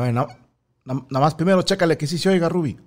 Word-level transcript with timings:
A 0.00 0.04
ver, 0.04 0.14
nada 0.14 0.26
más 1.10 1.34
primero 1.34 1.60
chécale 1.60 1.98
que 1.98 2.06
sí 2.06 2.16
se 2.16 2.30
oiga, 2.30 2.48
Ruby. 2.48 2.78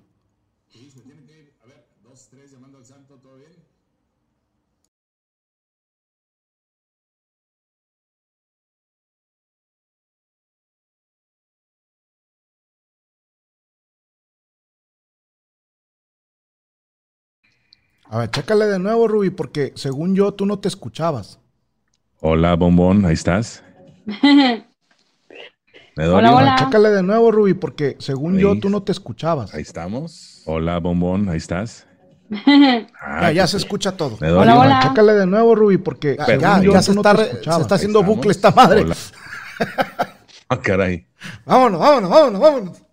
A 18.06 18.18
ver, 18.18 18.30
chécale 18.30 18.66
de 18.66 18.80
nuevo, 18.80 19.06
Ruby, 19.06 19.30
porque 19.30 19.72
según 19.76 20.16
yo 20.16 20.34
tú 20.34 20.46
no 20.46 20.58
te 20.58 20.66
escuchabas. 20.66 21.38
Hola, 22.20 22.56
bombón, 22.56 23.04
ahí 23.04 23.14
estás. 23.14 23.62
hola, 25.96 26.34
hola. 26.34 26.56
Chécale 26.58 26.90
de 26.90 27.02
nuevo, 27.02 27.30
Ruby, 27.30 27.54
porque 27.54 27.96
según 27.98 28.38
yo 28.38 28.58
tú 28.58 28.70
no 28.70 28.82
te 28.82 28.92
escuchabas. 28.92 29.54
Ahí 29.54 29.62
estamos. 29.62 30.42
Hola, 30.46 30.78
bombón, 30.78 31.28
ahí 31.28 31.38
estás. 31.38 31.86
Ah, 33.00 33.30
ya, 33.32 33.46
se 33.46 33.56
escucha 33.56 33.92
todo. 33.92 34.16
Hola, 34.20 34.58
hola. 34.58 34.80
Chécale 34.82 35.12
de 35.14 35.26
nuevo, 35.26 35.54
Ruby, 35.54 35.78
porque 35.78 36.16
ya, 36.16 36.60
ya 36.62 36.82
se, 36.82 36.92
está, 36.92 37.16
se, 37.16 37.32
está, 37.32 37.74
haciendo 37.74 38.02
bucle 38.02 38.30
esta 38.30 38.50
madre. 38.50 38.86
ah, 40.48 40.60
caray. 40.60 41.06
Vámonos, 41.44 41.80
vámonos, 41.80 42.10
vámonos, 42.10 42.40
vámonos. 42.40 42.83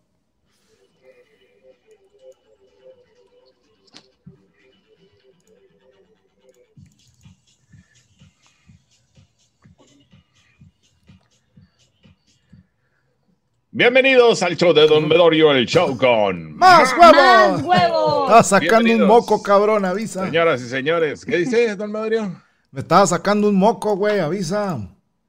Bienvenidos 13.73 14.43
al 14.43 14.57
show 14.57 14.73
de 14.73 14.85
Don 14.85 15.07
Medorio, 15.07 15.53
el 15.53 15.65
show 15.65 15.97
con 15.97 16.57
más 16.57 16.91
huevos. 16.91 17.63
Más 17.63 18.43
Estaba 18.43 18.43
sacando 18.43 18.93
un 18.93 19.07
moco, 19.07 19.41
cabrón, 19.41 19.85
avisa. 19.85 20.25
Señoras 20.25 20.61
y 20.61 20.67
señores, 20.67 21.23
¿qué 21.23 21.37
dice 21.37 21.73
Don 21.77 21.89
Medorio? 21.89 22.35
Me 22.71 22.81
estaba 22.81 23.07
sacando 23.07 23.47
un 23.47 23.55
moco, 23.55 23.95
güey, 23.95 24.19
avisa. 24.19 24.77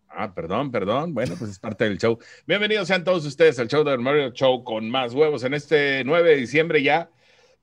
Ah, 0.09 0.35
perdón, 0.35 0.73
perdón. 0.73 1.15
Bueno, 1.15 1.37
pues 1.39 1.53
es 1.53 1.61
parte 1.61 1.85
del 1.85 1.99
show. 1.99 2.19
Bienvenidos 2.45 2.89
sean 2.89 3.05
todos 3.05 3.25
ustedes 3.25 3.61
al 3.61 3.69
show 3.69 3.85
de 3.85 3.93
Don 3.93 4.03
Medorio, 4.03 4.31
show 4.33 4.65
con 4.65 4.91
más 4.91 5.15
huevos 5.15 5.45
en 5.45 5.55
este 5.55 6.03
9 6.05 6.31
de 6.31 6.37
diciembre 6.37 6.83
ya. 6.83 7.11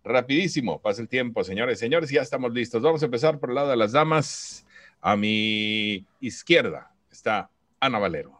Rapidísimo, 0.05 0.81
pasa 0.81 1.02
el 1.02 1.09
tiempo, 1.09 1.43
señores 1.43 1.77
y 1.77 1.81
señores, 1.81 2.09
ya 2.09 2.21
estamos 2.21 2.53
listos. 2.53 2.81
Vamos 2.81 3.02
a 3.02 3.05
empezar 3.05 3.38
por 3.38 3.49
el 3.49 3.55
lado 3.55 3.69
de 3.71 3.75
las 3.75 3.91
damas. 3.91 4.66
A 5.02 5.17
mi 5.17 6.05
izquierda 6.21 6.89
está 7.11 7.49
Ana 7.81 7.99
Valero. 7.99 8.39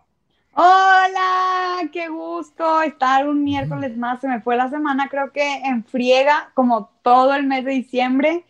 Hola, 0.62 1.90
qué 1.94 2.10
gusto 2.10 2.82
estar 2.82 3.30
un 3.30 3.46
miércoles 3.46 3.96
más. 3.96 4.20
Se 4.20 4.28
me 4.28 4.42
fue 4.42 4.58
la 4.58 4.70
semana, 4.70 5.08
creo 5.08 5.32
que 5.32 5.62
en 5.64 5.86
friega, 5.86 6.52
como 6.54 6.90
todo 7.02 7.34
el 7.34 7.46
mes 7.46 7.64
de 7.64 7.72
diciembre. 7.72 8.44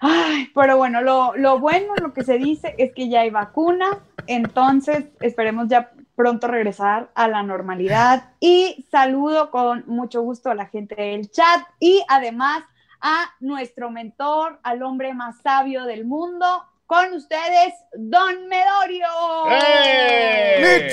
Ay, 0.00 0.48
pero 0.54 0.76
bueno, 0.76 1.00
lo, 1.00 1.34
lo 1.36 1.58
bueno, 1.58 1.92
lo 2.00 2.12
que 2.12 2.22
se 2.22 2.38
dice 2.38 2.76
es 2.78 2.92
que 2.94 3.08
ya 3.08 3.22
hay 3.22 3.30
vacuna, 3.30 3.98
entonces 4.28 5.06
esperemos 5.18 5.66
ya 5.66 5.90
pronto 6.14 6.46
regresar 6.46 7.10
a 7.16 7.26
la 7.26 7.42
normalidad. 7.42 8.30
Y 8.38 8.86
saludo 8.92 9.50
con 9.50 9.82
mucho 9.88 10.22
gusto 10.22 10.52
a 10.52 10.54
la 10.54 10.66
gente 10.66 10.94
del 10.94 11.32
chat 11.32 11.66
y 11.80 12.00
además 12.06 12.62
a 13.00 13.34
nuestro 13.40 13.90
mentor, 13.90 14.60
al 14.62 14.84
hombre 14.84 15.14
más 15.14 15.40
sabio 15.42 15.82
del 15.82 16.04
mundo, 16.04 16.46
con 16.86 17.14
ustedes, 17.14 17.74
Don 17.94 18.48
Medorio. 18.48 19.06
¡Eh! 19.50 20.90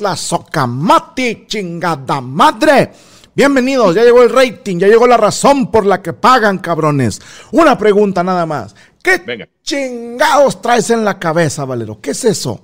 la 0.00 0.16
socamati, 0.16 1.46
chingada 1.46 2.20
madre. 2.20 2.90
Bienvenidos, 3.34 3.94
ya 3.94 4.02
llegó 4.02 4.22
el 4.22 4.30
rating, 4.30 4.78
ya 4.78 4.88
llegó 4.88 5.06
la 5.06 5.16
razón 5.16 5.70
por 5.70 5.86
la 5.86 6.02
que 6.02 6.12
pagan, 6.12 6.58
cabrones. 6.58 7.20
Una 7.52 7.76
pregunta 7.78 8.22
nada 8.22 8.46
más. 8.46 8.74
¿Qué 9.02 9.48
chingados 9.62 10.60
traes 10.60 10.90
en 10.90 11.04
la 11.04 11.18
cabeza, 11.18 11.64
Valero? 11.64 12.00
¿Qué 12.00 12.10
es 12.10 12.24
eso? 12.24 12.62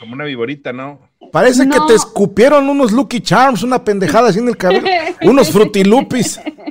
como 0.00 0.14
una 0.14 0.24
viborita, 0.24 0.72
¿no? 0.72 1.00
Parece 1.32 1.68
que 1.68 1.78
te 1.86 1.94
escupieron 1.94 2.68
unos 2.68 2.92
Lucky 2.92 3.20
Charms, 3.20 3.62
una 3.62 3.82
pendejada 3.82 4.28
así 4.28 4.38
en 4.38 4.48
el 4.48 4.56
cabello, 4.56 4.86
unos 5.22 5.50
frutilupis. 5.50 6.40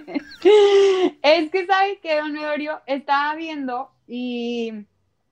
es 1.22 1.52
que 1.52 1.66
sabe 1.66 2.00
que 2.02 2.18
Don 2.18 2.34
Medorio 2.34 2.82
estaba 2.86 3.36
viendo 3.36 3.92
y 4.08 4.72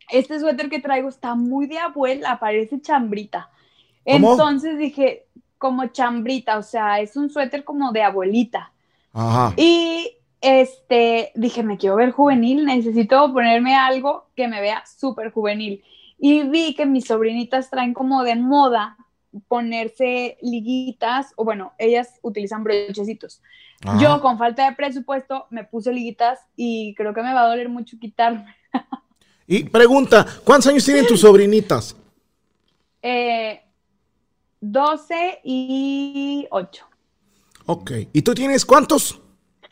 este 0.10 0.40
suéter 0.40 0.70
que 0.70 0.80
traigo 0.80 1.10
está 1.10 1.36
muy 1.36 1.68
de 1.68 1.80
abuela, 1.80 2.40
parece 2.40 2.82
chambrita. 2.82 3.50
Entonces 4.06 4.78
dije, 4.78 5.26
como 5.58 5.88
chambrita, 5.88 6.58
o 6.58 6.64
sea, 6.64 7.00
es 7.00 7.16
un 7.16 7.30
suéter 7.30 7.64
como 7.64 7.92
de 7.92 8.04
abuelita. 8.04 8.72
Ajá. 9.14 9.54
Y 9.58 10.18
este, 10.42 11.32
dije, 11.36 11.64
me 11.64 11.78
quiero 11.78 11.96
ver 11.98 12.12
juvenil, 12.12 12.66
necesito 12.66 13.32
ponerme 13.32 13.76
algo 13.76 14.26
que 14.36 14.48
me 14.48 14.60
vea 14.60 14.84
súper 14.86 15.32
juvenil. 15.32 15.84
Y 16.18 16.44
vi 16.44 16.76
que 16.76 16.86
mis 16.86 17.06
sobrinitas 17.06 17.70
traen 17.70 17.94
como 17.94 18.24
de 18.24 18.36
moda 18.36 18.98
ponerse 19.48 20.38
liguitas, 20.42 21.34
o 21.36 21.46
bueno, 21.46 21.74
ellas 21.78 22.20
utilizan 22.22 22.64
brochecitos. 22.64 23.42
Yo 24.00 24.22
con 24.22 24.38
falta 24.38 24.70
de 24.70 24.76
presupuesto 24.76 25.48
me 25.50 25.64
puse 25.64 25.92
liguitas 25.92 26.40
y 26.56 26.94
creo 26.96 27.14
que 27.14 27.24
me 27.24 27.34
va 27.34 27.42
a 27.42 27.48
doler 27.48 27.68
mucho 27.68 27.98
quitarme. 28.00 28.56
y 29.48 29.64
pregunta, 29.64 30.26
¿cuántos 30.44 30.68
años 30.68 30.86
tienen 30.86 31.08
tus 31.08 31.22
sobrinitas? 31.22 31.96
Eh, 33.02 33.62
12 34.60 35.40
y 35.44 36.48
8. 36.52 36.86
Ok, 37.66 37.92
¿y 38.14 38.22
tú 38.22 38.36
tienes 38.36 38.66
cuántos? 38.66 39.20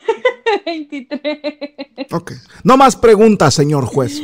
23. 0.66 2.12
Ok, 2.12 2.32
no 2.64 2.76
más 2.76 2.96
preguntas, 2.96 3.54
señor 3.54 3.84
juez. 3.84 4.20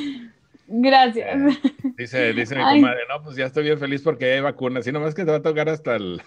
Gracias. 0.66 1.28
Eh, 1.36 1.92
dice, 1.96 2.32
dice 2.32 2.56
mi 2.56 2.62
comadre, 2.62 3.02
no, 3.08 3.22
pues 3.22 3.36
ya 3.36 3.46
estoy 3.46 3.64
bien 3.64 3.78
feliz 3.78 4.02
porque 4.02 4.32
hay 4.32 4.40
vacunas, 4.40 4.86
y 4.86 4.92
nomás 4.92 5.14
que 5.14 5.24
te 5.24 5.30
va 5.30 5.36
a 5.36 5.42
tocar 5.42 5.68
hasta 5.68 5.94
el 5.94 6.20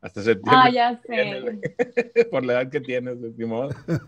hasta 0.00 0.22
septiembre. 0.22 0.54
Ah, 0.54 0.70
ya 0.70 1.00
sé. 1.06 2.24
Por 2.30 2.44
la 2.44 2.54
edad 2.54 2.70
que 2.70 2.80
tienes, 2.80 3.22
estimado. 3.22 3.70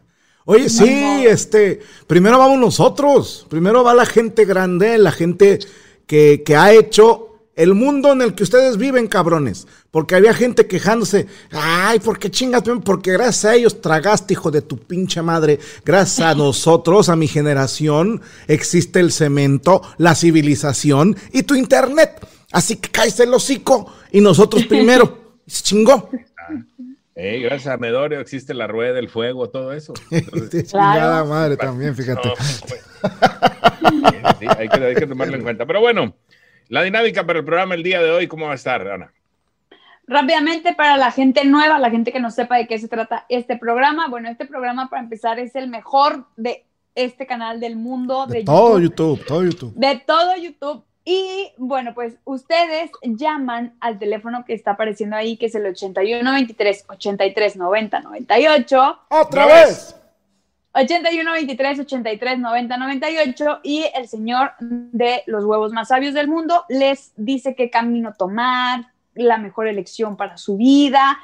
Oye, 0.44 0.68
sí, 0.68 1.24
este, 1.24 1.80
primero 2.08 2.36
vamos 2.36 2.58
nosotros, 2.58 3.46
primero 3.48 3.84
va 3.84 3.94
la 3.94 4.06
gente 4.06 4.44
grande, 4.44 4.98
la 4.98 5.12
gente 5.12 5.60
que, 6.04 6.42
que 6.44 6.56
ha 6.56 6.72
hecho 6.72 7.32
el 7.54 7.74
mundo 7.74 8.12
en 8.12 8.22
el 8.22 8.34
que 8.34 8.42
ustedes 8.42 8.76
viven, 8.76 9.06
cabrones. 9.06 9.68
Porque 9.90 10.16
había 10.16 10.34
gente 10.34 10.66
quejándose. 10.66 11.26
Ay, 11.52 12.00
¿por 12.00 12.18
qué 12.18 12.30
chingas? 12.30 12.64
Porque 12.84 13.12
gracias 13.12 13.44
a 13.44 13.54
ellos 13.54 13.80
tragaste, 13.80 14.34
hijo 14.34 14.50
de 14.50 14.62
tu 14.62 14.78
pinche 14.78 15.22
madre. 15.22 15.60
Gracias 15.84 16.26
a 16.26 16.34
nosotros, 16.34 17.08
a 17.08 17.14
mi 17.14 17.28
generación, 17.28 18.20
existe 18.48 19.00
el 19.00 19.12
cemento, 19.12 19.82
la 19.98 20.14
civilización 20.14 21.16
y 21.32 21.42
tu 21.44 21.54
internet. 21.54 22.26
Así 22.50 22.76
que 22.76 22.90
cállese 22.90 23.24
el 23.24 23.34
hocico 23.34 23.92
y 24.10 24.20
nosotros 24.20 24.64
primero. 24.66 25.21
Se 25.52 25.62
chingó. 25.62 26.08
gracias 27.14 27.66
a 27.66 27.76
Medorio 27.76 28.20
existe 28.20 28.54
la 28.54 28.66
rueda 28.66 28.94
del 28.94 29.10
fuego, 29.10 29.50
todo 29.50 29.74
eso. 29.74 29.92
chingada 30.64 31.24
madre 31.24 31.58
también, 31.58 31.94
fíjate. 31.94 32.30
Pues, 32.30 32.80
hay, 34.58 34.68
que, 34.70 34.84
hay 34.84 34.94
que 34.94 35.06
tomarlo 35.06 35.36
en 35.36 35.42
cuenta. 35.42 35.66
Pero 35.66 35.80
bueno. 35.80 36.14
La 36.68 36.82
dinámica 36.82 37.26
para 37.26 37.40
el 37.40 37.44
programa 37.44 37.74
el 37.74 37.82
día 37.82 38.00
de 38.00 38.10
hoy, 38.10 38.28
¿cómo 38.28 38.46
va 38.46 38.52
a 38.52 38.54
estar, 38.54 38.88
Ana? 38.88 39.12
Rápidamente, 40.06 40.72
para 40.72 40.96
la 40.96 41.10
gente 41.10 41.44
nueva, 41.44 41.78
la 41.78 41.90
gente 41.90 42.12
que 42.12 42.20
no 42.20 42.30
sepa 42.30 42.56
de 42.56 42.66
qué 42.66 42.78
se 42.78 42.88
trata 42.88 43.26
este 43.28 43.58
programa, 43.58 44.08
bueno, 44.08 44.30
este 44.30 44.46
programa 44.46 44.88
para 44.88 45.02
empezar 45.02 45.38
es 45.38 45.54
el 45.54 45.68
mejor 45.68 46.28
de 46.38 46.64
este 46.94 47.26
canal 47.26 47.60
del 47.60 47.76
mundo. 47.76 48.26
De, 48.26 48.44
todo 48.44 48.80
YouTube, 48.80 49.22
todo 49.26 49.44
YouTube. 49.44 49.74
De 49.74 50.02
todo 50.06 50.34
YouTube. 50.34 50.82
Y 51.04 51.52
bueno, 51.56 51.94
pues 51.94 52.14
ustedes 52.24 52.90
llaman 53.02 53.74
al 53.80 53.98
teléfono 53.98 54.44
que 54.44 54.54
está 54.54 54.72
apareciendo 54.72 55.16
ahí, 55.16 55.36
que 55.36 55.46
es 55.46 55.54
el 55.54 55.66
81 55.66 56.32
23 56.32 56.84
83 56.88 57.56
90 57.56 58.00
98. 58.00 58.98
¡Otra 59.08 59.46
vez! 59.46 59.96
81 60.74 61.32
23 61.32 61.80
83 61.80 62.38
90 62.38 62.76
98 62.76 63.60
y 63.62 63.84
el 63.94 64.08
señor 64.08 64.52
de 64.60 65.22
los 65.26 65.44
huevos 65.44 65.72
más 65.72 65.88
sabios 65.88 66.14
del 66.14 66.28
mundo 66.28 66.64
les 66.68 67.12
dice 67.16 67.54
qué 67.54 67.68
camino 67.68 68.14
tomar, 68.16 68.86
la 69.14 69.36
mejor 69.36 69.66
elección 69.66 70.16
para 70.16 70.38
su 70.38 70.56
vida 70.56 71.18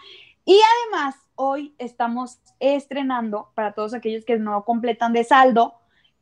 y 0.45 0.61
además 0.83 1.15
hoy 1.35 1.75
estamos 1.79 2.39
estrenando 2.61 3.51
para 3.55 3.73
todos 3.73 3.95
aquellos 3.95 4.27
que 4.27 4.39
no 4.39 4.65
completan 4.65 5.15
de 5.15 5.25
saldo 5.25 5.75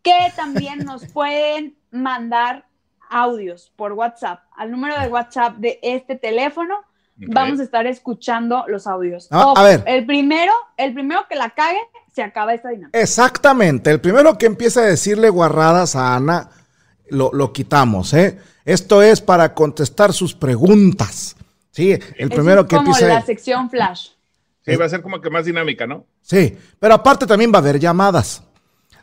que 0.03 0.33
también 0.37 0.85
nos 0.85 1.07
pueden 1.13 1.77
mandar 1.91 2.67
audios 3.11 3.73
por 3.77 3.93
WhatsApp 3.93 4.41
al 4.57 4.71
número 4.71 5.01
de 5.01 5.09
WhatsApp 5.09 5.57
de 5.57 5.79
este 5.83 6.17
teléfono. 6.17 6.75
Vamos 7.19 7.61
a 7.61 7.63
estar 7.63 7.87
escuchando 7.87 8.65
los 8.69 8.87
audios. 8.87 9.29
Ah, 9.31 9.55
a 9.57 9.63
ver. 9.63 9.83
El 9.87 10.05
primero, 10.05 10.53
el 10.77 10.93
primero 10.93 11.27
que 11.29 11.35
la 11.35 11.51
cague 11.51 11.81
se 12.15 12.23
acaba 12.23 12.53
esta 12.53 12.69
dinámica. 12.69 12.99
Exactamente. 12.99 13.91
El 13.91 14.01
primero 14.01 14.37
que 14.37 14.45
empieza 14.45 14.81
a 14.81 14.85
decirle 14.85 15.31
guarradas 15.31 15.97
a 15.97 16.15
Ana 16.15 16.51
lo, 17.09 17.31
lo 17.33 17.53
quitamos, 17.53 18.13
¿eh? 18.13 18.39
Esto 18.67 19.01
es 19.01 19.21
para 19.21 19.55
contestar 19.55 20.13
sus 20.13 20.35
preguntas. 20.35 21.37
Sí, 21.71 21.93
el 22.17 22.31
primero 22.31 22.67
que 22.67 22.77
como 22.77 22.89
empieza. 22.89 23.15
la 23.15 23.23
sección 23.23 23.71
flash. 23.71 24.09
Sí, 24.65 24.75
va 24.77 24.87
a 24.87 24.89
ser 24.89 25.03
como 25.03 25.21
que 25.21 25.31
más 25.31 25.45
dinámica, 25.45 25.87
¿no? 25.87 26.07
Sí, 26.23 26.57
pero 26.81 26.95
aparte 26.95 27.27
también 27.27 27.53
va 27.53 27.57
a 27.57 27.61
haber 27.61 27.79
llamadas. 27.79 28.43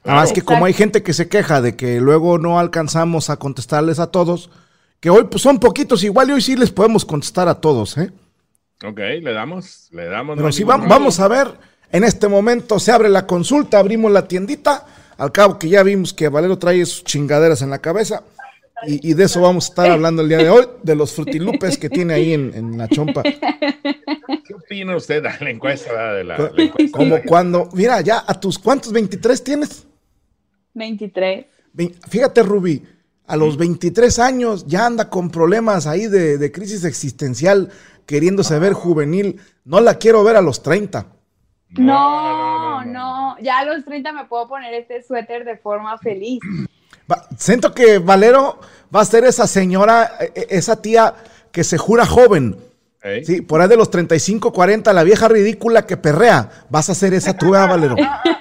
Nada 0.05 0.19
más 0.19 0.33
que 0.33 0.41
como 0.41 0.65
hay 0.65 0.73
gente 0.73 1.01
que 1.01 1.13
se 1.13 1.29
queja 1.29 1.61
de 1.61 1.75
que 1.75 2.01
luego 2.01 2.38
no 2.38 2.59
alcanzamos 2.59 3.29
a 3.29 3.38
contestarles 3.38 4.00
a 4.00 4.07
todos, 4.07 4.50
que 5.00 5.09
hoy 5.09 5.25
pues, 5.25 5.41
son 5.41 5.59
poquitos, 5.59 6.03
igual 6.03 6.29
y 6.29 6.33
hoy 6.33 6.41
sí 6.41 6.55
les 6.55 6.71
podemos 6.71 7.05
contestar 7.05 7.47
a 7.47 7.55
todos, 7.55 7.97
¿eh? 7.97 8.11
Ok, 8.83 8.97
le 8.97 9.33
damos, 9.33 9.88
le 9.91 10.05
damos. 10.05 10.35
Pero 10.35 10.51
sí, 10.51 10.65
vamos, 10.65 10.89
vamos 10.89 11.19
a 11.21 11.27
ver, 11.29 11.47
en 11.89 12.03
este 12.03 12.27
momento 12.27 12.79
se 12.79 12.91
abre 12.91 13.07
la 13.07 13.25
consulta, 13.25 13.79
abrimos 13.79 14.11
la 14.11 14.27
tiendita, 14.27 14.85
al 15.17 15.31
cabo 15.31 15.57
que 15.57 15.69
ya 15.69 15.83
vimos 15.83 16.13
que 16.13 16.27
Valero 16.27 16.57
trae 16.57 16.85
sus 16.85 17.05
chingaderas 17.05 17.61
en 17.61 17.69
la 17.69 17.79
cabeza, 17.79 18.23
y, 18.85 19.11
y 19.11 19.13
de 19.13 19.23
eso 19.23 19.39
vamos 19.39 19.65
a 19.65 19.69
estar 19.69 19.89
hablando 19.89 20.21
el 20.21 20.27
día 20.27 20.39
de 20.39 20.50
hoy, 20.50 20.67
de 20.83 20.95
los 20.95 21.13
frutilupes 21.13 21.77
que 21.77 21.89
tiene 21.89 22.13
ahí 22.15 22.33
en, 22.33 22.51
en 22.53 22.77
la 22.77 22.89
chompa. 22.89 23.23
¿Qué 23.23 24.53
opina 24.53 24.97
usted 24.97 25.23
de 25.23 25.29
la 25.39 25.50
encuesta? 25.50 26.13
De 26.13 26.25
la, 26.25 26.38
la 26.38 26.63
encuesta? 26.63 26.97
Como 26.97 27.21
cuando, 27.23 27.69
mira, 27.73 28.01
ya 28.01 28.25
a 28.27 28.38
tus 28.38 28.59
cuántos 28.59 28.91
23 28.91 29.41
tienes. 29.41 29.85
23. 30.73 31.45
Ve- 31.73 31.95
Fíjate, 32.09 32.43
Ruby, 32.43 32.83
a 33.27 33.35
los 33.35 33.57
23 33.57 34.19
años 34.19 34.65
ya 34.67 34.85
anda 34.85 35.09
con 35.09 35.29
problemas 35.29 35.87
ahí 35.87 36.07
de, 36.07 36.37
de 36.37 36.51
crisis 36.51 36.83
existencial, 36.83 37.69
queriéndose 38.05 38.57
ver 38.59 38.73
juvenil. 38.73 39.39
No 39.65 39.79
la 39.81 39.95
quiero 39.95 40.23
ver 40.23 40.35
a 40.35 40.41
los 40.41 40.61
30. 40.61 41.05
No, 41.77 42.83
no, 42.85 43.35
Ya 43.41 43.59
a 43.59 43.65
los 43.65 43.83
30 43.85 44.11
me 44.13 44.25
puedo 44.25 44.47
poner 44.47 44.73
este 44.73 45.01
suéter 45.03 45.43
de 45.45 45.57
forma 45.57 45.97
feliz. 45.97 46.39
Va- 47.11 47.27
siento 47.37 47.73
que 47.73 47.97
Valero 47.99 48.59
va 48.95 49.01
a 49.01 49.05
ser 49.05 49.25
esa 49.25 49.45
señora, 49.47 50.11
e- 50.19 50.31
e- 50.35 50.47
esa 50.51 50.81
tía 50.81 51.13
que 51.51 51.63
se 51.63 51.77
jura 51.77 52.05
joven. 52.05 52.57
¿Eh? 53.03 53.23
Sí, 53.25 53.41
por 53.41 53.59
ahí 53.59 53.67
de 53.67 53.75
los 53.75 53.89
35, 53.91 54.53
40, 54.53 54.93
la 54.93 55.03
vieja 55.03 55.27
ridícula 55.27 55.85
que 55.85 55.97
perrea. 55.97 56.49
Vas 56.69 56.89
a 56.89 56.95
ser 56.95 57.13
esa 57.13 57.37
tú, 57.37 57.47
¿eh, 57.55 57.67
Valero. 57.67 57.95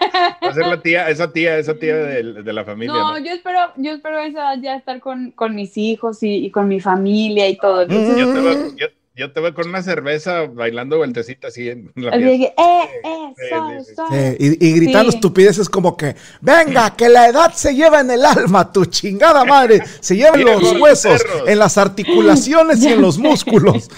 Va 0.58 0.62
a 0.62 0.64
ser 0.64 0.76
la 0.76 0.82
tía, 0.82 1.08
esa 1.10 1.32
tía, 1.32 1.58
esa 1.58 1.74
tía 1.74 1.96
de, 1.96 2.42
de 2.42 2.52
la 2.52 2.64
familia. 2.64 2.92
No, 2.94 3.12
¿no? 3.12 3.18
yo 3.18 3.32
espero, 3.32 3.58
yo 3.76 3.92
espero 3.92 4.18
a 4.18 4.26
esa 4.26 4.38
edad 4.54 4.62
ya 4.62 4.76
estar 4.76 5.00
con, 5.00 5.30
con 5.32 5.54
mis 5.54 5.76
hijos 5.76 6.22
y, 6.22 6.46
y 6.46 6.50
con 6.50 6.68
mi 6.68 6.80
familia 6.80 7.48
y 7.48 7.56
todo. 7.56 7.82
Entonces, 7.82 8.16
Yo 8.16 8.32
te, 8.32 8.40
veo, 8.40 8.76
yo, 8.76 8.86
yo 9.14 9.32
te 9.32 9.40
veo 9.40 9.54
con 9.54 9.68
una 9.68 9.82
cerveza 9.82 10.46
bailando 10.46 10.96
vueltecita 10.98 11.48
así 11.48 11.68
en 11.68 11.92
la 11.96 12.10
que, 12.12 12.44
eh, 12.44 12.54
eh, 12.56 13.34
Sí, 13.36 13.48
soy, 13.48 13.78
sí, 13.78 13.84
sí. 13.84 13.94
soy. 13.94 14.36
Y, 14.38 14.66
y 14.68 14.72
gritando 14.76 15.10
Sí. 15.10 15.16
estupideces 15.18 15.68
como 15.68 15.96
que, 15.96 16.16
venga, 16.40 16.94
que 16.96 17.08
la 17.08 17.28
edad 17.28 17.52
se 17.52 17.74
lleva 17.74 18.00
en 18.00 18.10
el 18.10 18.24
alma, 18.24 18.70
tu 18.72 18.84
chingada 18.86 19.44
madre, 19.44 19.82
se 20.00 20.16
lleva 20.16 20.36
en 20.36 20.44
los 20.44 20.80
huesos, 20.80 21.22
en 21.46 21.58
las 21.58 21.76
articulaciones 21.78 22.82
y 22.82 22.88
en 22.88 23.00
los 23.02 23.18
músculos. 23.28 23.88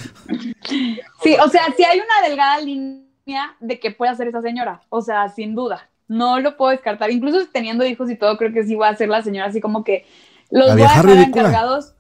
Sí, 1.23 1.37
o 1.45 1.49
sea, 1.49 1.63
sí 1.77 1.85
hay 1.85 1.99
una 2.01 2.29
delgada 2.29 2.61
línea 2.61 3.57
de 3.61 3.79
que 3.81 3.91
puede 3.91 4.13
hacer 4.13 4.29
esa 4.29 4.43
señora. 4.43 4.81
O 4.89 5.01
sea, 5.01 5.29
sin 5.29 5.55
duda. 5.55 5.89
No 6.09 6.39
lo 6.41 6.57
puedo 6.57 6.71
descartar. 6.71 7.11
Incluso 7.11 7.39
teniendo 7.53 7.85
hijos 7.87 8.11
y 8.11 8.17
todo, 8.17 8.37
creo 8.37 8.53
que 8.53 8.65
sí 8.65 8.75
va 8.75 8.89
a 8.89 8.97
ser 8.97 9.09
la 9.09 9.23
señora 9.23 9.49
así 9.49 9.61
como 9.61 9.85
que 9.85 10.05
los 10.51 10.67
La 10.69 10.75
voy 10.75 10.83
a 10.83 10.87
dejar 10.87 11.07
ridícula. 11.07 11.25
encargados 11.49 11.95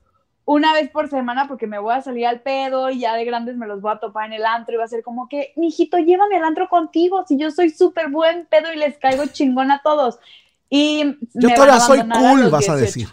una 0.46 0.74
vez 0.74 0.90
por 0.90 1.08
semana 1.08 1.48
porque 1.48 1.66
me 1.66 1.78
voy 1.78 1.94
a 1.94 2.02
salir 2.02 2.26
al 2.26 2.40
pedo 2.42 2.90
y 2.90 2.98
ya 3.00 3.14
de 3.16 3.24
grandes 3.24 3.56
me 3.56 3.66
los 3.66 3.80
voy 3.80 3.92
a 3.92 3.98
topar 3.98 4.26
en 4.26 4.34
el 4.34 4.44
antro 4.44 4.74
y 4.74 4.76
va 4.76 4.84
a 4.84 4.88
ser 4.88 5.02
como 5.02 5.26
que, 5.26 5.52
mijito, 5.56 5.96
llévame 5.98 6.36
al 6.36 6.44
antro 6.44 6.68
contigo 6.68 7.24
si 7.26 7.38
yo 7.38 7.50
soy 7.50 7.70
súper 7.70 8.10
buen 8.10 8.46
pedo 8.46 8.70
y 8.72 8.76
les 8.76 8.98
caigo 8.98 9.24
chingón 9.26 9.70
a 9.70 9.80
todos. 9.82 10.18
Y 10.68 11.04
Yo 11.34 11.48
me 11.48 11.48
van 11.48 11.54
todavía 11.56 11.74
a 11.76 11.80
soy 11.80 11.98
a 12.00 12.08
cool, 12.08 12.50
vas 12.50 12.68
a 12.68 12.76
18. 12.76 12.78
decir. 12.78 13.08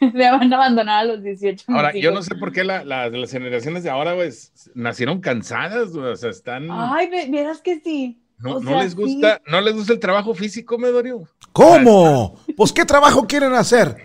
me 0.14 0.30
van 0.32 0.52
a 0.52 0.56
abandonar 0.56 0.98
a 1.00 1.04
los 1.04 1.22
18. 1.22 1.64
Ahora, 1.68 1.92
yo 1.94 2.10
no 2.10 2.22
sé 2.22 2.34
por 2.34 2.50
qué 2.52 2.64
la- 2.64 2.84
la- 2.84 3.08
las 3.08 3.30
generaciones 3.30 3.84
de 3.84 3.90
ahora, 3.90 4.16
pues, 4.16 4.52
nacieron 4.74 5.20
cansadas, 5.20 5.92
güey, 5.92 6.10
o 6.10 6.16
sea, 6.16 6.30
están... 6.30 6.66
Ay, 6.70 7.08
vieras 7.30 7.60
que 7.60 7.78
sí. 7.78 8.18
No, 8.42 8.56
o 8.56 8.60
no 8.60 8.82
les 8.82 8.92
sí. 8.92 8.96
gusta, 8.96 9.40
no 9.46 9.60
les 9.60 9.74
gusta 9.74 9.92
el 9.92 10.00
trabajo 10.00 10.34
físico, 10.34 10.76
Medorio. 10.78 11.28
¿Cómo? 11.52 12.36
Pues, 12.56 12.72
¿qué 12.72 12.84
trabajo 12.84 13.26
quieren 13.26 13.54
hacer? 13.54 13.96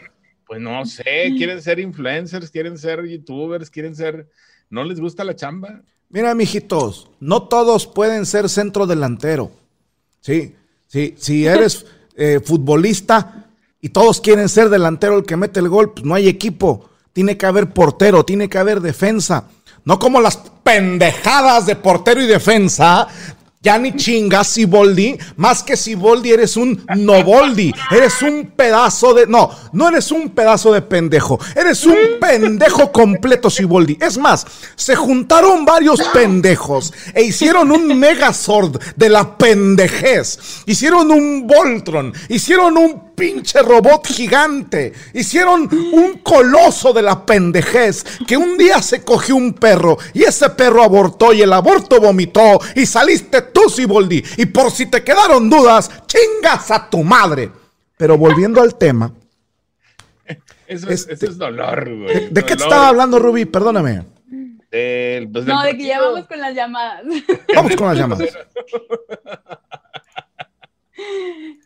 Pues 0.46 0.62
no 0.62 0.86
sé, 0.86 1.34
quieren 1.38 1.62
ser 1.62 1.80
influencers, 1.80 2.50
quieren 2.52 2.78
ser 2.78 3.04
youtubers, 3.06 3.70
quieren 3.70 3.96
ser... 3.96 4.30
¿No 4.70 4.84
les 4.84 5.00
gusta 5.00 5.24
la 5.24 5.36
chamba? 5.36 5.82
Mira, 6.10 6.34
mijitos, 6.36 7.10
no 7.20 7.44
todos 7.44 7.88
pueden 7.88 8.26
ser 8.26 8.50
centro 8.50 8.86
delantero. 8.86 9.52
Sí, 10.22 10.56
sí, 10.88 11.16
si 11.18 11.46
eres 11.46 11.86
eh, 12.16 12.40
futbolista 12.44 13.46
y 13.82 13.90
todos 13.90 14.22
quieren 14.22 14.50
ser 14.50 14.70
delantero 14.70 15.18
el 15.18 15.26
que 15.26 15.38
mete 15.38 15.60
el 15.60 15.70
gol, 15.70 15.94
pues 15.94 16.06
no 16.06 16.16
hay 16.16 16.28
equipo. 16.28 16.90
Tiene 17.12 17.38
que 17.38 17.46
haber 17.46 17.72
portero, 17.72 18.24
tiene 18.24 18.48
que 18.48 18.58
haber 18.58 18.82
defensa. 18.82 19.46
No 19.84 20.00
como 20.00 20.22
las 20.22 20.38
pendejadas 20.64 21.66
de 21.66 21.76
portero 21.76 22.22
y 22.22 22.26
defensa. 22.26 23.08
Ya 23.68 23.78
ni 23.78 23.94
chingas, 23.98 24.48
Siboldi. 24.48 25.18
Más 25.36 25.62
que 25.62 25.76
Siboldi, 25.76 26.32
eres 26.32 26.56
un 26.56 26.86
noboldi. 26.96 27.74
Eres 27.92 28.22
un 28.22 28.54
pedazo 28.56 29.14
de. 29.14 29.28
No, 29.28 29.52
no 29.74 29.90
eres 29.90 30.10
un 30.10 30.30
pedazo 30.30 30.72
de 30.72 30.82
pendejo. 30.82 31.38
Eres 31.54 31.86
un 31.86 31.98
pendejo 32.18 32.94
completo, 32.94 33.50
Siboldi. 33.50 33.98
Es 34.00 34.18
más, 34.18 34.48
se 34.78 34.96
juntaron 34.96 35.66
varios 35.66 36.02
pendejos 36.14 36.94
e 37.14 37.24
hicieron 37.24 37.70
un 37.74 38.00
megazord 38.00 38.82
de 38.96 39.10
la 39.10 39.38
pendejez. 39.38 40.64
Hicieron 40.66 41.12
un 41.12 41.46
Voltron. 41.46 42.14
Hicieron 42.30 42.78
un 42.78 43.08
pinche 43.18 43.64
robot 43.64 44.08
gigante. 44.08 44.94
Hicieron 45.14 45.68
un 45.92 46.20
coloso 46.20 46.94
de 46.94 47.02
la 47.02 47.26
pendejez 47.26 48.06
que 48.28 48.38
un 48.38 48.58
día 48.58 48.80
se 48.82 49.02
cogió 49.04 49.36
un 49.36 49.54
perro 49.54 49.98
y 50.14 50.24
ese 50.24 50.52
perro 50.52 50.84
abortó 50.84 51.34
y 51.34 51.42
el 51.42 51.52
aborto 51.52 52.00
vomitó 52.00 52.60
y 52.76 52.86
saliste 52.86 53.42
Siboldi. 53.70 54.24
Y 54.38 54.46
por 54.48 54.72
si 54.72 54.86
te 54.88 55.04
quedaron 55.04 55.50
dudas, 55.50 55.90
chingas 56.08 56.72
a 56.72 56.90
tu 56.90 57.04
madre. 57.04 57.52
Pero 57.98 58.18
volviendo 58.18 58.62
al 58.62 58.76
tema, 58.76 59.12
Eso 60.68 60.90
es, 60.90 61.02
Este- 61.02 61.14
eso 61.14 61.26
es 61.28 61.38
dolor, 61.38 61.86
¿de, 61.86 61.96
güey. 61.96 62.30
de 62.30 62.44
qué 62.44 62.56
te 62.58 62.64
estaba 62.64 62.90
hablando, 62.90 63.18
Rubí? 63.20 63.46
Perdóname. 63.46 64.04
Del- 64.70 65.30
pues, 65.32 65.46
del 65.46 65.56
No, 65.56 65.64
de 65.64 65.78
que 65.78 65.86
ya 65.88 66.02
vamos 66.02 66.28
con 66.28 66.40
las 66.42 66.54
llamadas. 66.54 67.04
Vamos 67.56 67.76
con 67.78 67.88
las 67.88 67.98
llamadas. 67.98 68.30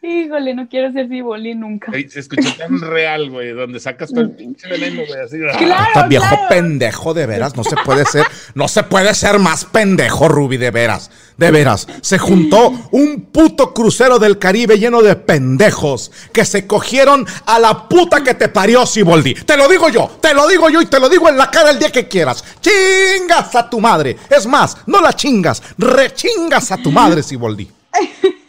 Híjole, 0.03 0.55
no 0.55 0.67
quiero 0.67 0.91
ser 0.91 1.07
Ciboli 1.09 1.53
nunca. 1.53 1.91
Ey, 1.93 2.09
Se 2.09 2.21
escuchó 2.21 2.49
tan 2.57 2.81
real, 2.81 3.29
güey, 3.29 3.51
donde 3.51 3.79
sacas 3.79 4.09
todo 4.09 4.21
el 4.21 4.31
pinche 4.31 4.67
veneno, 4.67 5.03
güey, 5.07 5.21
así. 5.21 5.37
ah. 5.47 5.57
Claro, 5.57 5.83
Está 5.87 6.07
viejo 6.07 6.25
claro. 6.27 6.47
pendejo, 6.49 7.13
de 7.13 7.25
veras. 7.27 7.55
No 7.55 7.63
se 7.63 7.75
puede 7.85 8.05
ser, 8.05 8.25
no 8.55 8.67
se 8.67 8.81
puede 8.83 9.13
ser 9.13 9.37
más 9.37 9.65
pendejo, 9.65 10.27
Ruby, 10.27 10.57
de 10.57 10.71
veras. 10.71 11.11
De 11.37 11.51
veras. 11.51 11.87
Se 12.01 12.17
juntó 12.17 12.73
un 12.91 13.27
puto 13.31 13.73
crucero 13.75 14.17
del 14.17 14.39
Caribe 14.39 14.79
lleno 14.79 15.01
de 15.03 15.15
pendejos 15.15 16.11
que 16.33 16.45
se 16.45 16.65
cogieron 16.65 17.25
a 17.45 17.59
la 17.59 17.87
puta 17.87 18.23
que 18.23 18.33
te 18.33 18.47
parió, 18.49 18.85
Siboldi. 18.87 19.35
Te 19.35 19.55
lo 19.55 19.67
digo 19.67 19.89
yo, 19.89 20.17
te 20.19 20.33
lo 20.33 20.47
digo 20.47 20.69
yo 20.69 20.81
y 20.81 20.87
te 20.87 20.99
lo 20.99 21.09
digo 21.09 21.29
en 21.29 21.37
la 21.37 21.51
cara 21.51 21.69
el 21.69 21.77
día 21.79 21.91
que 21.91 22.07
quieras. 22.07 22.43
Chingas 22.59 23.53
a 23.55 23.69
tu 23.69 23.79
madre. 23.79 24.17
Es 24.29 24.47
más, 24.47 24.77
no 24.87 24.99
la 24.99 25.13
chingas, 25.13 25.61
rechingas 25.77 26.71
a 26.71 26.77
tu 26.77 26.91
madre, 26.91 27.21
Siboldi. 27.21 27.69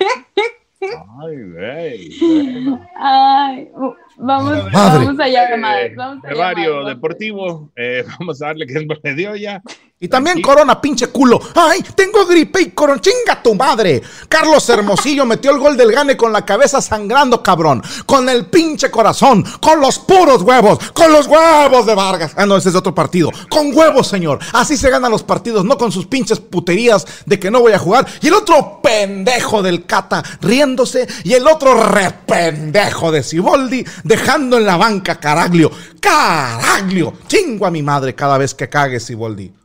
Ay, 1.20 1.36
güey. 1.52 2.10
Ay, 2.96 3.68
vamos, 4.16 4.64
Madre. 4.64 4.70
vamos 4.72 5.20
a 5.20 5.28
llamadas. 5.28 5.90
Vamos 5.96 6.24
a 6.24 6.30
Eh, 6.30 6.34
Vario 6.34 6.64
llamadas. 6.70 6.86
Deportivo, 6.96 7.72
eh, 7.76 8.04
vamos 8.18 8.42
a 8.42 8.46
darle 8.46 8.66
que 8.66 8.86
le 9.02 9.14
dio 9.14 9.36
ya. 9.36 9.62
Y 10.02 10.08
también 10.08 10.42
Corona, 10.42 10.80
pinche 10.80 11.06
culo. 11.06 11.40
¡Ay! 11.54 11.80
Tengo 11.94 12.26
gripe 12.26 12.60
y 12.60 12.70
Corona. 12.70 13.00
¡Chinga 13.00 13.40
tu 13.40 13.54
madre! 13.54 14.02
Carlos 14.28 14.68
Hermosillo 14.68 15.24
metió 15.24 15.52
el 15.52 15.60
gol 15.60 15.76
del 15.76 15.92
gane 15.92 16.16
con 16.16 16.32
la 16.32 16.44
cabeza 16.44 16.82
sangrando, 16.82 17.40
cabrón. 17.40 17.80
Con 18.04 18.28
el 18.28 18.46
pinche 18.46 18.90
corazón. 18.90 19.44
Con 19.60 19.80
los 19.80 20.00
puros 20.00 20.42
huevos. 20.42 20.80
Con 20.92 21.12
los 21.12 21.28
huevos 21.28 21.86
de 21.86 21.94
Vargas. 21.94 22.32
Ah, 22.34 22.46
no, 22.46 22.56
ese 22.56 22.70
es 22.70 22.74
otro 22.74 22.92
partido. 22.92 23.30
Con 23.48 23.72
huevos, 23.72 24.08
señor. 24.08 24.40
Así 24.52 24.76
se 24.76 24.90
ganan 24.90 25.12
los 25.12 25.22
partidos, 25.22 25.64
no 25.64 25.78
con 25.78 25.92
sus 25.92 26.06
pinches 26.06 26.40
puterías 26.40 27.06
de 27.24 27.38
que 27.38 27.52
no 27.52 27.60
voy 27.60 27.70
a 27.70 27.78
jugar. 27.78 28.04
Y 28.22 28.26
el 28.26 28.34
otro 28.34 28.80
pendejo 28.82 29.62
del 29.62 29.86
Cata 29.86 30.20
riéndose. 30.40 31.06
Y 31.22 31.34
el 31.34 31.46
otro 31.46 31.80
rependejo 31.80 33.12
de 33.12 33.22
Siboldi 33.22 33.84
dejando 34.02 34.56
en 34.56 34.66
la 34.66 34.76
banca 34.76 35.20
Caraglio. 35.20 35.70
¡Caraglio! 36.00 37.12
Chingo 37.28 37.66
a 37.66 37.70
mi 37.70 37.84
madre 37.84 38.16
cada 38.16 38.36
vez 38.36 38.52
que 38.52 38.68
cague 38.68 38.98
Siboldi. 38.98 39.61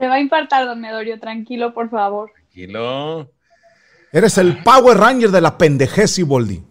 Se 0.00 0.08
va 0.08 0.14
a 0.14 0.20
infartar, 0.20 0.64
don 0.66 0.80
Medorio, 0.80 1.20
tranquilo, 1.20 1.72
por 1.74 1.90
favor. 1.90 2.32
Tranquilo. 2.32 3.30
Eres 4.12 4.38
el 4.38 4.62
Power 4.64 4.96
Ranger 4.96 5.30
de 5.30 5.40
la 5.40 5.56
pendejez, 5.56 6.10
Siboldi. 6.12 6.62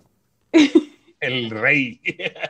El 1.22 1.50
rey. 1.52 2.02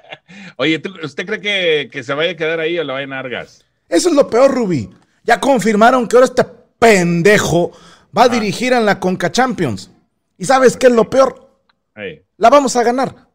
Oye, 0.57 0.79
¿tú- 0.79 0.93
¿usted 1.03 1.25
cree 1.25 1.41
que, 1.41 1.89
que 1.91 2.03
se 2.03 2.13
vaya 2.13 2.31
a 2.31 2.35
quedar 2.35 2.59
ahí 2.59 2.77
o 2.79 2.83
lo 2.83 2.93
vayan 2.93 3.13
a 3.13 3.19
Argas? 3.19 3.65
Eso 3.87 4.09
es 4.09 4.15
lo 4.15 4.29
peor, 4.29 4.51
Rubí. 4.53 4.89
Ya 5.23 5.39
confirmaron 5.39 6.07
que 6.07 6.15
ahora 6.15 6.25
este 6.27 6.45
pendejo 6.79 7.71
va 8.17 8.23
a 8.23 8.29
dirigir 8.29 8.73
en 8.73 8.85
la 8.85 8.99
Conca 8.99 9.31
Champions. 9.31 9.91
¿Y 10.37 10.45
sabes 10.45 10.77
qué 10.77 10.87
es 10.87 10.93
lo 10.93 11.09
peor? 11.09 11.51
Ahí. 11.95 12.21
La 12.37 12.49
vamos 12.49 12.75
a 12.75 12.83
ganar. 12.83 13.27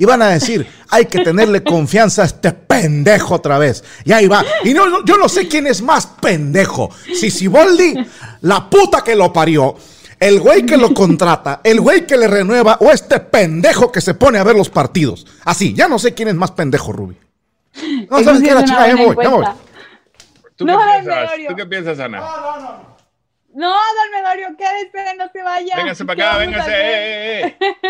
Y 0.00 0.06
van 0.06 0.22
a 0.22 0.28
decir, 0.28 0.66
hay 0.88 1.04
que 1.04 1.22
tenerle 1.22 1.62
confianza 1.62 2.22
a 2.22 2.24
este 2.24 2.52
pendejo 2.52 3.34
otra 3.34 3.58
vez. 3.58 3.84
Y 4.02 4.12
ahí 4.12 4.28
va. 4.28 4.42
Y 4.64 4.72
no, 4.72 5.04
yo 5.04 5.18
no 5.18 5.28
sé 5.28 5.46
quién 5.46 5.66
es 5.66 5.82
más 5.82 6.06
pendejo. 6.06 6.88
Si 7.14 7.30
Siboldi, 7.30 7.96
la 8.40 8.70
puta 8.70 9.04
que 9.04 9.14
lo 9.14 9.30
parió, 9.30 9.76
el 10.18 10.40
güey 10.40 10.64
que 10.64 10.78
lo 10.78 10.94
contrata, 10.94 11.60
el 11.62 11.82
güey 11.82 12.06
que 12.06 12.16
le 12.16 12.28
renueva 12.28 12.78
o 12.80 12.90
este 12.90 13.20
pendejo 13.20 13.92
que 13.92 14.00
se 14.00 14.14
pone 14.14 14.38
a 14.38 14.42
ver 14.42 14.56
los 14.56 14.70
partidos. 14.70 15.26
Así, 15.44 15.74
ya 15.74 15.86
no 15.86 15.98
sé 15.98 16.14
quién 16.14 16.28
es 16.28 16.34
más 16.34 16.52
pendejo, 16.52 16.92
Ruby. 16.92 17.18
No 18.10 18.24
sabes 18.24 18.40
qué 18.40 18.54
la 18.54 18.64
chica, 18.64 18.88
ya 18.88 18.96
voy, 18.96 19.16
ya 19.22 19.28
voy. 19.28 19.44
¿Tú, 20.56 20.64
no, 20.64 20.78
qué 20.78 20.84
piensas? 20.94 21.30
¿Tú 21.46 21.56
qué 21.56 21.66
piensas, 21.66 22.00
Ana? 22.00 22.20
No, 22.20 22.40
no, 22.40 22.60
no. 22.60 22.89
No, 23.52 23.68
don 23.68 24.10
Medorio, 24.12 24.56
quédese, 24.56 25.16
no 25.16 25.28
se 25.32 25.42
vaya. 25.42 25.76
Véngase 25.76 26.04
para 26.04 26.28
acá, 26.28 26.38
véngase. 26.38 26.70
Eh, 26.72 27.56
eh, 27.60 27.82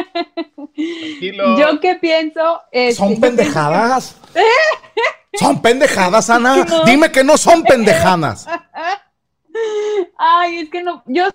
eh. 0.76 1.32
Yo 1.58 1.80
qué 1.80 1.96
pienso. 1.96 2.62
Es 2.72 2.96
son 2.96 3.20
pendejadas. 3.20 4.16
son 5.34 5.60
pendejadas, 5.60 6.30
Ana. 6.30 6.64
Dime 6.86 7.12
que 7.12 7.22
no 7.22 7.36
son 7.36 7.62
pendejadas. 7.62 8.46
Ay, 10.16 10.60
es 10.60 10.70
que 10.70 10.82
no. 10.82 11.02
Yo, 11.06 11.28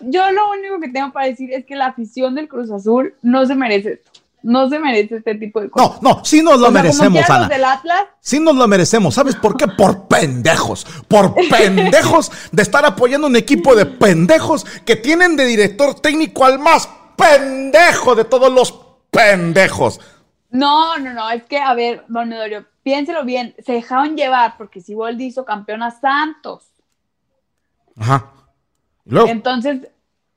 yo 0.00 0.30
lo 0.30 0.50
único 0.50 0.78
que 0.78 0.88
tengo 0.88 1.12
para 1.12 1.26
decir 1.26 1.52
es 1.52 1.64
que 1.64 1.74
la 1.74 1.86
afición 1.86 2.34
del 2.34 2.48
Cruz 2.48 2.70
Azul 2.70 3.14
no 3.22 3.46
se 3.46 3.54
merece 3.54 3.92
esto 3.94 4.09
no 4.42 4.68
se 4.68 4.78
merece 4.78 5.16
este 5.16 5.34
tipo 5.34 5.60
de 5.60 5.70
cosas. 5.70 6.02
No, 6.02 6.16
no, 6.16 6.24
sí 6.24 6.42
nos 6.42 6.58
lo 6.58 6.70
merecemos, 6.70 7.28
Ana. 7.28 7.48
Del 7.48 7.64
Atlas, 7.64 8.04
sí 8.20 8.40
nos 8.40 8.56
lo 8.56 8.66
merecemos. 8.66 9.14
¿Sabes 9.14 9.36
por 9.36 9.56
qué? 9.56 9.68
Por 9.68 10.08
pendejos. 10.08 10.86
Por 11.08 11.34
pendejos 11.50 12.30
de 12.52 12.62
estar 12.62 12.84
apoyando 12.84 13.26
un 13.26 13.36
equipo 13.36 13.74
de 13.74 13.86
pendejos 13.86 14.64
que 14.84 14.96
tienen 14.96 15.36
de 15.36 15.46
director 15.46 15.94
técnico 16.00 16.44
al 16.44 16.58
más 16.58 16.88
pendejo 17.16 18.14
de 18.14 18.24
todos 18.24 18.52
los 18.52 18.72
pendejos. 19.10 20.00
No, 20.50 20.98
no, 20.98 21.12
no, 21.12 21.30
es 21.30 21.44
que, 21.44 21.58
a 21.58 21.74
ver, 21.74 22.04
don 22.08 22.32
Edorio, 22.32 22.66
piénselo 22.82 23.24
bien, 23.24 23.54
se 23.64 23.72
dejaron 23.72 24.16
llevar 24.16 24.56
porque 24.56 24.80
si 24.80 24.86
Siboldi 24.86 25.26
hizo 25.26 25.44
campeón 25.44 25.82
a 25.82 25.90
Santos. 25.90 26.64
Ajá. 27.96 28.32
Entonces, 29.06 29.88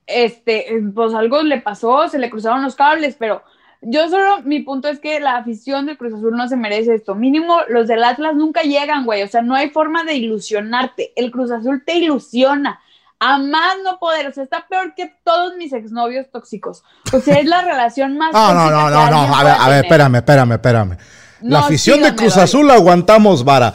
este, 0.06 0.68
pues 0.94 1.14
algo 1.14 1.42
le 1.42 1.62
pasó, 1.62 2.08
se 2.08 2.20
le 2.20 2.30
cruzaron 2.30 2.64
los 2.64 2.76
cables, 2.76 3.16
pero 3.18 3.44
yo 3.86 4.10
solo, 4.10 4.42
mi 4.44 4.62
punto 4.62 4.88
es 4.88 5.00
que 5.00 5.20
la 5.20 5.38
afición 5.38 5.86
del 5.86 5.98
Cruz 5.98 6.14
Azul 6.14 6.36
no 6.36 6.48
se 6.48 6.56
merece 6.56 6.96
esto. 6.96 7.16
Mínimo, 7.16 7.60
los 7.70 7.88
del 7.88 8.04
Atlas 8.04 8.36
nunca 8.36 8.62
llegan, 8.62 9.06
güey. 9.06 9.24
O 9.24 9.28
sea, 9.28 9.42
no 9.42 9.56
hay 9.56 9.70
forma 9.70 10.04
de 10.04 10.16
ilusionarte. 10.16 11.12
El 11.16 11.32
Cruz 11.32 11.52
Azul 11.52 11.84
te 11.86 11.96
ilusiona. 11.96 12.80
A 13.20 13.38
más 13.38 13.76
no 13.84 14.00
poder. 14.00 14.28
O 14.28 14.34
sea, 14.34 14.44
está 14.44 14.66
peor 14.68 14.94
que 14.96 15.14
todos 15.24 15.56
mis 15.58 15.74
exnovios 15.74 16.30
tóxicos. 16.32 16.84
O 17.12 17.20
sea, 17.20 17.40
es 17.40 17.46
la 17.46 17.62
relación 17.62 18.18
más. 18.18 18.34
No, 18.34 18.54
no, 18.54 18.70
no, 18.70 18.90
no, 18.90 19.10
no. 19.10 19.36
A 19.36 19.44
ver, 19.44 19.56
a 19.60 19.70
ver, 19.70 19.86
espérame, 19.86 20.16
espérame, 20.16 20.52
espérame. 20.54 20.98
La 21.42 21.60
afición 21.60 22.02
de 22.02 22.16
Cruz 22.16 22.38
Azul 22.38 22.68
la 22.68 22.76
aguantamos, 22.76 23.44
vara. 23.44 23.74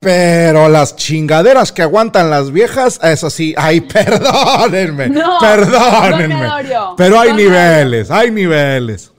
Pero 0.00 0.68
las 0.68 0.94
chingaderas 0.94 1.72
que 1.72 1.82
aguantan 1.82 2.30
las 2.30 2.52
viejas, 2.52 3.00
eso 3.02 3.30
sí, 3.30 3.52
ay, 3.58 3.80
perdónenme, 3.92 5.10
perdónenme. 5.40 6.48
Pero 6.96 7.18
hay 7.18 7.32
niveles, 7.32 8.08
hay 8.10 8.30
niveles. 8.30 9.12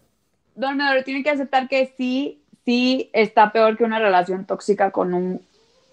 Don 0.59 0.75
Medoro 0.75 1.03
tiene 1.05 1.23
que 1.23 1.29
aceptar 1.29 1.69
que 1.69 1.93
sí, 1.95 2.41
sí 2.65 3.09
está 3.13 3.53
peor 3.53 3.77
que 3.77 3.85
una 3.85 3.97
relación 3.97 4.45
tóxica 4.45 4.91
con 4.91 5.13
un, 5.13 5.41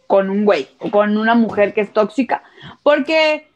con 0.08 0.28
un 0.28 0.44
güey 0.44 0.68
o 0.80 0.90
con 0.90 1.16
una 1.16 1.37
mujer 1.37 1.73
que 1.73 1.82
es 1.82 1.92
tóxica. 1.92 2.42
Porque 2.82 3.49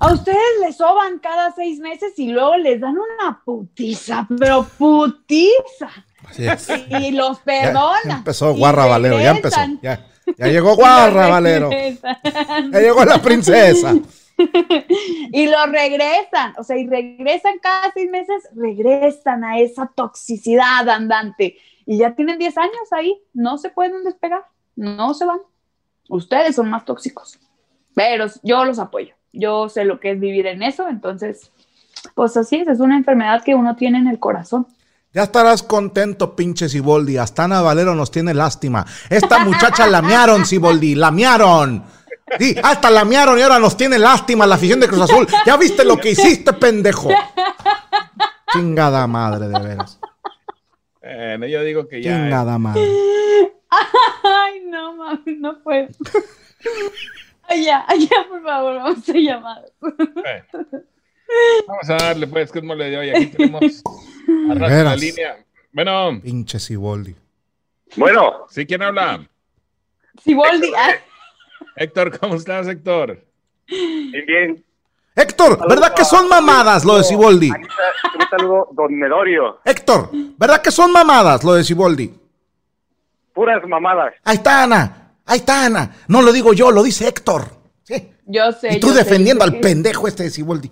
a 0.00 0.12
ustedes 0.12 0.38
les 0.60 0.76
soban 0.76 1.20
cada 1.20 1.52
seis 1.52 1.78
meses 1.78 2.18
y 2.18 2.28
luego 2.28 2.56
les 2.56 2.80
dan 2.80 2.96
una 2.98 3.40
putiza, 3.44 4.26
pero 4.36 4.64
putiza. 4.64 5.90
Y 6.98 7.12
los 7.12 7.38
perdonan. 7.38 8.00
Ya, 8.04 8.16
empezó 8.16 8.52
Guarra 8.52 8.86
Valero, 8.86 9.20
ya 9.20 9.30
empezó. 9.30 9.60
Ya, 9.80 10.06
ya 10.36 10.48
llegó 10.48 10.74
Guarra 10.74 11.28
Valero. 11.30 11.70
Ya 11.70 12.80
llegó 12.80 13.04
la 13.04 13.22
princesa. 13.22 13.94
y 15.32 15.46
lo 15.46 15.66
regresan, 15.66 16.54
o 16.58 16.62
sea, 16.62 16.76
y 16.76 16.86
regresan 16.86 17.58
cada 17.60 17.92
seis 17.92 18.10
meses, 18.10 18.48
regresan 18.54 19.44
a 19.44 19.58
esa 19.58 19.90
toxicidad 19.94 20.88
andante. 20.88 21.56
Y 21.86 21.98
ya 21.98 22.14
tienen 22.14 22.38
10 22.38 22.58
años 22.58 22.92
ahí, 22.92 23.16
no 23.32 23.58
se 23.58 23.70
pueden 23.70 24.04
despegar, 24.04 24.42
no 24.74 25.14
se 25.14 25.24
van. 25.24 25.38
Ustedes 26.08 26.56
son 26.56 26.68
más 26.68 26.84
tóxicos, 26.84 27.38
pero 27.94 28.26
yo 28.42 28.64
los 28.64 28.78
apoyo. 28.78 29.14
Yo 29.32 29.68
sé 29.68 29.84
lo 29.84 30.00
que 30.00 30.12
es 30.12 30.20
vivir 30.20 30.46
en 30.46 30.62
eso, 30.62 30.88
entonces, 30.88 31.52
pues 32.14 32.36
así 32.36 32.56
es, 32.56 32.68
es 32.68 32.80
una 32.80 32.96
enfermedad 32.96 33.42
que 33.44 33.54
uno 33.54 33.76
tiene 33.76 33.98
en 33.98 34.08
el 34.08 34.18
corazón. 34.18 34.66
Ya 35.12 35.22
estarás 35.22 35.62
contento, 35.62 36.36
pinche 36.36 36.68
Siboldi. 36.68 37.16
Hasta 37.16 37.44
Ana 37.44 37.62
Valero 37.62 37.94
nos 37.94 38.10
tiene 38.10 38.34
lástima. 38.34 38.84
Esta 39.08 39.38
muchacha 39.38 39.86
lamearon, 39.90 40.44
Siboldi, 40.44 40.94
lamearon. 40.94 41.84
Sí, 42.38 42.56
hasta 42.62 42.90
lamearon 42.90 43.38
y 43.38 43.42
ahora 43.42 43.58
nos 43.58 43.76
tiene 43.76 43.98
lástima 43.98 44.46
la 44.46 44.56
afición 44.56 44.80
de 44.80 44.88
Cruz 44.88 45.02
Azul. 45.02 45.26
¿Ya 45.46 45.56
viste 45.56 45.84
lo 45.84 45.96
que 45.96 46.10
hiciste, 46.10 46.52
pendejo? 46.52 47.10
Chingada 48.52 49.06
madre, 49.06 49.48
de 49.48 49.60
veras. 49.60 50.00
Bueno, 51.00 51.46
yo 51.46 51.62
digo 51.62 51.88
que 51.88 52.02
ya. 52.02 52.16
Chingada 52.16 52.58
madre. 52.58 52.82
Ay, 54.22 54.64
no, 54.66 54.96
mami, 54.96 55.36
no 55.36 55.62
puedo. 55.62 55.88
Allá, 57.48 57.84
allá, 57.86 58.26
por 58.28 58.42
favor, 58.42 58.74
vamos 58.76 59.08
a 59.08 59.12
llamar. 59.12 59.62
Vamos 61.66 61.90
a 61.90 61.94
darle, 61.94 62.26
pues, 62.26 62.50
que 62.50 62.58
es 62.58 62.64
mole 62.64 62.90
de 62.90 62.98
hoy. 62.98 63.10
Aquí 63.10 63.26
tenemos 63.26 63.82
a 64.50 64.54
la 64.54 64.96
línea. 64.96 65.44
Bueno. 65.72 66.20
Pinche 66.22 66.58
Siboldi. 66.58 67.14
Bueno. 67.96 68.46
¿Sí? 68.50 68.66
¿Quién 68.66 68.82
habla? 68.82 69.24
Siboldi. 70.24 70.72
Héctor, 71.76 72.18
¿cómo 72.18 72.36
estás, 72.36 72.66
Héctor? 72.68 73.22
Bien, 73.68 74.26
bien. 74.26 74.64
Héctor, 75.14 75.68
¿verdad 75.68 75.92
que 75.94 76.04
son 76.04 76.28
mamadas 76.28 76.84
lo 76.84 76.96
de 76.96 77.04
Siboldi? 77.04 77.50
Un 77.50 78.28
saludo, 78.30 78.68
don 78.72 78.94
Medorio. 78.94 79.60
Héctor, 79.64 80.10
¿verdad 80.38 80.62
que 80.62 80.70
son 80.70 80.92
mamadas 80.92 81.44
lo 81.44 81.54
de 81.54 81.64
Siboldi? 81.64 82.12
Puras 83.34 83.62
mamadas. 83.68 84.14
Ahí 84.24 84.36
está 84.36 84.62
Ana, 84.64 85.12
ahí 85.26 85.38
está 85.38 85.66
Ana. 85.66 85.96
No 86.08 86.22
lo 86.22 86.32
digo 86.32 86.54
yo, 86.54 86.70
lo 86.70 86.82
dice 86.82 87.08
Héctor. 87.08 87.44
Sí. 87.82 88.10
Yo 88.24 88.50
sé. 88.52 88.74
Y 88.74 88.80
tú 88.80 88.92
defendiendo 88.92 89.44
al 89.44 89.60
pendejo 89.60 90.08
este 90.08 90.24
de 90.24 90.30
Siboldi. 90.30 90.70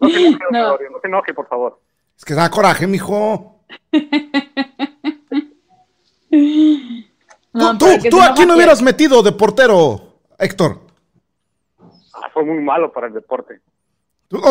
No 0.00 0.08
se 0.08 0.26
enoje, 0.26 0.44
no. 0.50 0.58
Medorio, 0.58 0.90
no 0.90 1.00
se 1.00 1.08
enoje, 1.08 1.34
por 1.34 1.48
favor. 1.48 1.80
Es 2.16 2.24
que 2.24 2.34
da 2.34 2.50
coraje, 2.50 2.86
mijo. 2.86 3.60
tú, 7.52 7.86
tú, 8.10 8.20
aquí 8.20 8.46
no 8.46 8.54
hubieras 8.54 8.82
metido 8.82 9.22
de 9.22 9.32
portero, 9.32 10.18
Héctor. 10.38 10.80
Ah, 12.12 12.28
fue 12.32 12.44
muy 12.44 12.62
malo 12.62 12.92
para 12.92 13.08
el 13.08 13.14
deporte. 13.14 13.60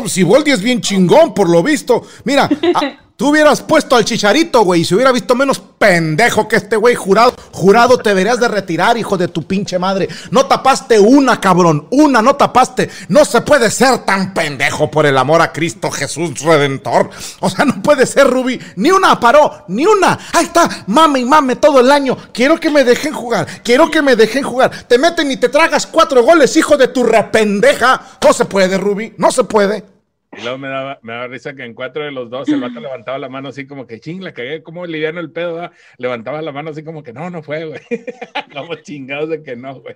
Si 0.08 0.24
Voldi 0.24 0.52
es 0.52 0.62
bien 0.62 0.82
chingón, 0.82 1.34
por 1.34 1.50
lo 1.50 1.64
visto. 1.64 2.04
Mira, 2.26 2.50
Tú 3.20 3.32
hubieras 3.32 3.62
puesto 3.62 3.98
al 3.98 4.06
chicharito, 4.06 4.62
güey, 4.62 4.80
y 4.80 4.86
se 4.86 4.96
hubiera 4.96 5.12
visto 5.12 5.36
menos 5.36 5.60
pendejo 5.60 6.48
que 6.48 6.56
este 6.56 6.78
güey 6.78 6.96
jurado. 6.96 7.34
Jurado 7.52 7.98
te 7.98 8.12
deberías 8.12 8.40
de 8.40 8.48
retirar, 8.48 8.98
hijo 8.98 9.18
de 9.18 9.28
tu 9.28 9.44
pinche 9.46 9.78
madre. 9.78 10.08
No 10.32 10.46
tapaste 10.46 10.98
una, 10.98 11.42
cabrón. 11.42 11.86
Una 11.92 12.22
no 12.22 12.38
tapaste. 12.38 12.90
No 13.10 13.26
se 13.26 13.42
puede 13.42 13.72
ser 13.72 14.06
tan 14.06 14.34
pendejo 14.34 14.90
por 14.90 15.06
el 15.06 15.18
amor 15.18 15.42
a 15.42 15.52
Cristo 15.52 15.92
Jesús 15.92 16.40
Redentor. 16.40 17.10
O 17.42 17.50
sea, 17.50 17.66
no 17.66 17.84
puede 17.84 18.06
ser, 18.06 18.26
Ruby. 18.26 18.58
Ni 18.78 18.90
una 18.90 19.20
paró, 19.20 19.66
ni 19.68 19.86
una. 19.86 20.18
Ahí 20.32 20.46
está, 20.46 20.86
mame 20.88 21.20
y 21.20 21.26
mame 21.26 21.58
todo 21.58 21.82
el 21.82 21.92
año. 21.92 22.16
Quiero 22.32 22.58
que 22.58 22.70
me 22.70 22.86
dejen 22.86 23.12
jugar. 23.12 23.46
Quiero 23.64 23.92
que 23.92 24.02
me 24.02 24.16
dejen 24.16 24.44
jugar. 24.44 24.72
Te 24.88 24.98
meten 24.98 25.30
y 25.30 25.36
te 25.36 25.50
tragas 25.50 25.86
cuatro 25.88 26.24
goles, 26.24 26.56
hijo 26.56 26.78
de 26.78 26.88
tu 26.88 27.04
rependeja. 27.04 28.02
No 28.24 28.32
se 28.32 28.46
puede, 28.46 28.78
Ruby. 28.78 29.14
No 29.18 29.30
se 29.30 29.44
puede. 29.44 29.99
Y 30.38 30.42
luego 30.42 30.58
me 30.60 30.68
daba, 30.68 31.00
me 31.02 31.14
daba 31.14 31.28
risa 31.28 31.56
que 31.56 31.64
en 31.64 31.74
cuatro 31.74 32.04
de 32.04 32.12
los 32.12 32.30
dos 32.30 32.48
el 32.50 32.62
vato 32.62 32.80
levantaba 32.80 33.18
la 33.18 33.30
mano 33.30 33.50
así 33.50 33.66
como 33.66 33.88
que 33.88 34.00
ching, 34.00 34.24
la 34.24 34.34
cagué, 34.34 34.62
como 34.62 34.86
liviano 34.86 35.20
el 35.20 35.32
pedo, 35.32 35.72
levantaba 35.98 36.42
la 36.42 36.52
mano 36.52 36.70
así 36.70 36.84
como 36.84 37.02
que 37.02 37.14
no, 37.14 37.30
no 37.30 37.42
fue, 37.42 37.66
güey. 37.66 37.82
como 38.54 38.76
chingados 38.76 39.30
de 39.30 39.42
que 39.42 39.56
no, 39.56 39.82
güey. 39.82 39.96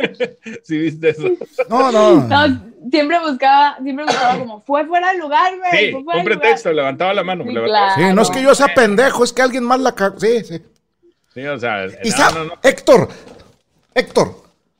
¿Sí 0.64 0.78
viste 0.78 1.10
eso? 1.10 1.28
No, 1.68 1.90
no. 1.90 2.24
No, 2.24 2.72
siempre 2.90 3.18
buscaba, 3.20 3.78
siempre 3.82 4.04
buscaba 4.04 4.38
como, 4.38 4.60
fue 4.62 4.86
fuera 4.86 5.12
del 5.12 5.20
lugar, 5.20 5.52
güey. 5.56 5.90
Sí, 5.90 5.94
un 5.94 6.24
pretexto, 6.24 6.72
levantaba 6.72 7.14
la 7.14 7.24
mano. 7.24 7.44
Sí, 7.44 7.50
sí, 7.96 8.14
no 8.14 8.22
es 8.22 8.30
que 8.30 8.42
yo 8.42 8.54
sea 8.54 8.74
pendejo, 8.74 9.24
es 9.24 9.32
que 9.32 9.42
alguien 9.42 9.64
más 9.64 9.80
la 9.80 9.94
cagó. 9.94 10.20
Sí, 10.20 10.44
sí. 10.44 10.62
Sí, 11.32 11.46
o 11.46 11.58
sea. 11.58 11.86
Y 12.02 12.10
no, 12.10 12.44
no, 12.44 12.52
Héctor, 12.62 13.08
Héctor. 13.94 14.34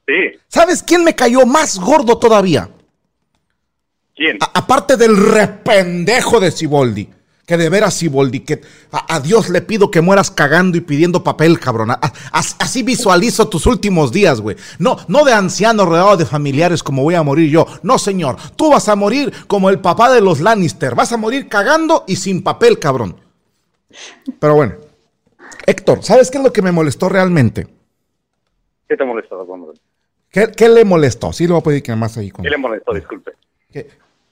Sí. 0.07 0.39
¿Sabes 0.49 0.83
quién 0.83 1.05
me 1.05 1.15
cayó 1.15 1.47
más 1.47 1.79
gordo 1.79 2.19
todavía? 2.19 2.69
Aparte 4.55 4.97
del 4.97 5.17
rependejo 5.17 6.41
de 6.41 6.51
Siboldi, 6.51 7.09
Que 7.47 7.57
de 7.57 7.69
veras, 7.69 7.95
Siboldi, 7.95 8.41
que 8.41 8.61
a, 8.93 9.19
Dios 9.21 9.49
le 9.49 9.61
pido 9.63 9.91
que 9.91 10.01
mueras 10.01 10.31
cagando 10.31 10.79
y 10.79 10.83
pidiendo 10.83 11.25
papel, 11.25 11.59
cabrón. 11.59 11.91
así 12.33 12.83
visualizo 12.83 13.49
tus 13.49 13.67
últimos 13.67 14.13
días, 14.13 14.41
güey. 14.41 14.57
No, 14.79 14.97
no 15.09 15.25
de 15.25 15.33
anciano 15.33 15.85
rodeado 15.85 16.17
de 16.17 16.27
familiares 16.27 16.83
como 16.83 17.03
voy 17.03 17.17
a 17.17 17.23
morir 17.23 17.51
yo. 17.51 17.67
No, 17.83 17.99
señor. 17.99 18.37
Tú 18.57 18.71
vas 18.71 18.89
a 18.89 18.95
morir 18.95 19.33
como 19.49 19.69
el 19.69 19.81
papá 19.81 20.13
de 20.13 20.21
los 20.21 20.41
Lannister. 20.41 20.95
Vas 20.95 21.13
a 21.13 21.17
morir 21.17 21.49
cagando 21.49 22.05
y 22.07 22.17
sin 22.17 22.43
papel, 22.43 22.79
cabrón. 22.79 23.17
Pero 24.39 24.55
bueno. 24.55 24.75
Héctor, 25.67 26.03
¿sabes 26.03 26.31
qué 26.31 26.39
es 26.39 26.45
lo 26.45 26.53
que 26.53 26.63
me 26.63 26.73
molestó 26.73 27.09
realmente? 27.09 27.67
¿Qué 28.89 28.97
te 28.97 29.05
molestó, 29.05 29.47
¿Qué, 30.31 30.51
¿Qué, 30.57 30.69
le 30.69 30.85
molestó? 30.85 31.33
Sí, 31.33 31.47
lo 31.47 31.55
voy 31.55 31.61
a 31.61 31.65
pedir 31.65 31.83
que 31.83 31.95
más 31.95 32.17
ahí. 32.17 32.31
Con... 32.31 32.45
¿Qué 32.45 32.51
le 32.51 32.57
molestó? 32.57 32.93
Disculpe. 32.93 33.33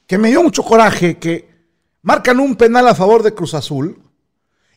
Que 0.08 0.18
me 0.18 0.30
dio 0.30 0.42
mucho 0.42 0.64
coraje 0.64 1.18
que 1.18 1.48
marcan 2.02 2.40
un 2.40 2.56
penal 2.56 2.88
a 2.88 2.94
favor 2.94 3.22
de 3.22 3.34
Cruz 3.34 3.54
Azul 3.54 4.02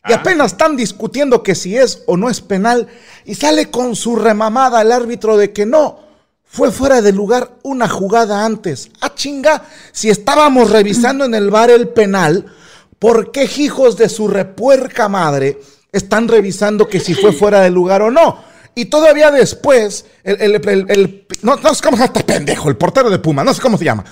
y 0.06 0.12
ah. 0.12 0.16
apenas 0.16 0.52
están 0.52 0.76
discutiendo 0.76 1.42
que 1.42 1.54
si 1.54 1.76
es 1.76 2.04
o 2.06 2.16
no 2.16 2.28
es 2.28 2.40
penal 2.40 2.86
y 3.24 3.34
sale 3.34 3.70
con 3.70 3.96
su 3.96 4.14
remamada 4.14 4.82
el 4.82 4.92
árbitro 4.92 5.38
de 5.38 5.52
que 5.52 5.64
no, 5.64 6.00
fue 6.44 6.70
fuera 6.70 7.00
de 7.00 7.12
lugar 7.12 7.52
una 7.62 7.88
jugada 7.88 8.44
antes. 8.44 8.90
Ah, 9.00 9.14
chinga, 9.14 9.64
si 9.90 10.10
estábamos 10.10 10.70
revisando 10.70 11.24
en 11.24 11.34
el 11.34 11.50
bar 11.50 11.70
el 11.70 11.88
penal, 11.88 12.52
¿por 12.98 13.32
qué 13.32 13.48
hijos 13.56 13.96
de 13.96 14.10
su 14.10 14.28
repuerca 14.28 15.08
madre 15.08 15.58
están 15.92 16.28
revisando 16.28 16.88
que 16.88 17.00
si 17.00 17.14
fue 17.14 17.32
fuera 17.32 17.60
de 17.60 17.70
lugar 17.70 18.02
o 18.02 18.10
no? 18.10 18.52
Y 18.74 18.86
todavía 18.86 19.30
después, 19.30 20.04
el, 20.24 21.26
no, 21.42 21.56
sé 21.56 21.82
cómo 21.82 21.96
se 21.96 22.02
llama 22.02 22.04
este 22.04 22.24
pendejo, 22.24 22.68
el 22.68 22.76
portero 22.76 23.08
de 23.08 23.18
Puma, 23.18 23.44
no 23.44 23.54
sé 23.54 23.62
cómo 23.62 23.78
se 23.78 23.84
llama. 23.84 24.04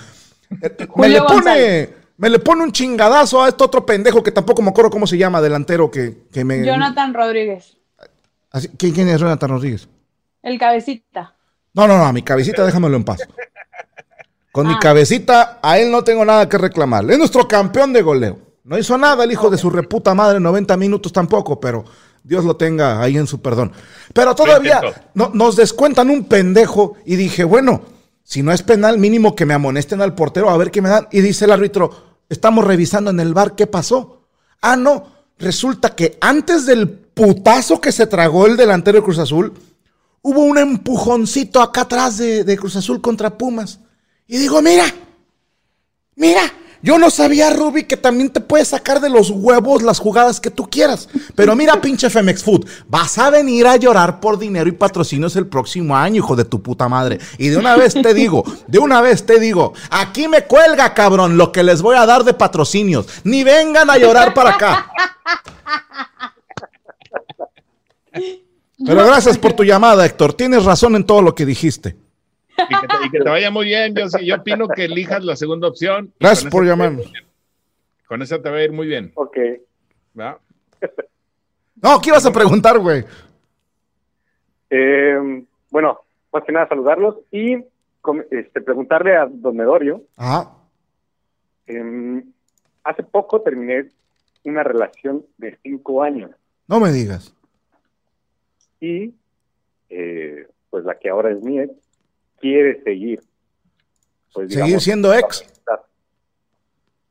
Me 0.95 1.09
le 1.09 1.21
pone 1.21 2.01
me 2.21 2.29
le 2.29 2.37
pone 2.37 2.63
un 2.63 2.71
chingadazo 2.71 3.41
a 3.41 3.49
este 3.49 3.63
otro 3.63 3.83
pendejo 3.83 4.21
que 4.21 4.31
tampoco 4.31 4.61
me 4.61 4.69
acuerdo 4.69 4.91
cómo 4.91 5.07
se 5.07 5.17
llama, 5.17 5.41
delantero 5.41 5.89
que, 5.89 6.27
que 6.31 6.45
me. 6.45 6.63
Jonathan 6.63 7.15
Rodríguez. 7.15 7.77
¿quién, 8.77 9.09
es 9.09 9.19
Jonathan 9.19 9.49
Rodríguez? 9.49 9.87
El 10.43 10.59
cabecita. 10.59 11.33
No, 11.73 11.87
no, 11.87 11.97
no, 11.97 12.05
a 12.05 12.13
mi 12.13 12.21
cabecita 12.21 12.63
déjamelo 12.63 12.95
en 12.95 13.03
paz. 13.03 13.21
Con 14.51 14.67
mi 14.67 14.73
ah. 14.73 14.79
cabecita, 14.79 15.59
a 15.63 15.79
él 15.79 15.89
no 15.91 16.03
tengo 16.03 16.23
nada 16.23 16.47
que 16.47 16.59
reclamarle. 16.59 17.13
Es 17.13 17.17
nuestro 17.17 17.47
campeón 17.47 17.91
de 17.91 18.03
goleo. 18.03 18.37
No 18.65 18.77
hizo 18.77 18.99
nada 18.99 19.23
el 19.23 19.31
hijo 19.31 19.49
de 19.49 19.57
su 19.57 19.71
reputa 19.71 20.13
madre, 20.13 20.39
90 20.39 20.77
minutos 20.77 21.11
tampoco, 21.11 21.59
pero 21.59 21.85
Dios 22.23 22.45
lo 22.45 22.55
tenga 22.55 23.01
ahí 23.01 23.17
en 23.17 23.25
su 23.25 23.41
perdón. 23.41 23.71
Pero 24.13 24.35
todavía 24.35 24.79
nos 25.15 25.55
descuentan 25.55 26.11
un 26.11 26.25
pendejo 26.25 26.97
y 27.03 27.15
dije, 27.15 27.43
bueno, 27.43 27.81
si 28.23 28.43
no 28.43 28.51
es 28.51 28.63
penal, 28.63 28.97
mínimo 28.97 29.35
que 29.35 29.45
me 29.45 29.53
amonesten 29.53 30.01
al 30.01 30.15
portero 30.15 30.49
a 30.49 30.57
ver 30.57 30.71
qué 30.71 30.81
me 30.81 30.89
dan. 30.89 31.07
Y 31.11 31.21
dice 31.21 31.45
el 31.45 31.51
árbitro, 31.51 32.11
Estamos 32.31 32.63
revisando 32.63 33.11
en 33.11 33.19
el 33.19 33.33
bar 33.33 33.55
qué 33.55 33.67
pasó. 33.67 34.21
Ah, 34.61 34.77
no. 34.77 35.05
Resulta 35.37 35.93
que 35.93 36.17
antes 36.21 36.65
del 36.65 36.87
putazo 36.89 37.81
que 37.81 37.91
se 37.91 38.07
tragó 38.07 38.47
el 38.47 38.55
delantero 38.55 38.99
de 38.99 39.03
Cruz 39.03 39.19
Azul, 39.19 39.53
hubo 40.21 40.39
un 40.39 40.57
empujoncito 40.57 41.61
acá 41.61 41.81
atrás 41.81 42.19
de, 42.19 42.45
de 42.45 42.57
Cruz 42.57 42.77
Azul 42.77 43.01
contra 43.01 43.37
Pumas. 43.37 43.79
Y 44.27 44.37
digo, 44.37 44.61
mira, 44.61 44.85
mira, 46.15 46.43
yo 46.81 46.97
no 46.97 47.09
sabía, 47.09 47.51
Ruby, 47.51 47.83
que 47.83 47.97
también 47.97 48.29
te 48.29 48.41
puedes 48.41 48.69
sacar 48.69 48.99
de 48.99 49.09
los 49.09 49.29
huevos 49.29 49.83
las 49.83 49.99
jugadas 49.99 50.39
que 50.39 50.49
tú 50.49 50.69
quieras. 50.69 51.09
Pero 51.35 51.55
mira, 51.55 51.79
pinche 51.79 52.09
Femex 52.09 52.43
Food, 52.43 52.65
vas 52.87 53.17
a 53.17 53.29
venir 53.29 53.67
a 53.67 53.75
llorar 53.75 54.19
por 54.19 54.39
dinero 54.39 54.67
y 54.67 54.73
patrocinios 54.73 55.35
el 55.35 55.47
próximo 55.47 55.95
año, 55.95 56.17
hijo 56.17 56.35
de 56.35 56.45
tu 56.45 56.61
puta 56.61 56.89
madre. 56.89 57.19
Y 57.37 57.49
de 57.49 57.57
una 57.57 57.75
vez 57.75 57.93
te 57.93 58.13
digo, 58.13 58.43
de 58.67 58.79
una 58.79 59.01
vez 59.01 59.25
te 59.25 59.39
digo, 59.39 59.73
aquí 59.89 60.27
me 60.27 60.43
cuelga, 60.45 60.93
cabrón, 60.93 61.37
lo 61.37 61.51
que 61.51 61.63
les 61.63 61.81
voy 61.81 61.95
a 61.95 62.05
dar 62.05 62.23
de 62.23 62.33
patrocinios. 62.33 63.07
Ni 63.23 63.43
vengan 63.43 63.89
a 63.89 63.97
llorar 63.97 64.33
para 64.33 64.51
acá. 64.51 64.91
Pero 68.83 69.05
gracias 69.05 69.37
por 69.37 69.53
tu 69.53 69.63
llamada, 69.63 70.05
Héctor. 70.05 70.33
Tienes 70.33 70.65
razón 70.65 70.95
en 70.95 71.05
todo 71.05 71.21
lo 71.21 71.35
que 71.35 71.45
dijiste. 71.45 71.95
Y 72.57 73.09
que, 73.09 73.19
te, 73.19 73.29
vaya 73.29 73.51
muy 73.51 73.65
bien. 73.65 73.95
Yo, 73.95 74.05
yo 74.19 74.35
opino 74.35 74.67
que 74.67 74.85
elijas 74.85 75.23
la 75.23 75.35
segunda 75.35 75.67
opción. 75.67 76.13
Gracias 76.19 76.51
por 76.51 76.65
llamarnos. 76.65 77.11
Con 78.07 78.21
esa 78.21 78.41
te 78.41 78.49
va 78.49 78.57
a 78.57 78.63
ir 78.63 78.71
muy 78.71 78.87
bien. 78.87 79.11
Ok. 79.15 79.37
No, 80.13 81.99
¿qué 82.01 82.09
ibas 82.09 82.25
a 82.25 82.31
preguntar, 82.31 82.77
güey? 82.77 83.03
Eh, 84.69 85.43
bueno, 85.69 85.99
más 86.31 86.43
que 86.43 86.51
nada 86.51 86.67
saludarlos 86.67 87.17
y 87.31 87.55
este, 88.31 88.61
preguntarle 88.61 89.15
a 89.15 89.25
Don 89.25 89.55
Medorio. 89.55 90.03
Ajá. 90.15 90.51
Em, 91.67 92.23
hace 92.83 93.03
poco 93.03 93.41
terminé 93.41 93.89
una 94.43 94.63
relación 94.63 95.25
de 95.37 95.57
cinco 95.63 96.03
años. 96.03 96.31
No 96.67 96.79
me 96.79 96.91
digas. 96.91 97.35
Y 98.79 99.13
eh, 99.89 100.47
pues 100.69 100.83
la 100.85 100.97
que 100.97 101.09
ahora 101.09 101.31
es 101.31 101.41
mía 101.41 101.67
quiere 102.41 102.81
seguir. 102.83 103.21
Pues, 104.33 104.53
¿Seguir 104.53 104.79
siendo 104.79 105.13
ex? 105.13 105.45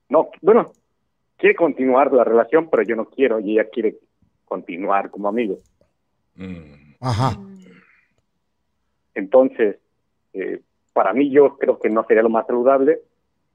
No, 0.09 0.29
bueno, 0.43 0.73
quiere 1.37 1.55
continuar 1.55 2.12
la 2.12 2.25
relación, 2.25 2.69
pero 2.69 2.83
yo 2.83 2.97
no 2.97 3.07
quiero 3.07 3.38
y 3.40 3.53
ella 3.53 3.69
quiere 3.71 3.99
continuar 4.45 5.11
como 5.11 5.29
amigo. 5.29 5.61
Mm. 6.35 6.95
Ajá. 7.01 7.38
Entonces, 9.14 9.77
eh, 10.33 10.61
para 10.93 11.12
mí 11.12 11.31
yo 11.31 11.57
creo 11.59 11.79
que 11.79 11.88
no 11.88 12.05
sería 12.07 12.23
lo 12.23 12.29
más 12.29 12.47
saludable, 12.47 13.01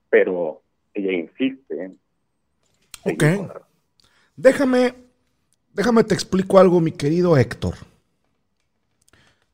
pero 0.10 0.62
ella 0.94 1.12
insiste. 1.12 1.92
ok. 3.04 3.24
Déjame, 4.38 4.94
déjame 5.74 6.04
te 6.04 6.14
explico 6.14 6.60
algo, 6.60 6.80
mi 6.80 6.92
querido 6.92 7.38
Héctor. 7.38 7.76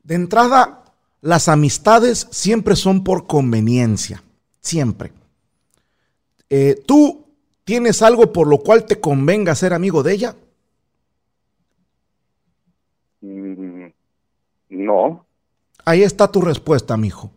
De 0.04 0.16
entrada, 0.16 0.81
las 1.22 1.48
amistades 1.48 2.28
siempre 2.32 2.76
son 2.76 3.04
por 3.04 3.28
conveniencia, 3.28 4.24
siempre. 4.60 5.12
Eh, 6.50 6.82
¿Tú 6.86 7.26
tienes 7.64 8.02
algo 8.02 8.34
por 8.34 8.48
lo 8.48 8.58
cual 8.58 8.86
te 8.86 9.00
convenga 9.00 9.56
ser 9.56 9.74
amigo 9.74 10.04
de 10.04 10.14
ella? 10.14 10.36
Mm, 13.22 13.86
no. 14.70 15.26
Ahí 15.86 16.04
está 16.04 16.30
tu 16.30 16.42
respuesta, 16.42 16.98
mijo. 16.98 17.32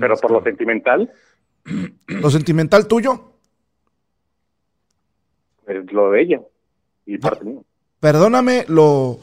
Pero 0.00 0.16
por 0.16 0.30
lo 0.30 0.42
sentimental. 0.42 1.12
¿Lo 2.06 2.30
sentimental 2.30 2.86
tuyo? 2.86 3.32
Es 5.66 5.92
lo 5.92 6.12
de 6.12 6.22
ella 6.22 6.40
y 7.04 7.18
parte 7.18 7.44
mía. 7.44 7.60
Perdóname 7.98 8.64
lo, 8.68 9.18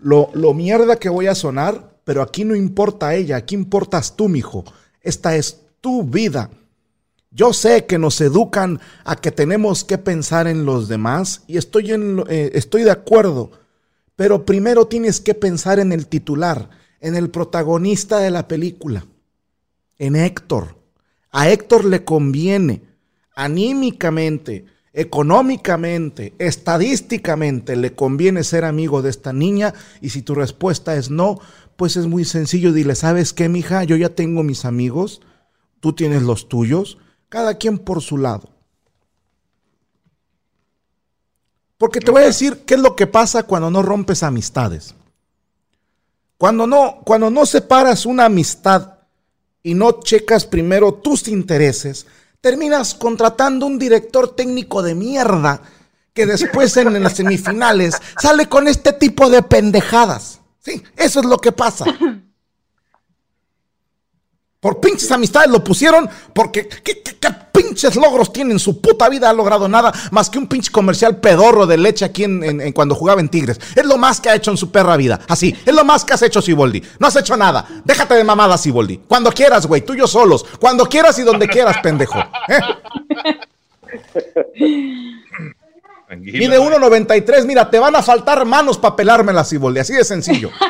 lo, 0.00 0.30
lo 0.34 0.54
mierda 0.54 0.96
que 0.96 1.08
voy 1.08 1.26
a 1.26 1.34
sonar, 1.34 2.00
pero 2.04 2.22
aquí 2.22 2.44
no 2.44 2.54
importa 2.54 3.14
ella, 3.14 3.36
aquí 3.36 3.54
importas 3.54 4.16
tú, 4.16 4.28
mijo. 4.28 4.64
Esta 5.00 5.36
es 5.36 5.62
tu 5.80 6.04
vida. 6.04 6.50
Yo 7.30 7.52
sé 7.52 7.84
que 7.84 7.98
nos 7.98 8.20
educan 8.20 8.80
a 9.04 9.16
que 9.16 9.30
tenemos 9.30 9.84
que 9.84 9.98
pensar 9.98 10.46
en 10.46 10.64
los 10.64 10.88
demás 10.88 11.42
y 11.46 11.58
estoy, 11.58 11.92
en, 11.92 12.24
eh, 12.28 12.52
estoy 12.54 12.82
de 12.82 12.90
acuerdo, 12.90 13.50
pero 14.16 14.46
primero 14.46 14.86
tienes 14.86 15.20
que 15.20 15.34
pensar 15.34 15.78
en 15.78 15.92
el 15.92 16.06
titular, 16.06 16.70
en 17.00 17.14
el 17.14 17.28
protagonista 17.28 18.20
de 18.20 18.30
la 18.30 18.48
película, 18.48 19.04
en 19.98 20.16
Héctor. 20.16 20.76
A 21.30 21.50
Héctor 21.50 21.84
le 21.84 22.04
conviene 22.04 22.82
anímicamente, 23.34 24.64
económicamente, 24.96 26.34
estadísticamente 26.38 27.76
le 27.76 27.94
conviene 27.94 28.42
ser 28.42 28.64
amigo 28.64 29.02
de 29.02 29.10
esta 29.10 29.34
niña 29.34 29.74
y 30.00 30.08
si 30.08 30.22
tu 30.22 30.34
respuesta 30.34 30.96
es 30.96 31.10
no, 31.10 31.38
pues 31.76 31.98
es 31.98 32.06
muy 32.06 32.24
sencillo, 32.24 32.72
dile, 32.72 32.94
¿sabes 32.94 33.34
qué, 33.34 33.50
mija? 33.50 33.84
Yo 33.84 33.96
ya 33.96 34.14
tengo 34.14 34.42
mis 34.42 34.64
amigos, 34.64 35.20
tú 35.80 35.92
tienes 35.92 36.22
los 36.22 36.48
tuyos, 36.48 36.96
cada 37.28 37.58
quien 37.58 37.76
por 37.76 38.00
su 38.00 38.16
lado. 38.16 38.48
Porque 41.76 42.00
te 42.00 42.10
voy 42.10 42.22
a 42.22 42.26
decir 42.26 42.62
qué 42.64 42.74
es 42.74 42.80
lo 42.80 42.96
que 42.96 43.06
pasa 43.06 43.42
cuando 43.42 43.70
no 43.70 43.82
rompes 43.82 44.22
amistades. 44.22 44.94
Cuando 46.38 46.66
no, 46.66 47.02
cuando 47.04 47.28
no 47.28 47.44
separas 47.44 48.06
una 48.06 48.24
amistad 48.24 48.94
y 49.62 49.74
no 49.74 50.00
checas 50.00 50.46
primero 50.46 50.94
tus 50.94 51.28
intereses, 51.28 52.06
terminas 52.46 52.94
contratando 52.94 53.66
un 53.66 53.76
director 53.76 54.36
técnico 54.36 54.80
de 54.80 54.94
mierda 54.94 55.62
que 56.14 56.26
después 56.26 56.76
en, 56.76 57.02
las 57.02 57.14
semifinales 57.14 57.96
sale 58.22 58.48
con 58.48 58.68
este 58.68 58.92
tipo 58.92 59.28
de 59.28 59.42
pendejadas. 59.42 60.38
Sí, 60.60 60.80
eso 60.96 61.18
es 61.18 61.26
lo 61.26 61.38
que 61.38 61.50
pasa. 61.50 61.86
Por 64.60 64.80
pinches 64.80 65.10
amistades 65.12 65.50
lo 65.50 65.62
pusieron 65.62 66.08
porque 66.32 66.66
¿qué, 66.66 67.02
pinches 67.52 67.94
logros 67.96 68.32
tiene 68.32 68.52
en 68.52 68.58
su 68.58 68.80
puta 68.80 69.08
vida? 69.08 69.28
Ha 69.28 69.32
logrado 69.32 69.68
nada 69.68 69.92
más 70.10 70.30
que 70.30 70.38
un 70.38 70.46
pinche 70.46 70.72
comercial 70.72 71.20
pedorro 71.20 71.66
de 71.66 71.76
leche 71.76 72.04
aquí 72.04 72.24
en, 72.24 72.72
cuando 72.72 72.94
jugaba 72.94 73.20
en 73.20 73.28
Tigres. 73.28 73.60
Es 73.74 73.84
lo 73.84 73.98
más 73.98 74.20
que 74.20 74.30
ha 74.30 74.34
hecho 74.34 74.50
en 74.50 74.56
su 74.56 74.70
perra 74.70 74.96
vida. 74.96 75.20
Así, 75.28 75.54
es 75.64 75.74
lo 75.74 75.84
más 75.84 76.04
que 76.04 76.14
has 76.14 76.22
hecho, 76.22 76.40
Siboldi. 76.40 76.82
No 76.98 77.06
has 77.06 77.16
hecho 77.16 77.36
nada. 77.36 77.66
Déjate 77.84 78.14
de 78.14 78.24
mamada, 78.24 78.56
Siboldi. 78.56 79.02
Cuando 79.06 79.30
quieras, 79.30 79.66
güey, 79.66 79.82
tú 79.82 79.94
y 79.94 79.98
yo 79.98 80.06
solos. 80.06 80.44
Cuando 80.58 80.86
quieras 80.86 81.18
y 81.18 81.22
donde 81.22 81.48
quieras, 81.48 81.76
pendejo. 81.82 82.18
¿Eh? 82.48 82.60
Mide 86.08 86.58
1.93, 86.58 87.44
mira, 87.44 87.68
te 87.68 87.78
van 87.78 87.94
a 87.96 88.02
faltar 88.02 88.44
manos 88.44 88.78
para 88.78 88.96
pelarme 88.96 89.32
la 89.32 89.44
cibolde, 89.44 89.80
así 89.80 89.92
de 89.92 90.04
sencillo. 90.04 90.50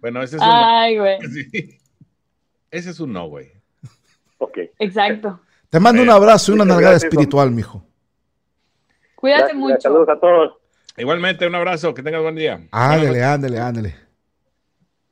bueno, 0.00 0.22
ese 0.22 0.36
es 0.36 0.42
un 0.42 0.48
Ay, 0.48 0.98
güey. 0.98 1.18
Ese 2.70 2.90
es 2.90 3.00
un 3.00 3.14
no, 3.14 3.28
güey. 3.28 3.50
Ok. 4.36 4.58
Exacto. 4.78 5.40
Te 5.70 5.80
mando 5.80 6.02
un 6.02 6.10
abrazo 6.10 6.52
y 6.52 6.54
una 6.54 6.66
nalgada 6.66 6.96
espiritual, 6.96 7.50
mijo. 7.50 7.82
Cuídate 9.14 9.40
Gracias, 9.40 9.58
mucho. 9.58 9.80
Saludos 9.80 10.08
a 10.10 10.20
todos. 10.20 10.52
Igualmente, 10.98 11.46
un 11.46 11.54
abrazo, 11.54 11.94
que 11.94 12.02
tengas 12.02 12.22
buen 12.22 12.34
día. 12.34 12.60
Ándale, 12.70 13.24
ándale, 13.24 13.58
ándale. 13.58 13.94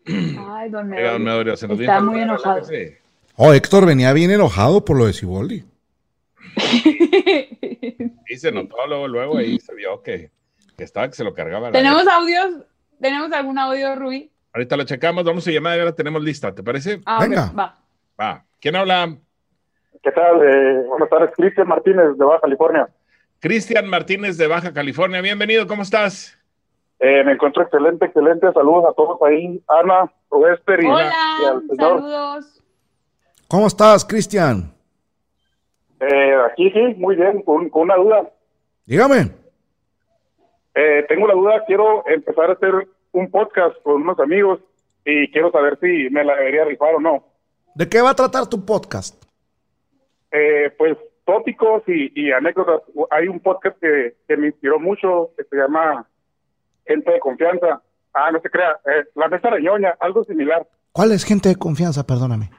Ay, 0.06 0.70
don 0.70 0.88
Medorio. 0.88 1.54
Está 1.54 2.00
muy 2.00 2.20
enojado. 2.20 2.64
Sí. 2.64 2.94
Oh, 3.36 3.52
Héctor 3.52 3.86
venía 3.86 4.12
bien 4.12 4.30
enojado 4.30 4.84
por 4.84 4.96
lo 4.96 5.06
de 5.06 5.12
Ciboldi. 5.12 5.64
Y 8.28 8.38
se 8.38 8.50
notó 8.50 8.76
luego, 8.88 9.06
luego 9.06 9.38
ahí 9.38 9.58
se 9.60 9.72
vio 9.74 10.02
que, 10.02 10.30
que 10.76 10.84
estaba 10.84 11.08
que 11.08 11.14
se 11.14 11.22
lo 11.22 11.32
cargaba. 11.32 11.70
¿Tenemos 11.70 12.06
audios? 12.08 12.56
¿Tenemos 13.00 13.32
algún 13.32 13.58
audio, 13.58 13.94
Rubí? 13.94 14.30
Ahorita 14.54 14.76
lo 14.76 14.84
checamos, 14.84 15.24
vamos 15.24 15.46
a 15.46 15.50
llamar 15.50 15.76
y 15.76 15.80
ahora 15.80 15.94
tenemos 15.94 16.22
lista, 16.22 16.54
¿te 16.54 16.62
parece? 16.62 17.00
Ah, 17.04 17.18
Venga. 17.20 17.52
va. 17.58 17.74
Va. 18.18 18.44
¿Quién 18.60 18.74
habla? 18.76 19.16
¿Qué 20.02 20.12
tal? 20.12 20.42
Eh, 20.42 20.84
buenas 20.88 21.10
tardes, 21.10 21.30
Cristian 21.36 21.68
Martínez 21.68 22.16
de 22.16 22.24
Baja 22.24 22.40
California. 22.40 22.88
Cristian 23.40 23.86
Martínez 23.88 24.38
de 24.38 24.46
Baja 24.46 24.72
California. 24.72 25.20
Bienvenido, 25.20 25.66
¿cómo 25.66 25.82
estás? 25.82 26.38
Eh, 27.00 27.22
me 27.24 27.32
encuentro 27.32 27.62
excelente, 27.64 28.06
excelente. 28.06 28.50
Saludos 28.54 28.86
a 28.90 28.92
todos 28.94 29.20
ahí. 29.22 29.62
Ana, 29.68 30.10
Wester 30.30 30.82
y, 30.82 30.86
al 30.86 31.60
señor. 31.68 32.00
saludos. 32.00 32.62
¿Cómo 33.48 33.66
estás, 33.66 34.04
Cristian? 34.06 34.72
Eh, 36.00 36.34
aquí 36.50 36.70
sí, 36.70 36.94
muy 36.96 37.16
bien, 37.16 37.42
con, 37.42 37.68
con 37.68 37.82
una 37.82 37.96
duda. 37.96 38.30
Dígame. 38.86 39.30
Eh, 40.78 41.04
tengo 41.08 41.26
la 41.26 41.32
duda, 41.34 41.64
quiero 41.66 42.06
empezar 42.06 42.50
a 42.50 42.52
hacer 42.52 42.86
un 43.12 43.30
podcast 43.30 43.74
con 43.82 44.02
unos 44.02 44.18
amigos 44.20 44.60
y 45.04 45.30
quiero 45.32 45.50
saber 45.50 45.78
si 45.80 46.10
me 46.10 46.22
la 46.22 46.36
debería 46.36 46.64
rifar 46.66 46.94
o 46.96 47.00
no. 47.00 47.24
¿De 47.74 47.88
qué 47.88 48.00
va 48.02 48.10
a 48.10 48.14
tratar 48.14 48.46
tu 48.46 48.64
podcast? 48.64 49.22
Eh, 50.30 50.70
pues 50.76 50.98
tópicos 51.24 51.82
y, 51.86 52.12
y 52.14 52.30
anécdotas. 52.30 52.82
Hay 53.10 53.26
un 53.28 53.40
podcast 53.40 53.78
que, 53.80 54.16
que 54.28 54.36
me 54.36 54.48
inspiró 54.48 54.78
mucho 54.78 55.30
que 55.36 55.44
se 55.44 55.56
llama 55.56 56.06
Gente 56.86 57.10
de 57.10 57.20
Confianza. 57.20 57.82
Ah, 58.12 58.30
no 58.30 58.40
se 58.40 58.50
crea, 58.50 58.78
eh, 58.86 59.04
La 59.14 59.28
Mesa 59.28 59.48
Reñoña, 59.50 59.94
algo 60.00 60.24
similar. 60.24 60.66
¿Cuál 60.92 61.12
es 61.12 61.24
gente 61.24 61.48
de 61.50 61.56
confianza? 61.56 62.06
Perdóname. 62.06 62.50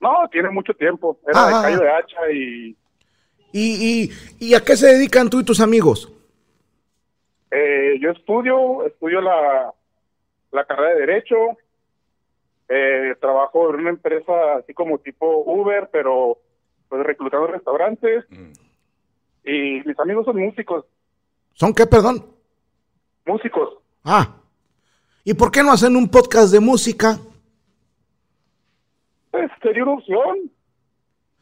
No, 0.00 0.28
tiene 0.30 0.50
mucho 0.50 0.74
tiempo. 0.74 1.18
Era 1.26 1.44
Ah, 1.44 1.46
de 1.46 1.52
Cayo 1.62 1.80
de 1.80 1.88
Hacha 1.90 2.30
y 2.32 2.76
¿Y, 3.54 4.10
y, 4.40 4.46
y 4.50 4.54
a 4.54 4.60
qué 4.60 4.76
se 4.76 4.86
dedican 4.88 5.28
tú 5.30 5.40
y 5.40 5.44
tus 5.44 5.60
amigos? 5.60 6.10
Eh, 7.52 7.98
yo 8.00 8.10
estudio, 8.10 8.84
estudio 8.86 9.20
la, 9.20 9.72
la 10.50 10.64
carrera 10.64 10.94
de 10.94 11.00
Derecho. 11.06 11.36
Eh, 12.68 13.14
trabajo 13.20 13.68
en 13.74 13.80
una 13.80 13.90
empresa 13.90 14.32
así 14.58 14.72
como 14.72 14.98
tipo 14.98 15.42
Uber, 15.44 15.90
pero 15.92 16.38
pues 16.88 17.02
reclutando 17.04 17.46
restaurantes. 17.48 18.24
Mm. 18.30 18.52
Y 19.44 19.82
mis 19.84 19.98
amigos 20.00 20.24
son 20.24 20.36
músicos, 20.38 20.84
¿Son 21.54 21.74
qué, 21.74 21.86
perdón? 21.86 22.24
músicos. 23.26 23.74
Ah. 24.04 24.36
¿Y 25.24 25.34
por 25.34 25.50
qué 25.50 25.62
no 25.62 25.72
hacen 25.72 25.94
un 25.96 26.08
podcast 26.08 26.50
de 26.52 26.60
música? 26.60 27.18
Pues 29.30 29.50
sería 29.62 29.82
una 29.82 29.92
opción. 29.94 30.50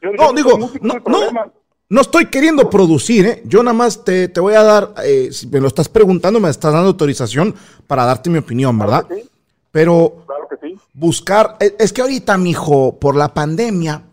Yo- 0.01 0.11
No, 0.13 0.33
digo, 0.33 0.57
no, 0.81 0.95
no. 1.05 1.53
No 1.91 1.99
estoy 1.99 2.27
queriendo 2.27 2.69
producir, 2.69 3.25
¿eh? 3.25 3.41
Yo 3.43 3.61
nada 3.63 3.73
más 3.73 4.05
te, 4.05 4.29
te 4.29 4.39
voy 4.39 4.53
a 4.53 4.63
dar, 4.63 4.93
eh, 5.03 5.27
si 5.33 5.47
me 5.47 5.59
lo 5.59 5.67
estás 5.67 5.89
preguntando, 5.89 6.39
me 6.39 6.49
estás 6.49 6.71
dando 6.71 6.87
autorización 6.87 7.53
para 7.85 8.05
darte 8.05 8.29
mi 8.29 8.37
opinión, 8.37 8.79
¿verdad? 8.79 9.05
Claro 9.05 9.21
que 9.21 9.23
sí, 9.23 9.29
Pero 9.71 10.23
claro 10.25 10.47
que 10.49 10.55
sí. 10.69 10.79
buscar, 10.93 11.57
es, 11.59 11.73
es 11.77 11.91
que 11.91 12.01
ahorita, 12.01 12.37
mijo, 12.37 12.97
por 12.97 13.17
la 13.17 13.33
pandemia, 13.33 14.03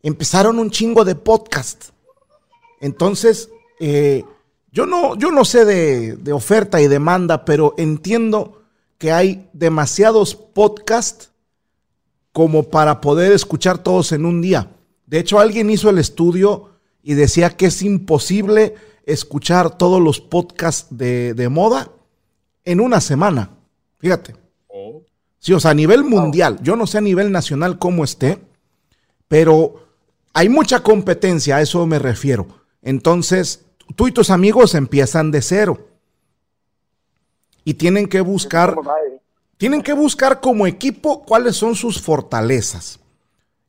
empezaron 0.00 0.60
un 0.60 0.70
chingo 0.70 1.04
de 1.04 1.16
podcast. 1.16 1.86
Entonces, 2.80 3.50
eh, 3.80 4.24
yo 4.70 4.86
no, 4.86 5.16
yo 5.16 5.32
no 5.32 5.44
sé 5.44 5.64
de, 5.64 6.14
de 6.14 6.32
oferta 6.32 6.80
y 6.80 6.86
demanda, 6.86 7.44
pero 7.44 7.74
entiendo 7.78 8.62
que 8.96 9.10
hay 9.10 9.50
demasiados 9.52 10.36
podcasts 10.36 11.32
como 12.30 12.62
para 12.62 13.00
poder 13.00 13.32
escuchar 13.32 13.78
todos 13.78 14.12
en 14.12 14.24
un 14.24 14.40
día. 14.40 14.70
De 15.06 15.18
hecho, 15.18 15.40
alguien 15.40 15.68
hizo 15.68 15.90
el 15.90 15.98
estudio 15.98 16.77
y 17.08 17.14
decía 17.14 17.56
que 17.56 17.64
es 17.64 17.80
imposible 17.80 18.74
escuchar 19.06 19.78
todos 19.78 19.98
los 19.98 20.20
podcasts 20.20 20.88
de, 20.90 21.32
de 21.32 21.48
moda 21.48 21.90
en 22.66 22.80
una 22.80 23.00
semana. 23.00 23.48
Fíjate. 23.96 24.36
Oh. 24.66 25.00
Sí, 25.38 25.54
o 25.54 25.58
sea, 25.58 25.70
a 25.70 25.74
nivel 25.74 26.04
mundial, 26.04 26.58
yo 26.62 26.76
no 26.76 26.86
sé 26.86 26.98
a 26.98 27.00
nivel 27.00 27.32
nacional 27.32 27.78
cómo 27.78 28.04
esté, 28.04 28.38
pero 29.26 29.86
hay 30.34 30.50
mucha 30.50 30.82
competencia, 30.82 31.56
a 31.56 31.62
eso 31.62 31.86
me 31.86 31.98
refiero. 31.98 32.46
Entonces, 32.82 33.64
tú 33.96 34.08
y 34.08 34.12
tus 34.12 34.28
amigos 34.28 34.74
empiezan 34.74 35.30
de 35.30 35.40
cero. 35.40 35.88
Y 37.64 37.72
tienen 37.72 38.06
que 38.06 38.20
buscar, 38.20 38.76
ahí. 38.78 39.18
tienen 39.56 39.80
que 39.80 39.94
buscar 39.94 40.40
como 40.40 40.66
equipo 40.66 41.24
cuáles 41.24 41.56
son 41.56 41.74
sus 41.74 42.02
fortalezas. 42.02 43.00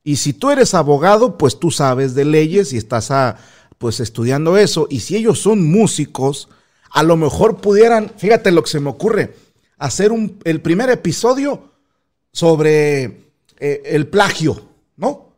Y 0.02 0.16
si 0.16 0.32
tú 0.32 0.50
eres 0.50 0.74
abogado, 0.74 1.36
pues 1.36 1.58
tú 1.58 1.70
sabes 1.70 2.14
de 2.14 2.24
leyes 2.24 2.72
y 2.72 2.76
estás 2.76 3.10
a, 3.10 3.36
pues 3.78 4.00
estudiando 4.00 4.56
eso. 4.56 4.86
Y 4.90 5.00
si 5.00 5.16
ellos 5.16 5.40
son 5.40 5.64
músicos, 5.70 6.48
a 6.90 7.02
lo 7.02 7.16
mejor 7.16 7.60
pudieran, 7.60 8.12
fíjate 8.16 8.50
lo 8.50 8.62
que 8.62 8.70
se 8.70 8.80
me 8.80 8.90
ocurre, 8.90 9.34
hacer 9.78 10.12
un, 10.12 10.38
el 10.44 10.60
primer 10.60 10.90
episodio 10.90 11.70
sobre 12.32 13.04
eh, 13.58 13.82
el 13.86 14.06
plagio, 14.08 14.60
¿no? 14.96 15.30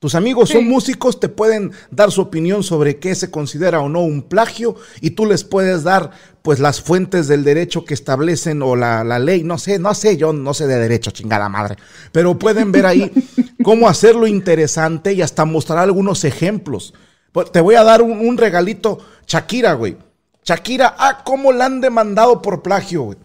Tus 0.00 0.14
amigos 0.14 0.48
son 0.48 0.66
músicos, 0.66 1.20
te 1.20 1.28
pueden 1.28 1.72
dar 1.90 2.10
su 2.10 2.22
opinión 2.22 2.62
sobre 2.62 2.98
qué 2.98 3.14
se 3.14 3.30
considera 3.30 3.82
o 3.82 3.90
no 3.90 4.00
un 4.00 4.22
plagio 4.22 4.76
y 5.02 5.10
tú 5.10 5.26
les 5.26 5.44
puedes 5.44 5.82
dar 5.82 6.12
pues 6.42 6.58
las 6.58 6.80
fuentes 6.80 7.28
del 7.28 7.44
derecho 7.44 7.84
que 7.84 7.94
establecen 7.94 8.62
o 8.62 8.76
la, 8.76 9.04
la 9.04 9.18
ley, 9.18 9.42
no 9.44 9.58
sé, 9.58 9.78
no 9.78 9.94
sé, 9.94 10.16
yo 10.16 10.32
no 10.32 10.54
sé 10.54 10.66
de 10.66 10.76
derecho, 10.78 11.10
chingada 11.10 11.48
madre, 11.48 11.76
pero 12.12 12.38
pueden 12.38 12.72
ver 12.72 12.86
ahí 12.86 13.10
cómo 13.62 13.88
hacerlo 13.88 14.26
interesante 14.26 15.12
y 15.12 15.22
hasta 15.22 15.44
mostrar 15.44 15.78
algunos 15.78 16.24
ejemplos. 16.24 16.94
Pues, 17.32 17.52
Te 17.52 17.60
voy 17.60 17.74
a 17.74 17.84
dar 17.84 18.02
un, 18.02 18.26
un 18.26 18.38
regalito, 18.38 18.98
Shakira, 19.26 19.74
güey. 19.74 19.96
Shakira, 20.44 20.94
ah, 20.98 21.22
cómo 21.24 21.52
la 21.52 21.66
han 21.66 21.80
demandado 21.80 22.40
por 22.42 22.62
plagio, 22.62 23.02
güey. 23.02 23.18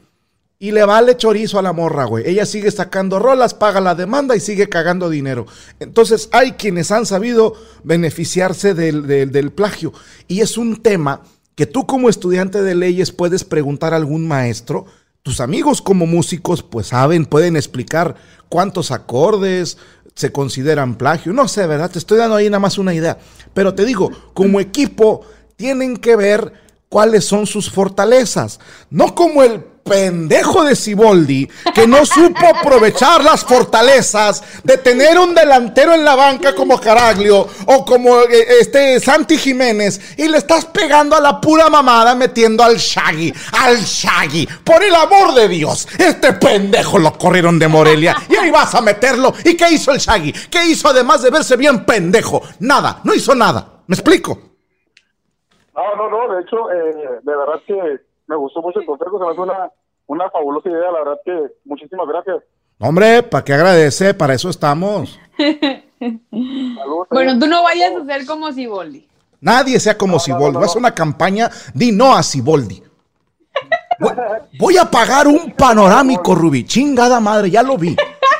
Y 0.58 0.72
le 0.72 0.86
vale 0.86 1.18
chorizo 1.18 1.60
a 1.60 1.62
la 1.62 1.74
morra, 1.74 2.06
güey. 2.06 2.28
Ella 2.28 2.46
sigue 2.46 2.72
sacando 2.72 3.20
rolas, 3.20 3.54
paga 3.54 3.82
la 3.82 3.94
demanda 3.94 4.36
y 4.36 4.40
sigue 4.40 4.70
cagando 4.70 5.10
dinero. 5.10 5.46
Entonces 5.80 6.30
hay 6.32 6.54
quienes 6.54 6.92
han 6.92 7.06
sabido 7.06 7.54
beneficiarse 7.84 8.74
del, 8.74 9.06
del- 9.08 9.32
del 9.32 9.52
plagio. 9.52 9.92
Y 10.28 10.42
es 10.42 10.58
un 10.58 10.82
tema 10.82 11.22
que 11.56 11.66
tú 11.66 11.86
como 11.86 12.10
estudiante 12.10 12.62
de 12.62 12.76
leyes 12.76 13.12
puedes 13.12 13.44
preguntar 13.44 13.94
a 13.94 13.98
algún 13.98 14.28
maestro. 14.28 14.86
Tus 15.24 15.40
amigos 15.40 15.82
como 15.82 16.06
músicos 16.06 16.62
pues 16.62 16.88
saben, 16.88 17.26
pueden 17.26 17.56
explicar 17.56 18.16
cuántos 18.50 18.92
acordes 18.92 19.78
se 20.14 20.32
consideran 20.32 20.98
plagio. 20.98 21.34
No 21.34 21.48
sé, 21.48 21.66
¿verdad? 21.66 21.92
Te 21.92 22.00
estoy 22.00 22.18
dando 22.18 22.36
ahí 22.36 22.46
nada 22.50 22.60
más 22.60 22.78
una 22.78 22.94
idea. 22.94 23.18
Pero 23.54 23.74
te 23.74 23.86
digo, 23.86 24.12
como 24.34 24.60
equipo 24.60 25.22
tienen 25.56 25.98
que 25.98 26.16
ver 26.16 26.54
cuáles 26.90 27.26
son 27.26 27.48
sus 27.48 27.70
fortalezas. 27.70 28.60
No 28.90 29.16
como 29.16 29.44
el 29.44 29.64
pendejo 29.86 30.64
de 30.64 30.76
Siboldi 30.76 31.48
que 31.76 31.86
no 31.86 32.08
supo 32.08 32.48
aprovechar 32.48 33.24
las 33.24 33.46
fortalezas 33.46 34.64
de 34.64 34.80
tener 34.80 35.20
un 35.20 35.36
delantero 35.36 35.94
en 35.94 36.04
la 36.04 36.16
banca 36.16 36.56
como 36.56 36.80
Caraglio 36.80 37.48
o 37.68 37.86
como 37.86 38.22
eh, 38.22 38.48
este 38.62 39.00
Santi 39.00 39.38
Jiménez 39.38 40.18
y 40.18 40.28
le 40.28 40.40
estás 40.40 40.66
pegando 40.66 41.16
a 41.16 41.22
la 41.22 41.40
pura 41.40 41.70
mamada 41.70 42.16
metiendo 42.16 42.64
al 42.64 42.78
Shaggy, 42.78 43.32
al 43.62 43.78
Shaggy. 43.78 44.48
Por 44.64 44.84
el 44.84 44.96
amor 44.96 45.36
de 45.36 45.48
Dios, 45.48 45.88
este 46.00 46.34
pendejo 46.34 46.98
lo 46.98 47.14
corrieron 47.14 47.60
de 47.60 47.68
Morelia 47.68 48.16
y 48.28 48.36
ahí 48.38 48.50
vas 48.50 48.74
a 48.74 48.82
meterlo. 48.82 49.36
¿Y 49.44 49.56
qué 49.56 49.70
hizo 49.72 49.92
el 49.92 50.00
Shaggy? 50.00 50.34
¿Qué 50.50 50.66
hizo 50.66 50.88
además 50.88 51.22
de 51.22 51.30
verse 51.30 51.58
bien 51.58 51.86
pendejo? 51.86 52.42
Nada, 52.60 53.02
no 53.04 53.14
hizo 53.14 53.36
nada. 53.36 53.82
¿Me 53.86 53.94
explico? 53.94 54.40
No, 55.76 55.96
no, 55.96 56.10
no, 56.10 56.34
de 56.34 56.42
hecho, 56.42 56.72
eh, 56.72 57.20
de 57.22 57.38
verdad 57.38 57.62
que 57.68 58.15
me 58.28 58.36
gustó 58.36 58.62
mucho 58.62 58.80
el 58.80 58.86
consejo, 58.86 59.18
se 59.18 59.26
me 59.26 59.32
hace 59.32 59.42
una, 59.42 59.72
una 60.08 60.30
fabulosa 60.30 60.70
idea, 60.70 60.92
la 60.92 61.00
verdad 61.00 61.18
que 61.24 61.54
muchísimas 61.66 62.08
gracias. 62.08 62.44
Hombre, 62.80 63.24
¿para 63.24 63.44
qué 63.44 63.54
agradece? 63.54 64.14
Para 64.14 64.34
eso 64.34 64.50
estamos. 64.50 65.20
Saludos. 66.00 67.08
Bueno, 67.10 67.40
tú 67.40 67.48
no 67.48 67.64
vayas 67.64 67.94
a 67.96 68.06
ser 68.06 68.26
como 68.26 68.52
Siboldi. 68.52 69.08
Nadie 69.40 69.80
sea 69.80 69.98
como 69.98 70.20
Siboldi. 70.20 70.56
Voy 70.56 70.64
a 70.64 70.66
hacer 70.66 70.80
una 70.80 70.94
campaña, 70.94 71.50
di 71.74 71.92
no 71.92 72.16
a 72.16 72.24
Siboldi. 72.24 72.84
Voy, 74.00 74.12
voy 74.60 74.78
a 74.78 74.86
pagar 74.92 75.28
un 75.28 75.54
panorámico, 75.54 76.36
Rubí. 76.36 76.66
Chingada 76.66 77.20
madre, 77.20 77.50
ya 77.50 77.64
lo 77.64 77.78
vi. 77.78 77.96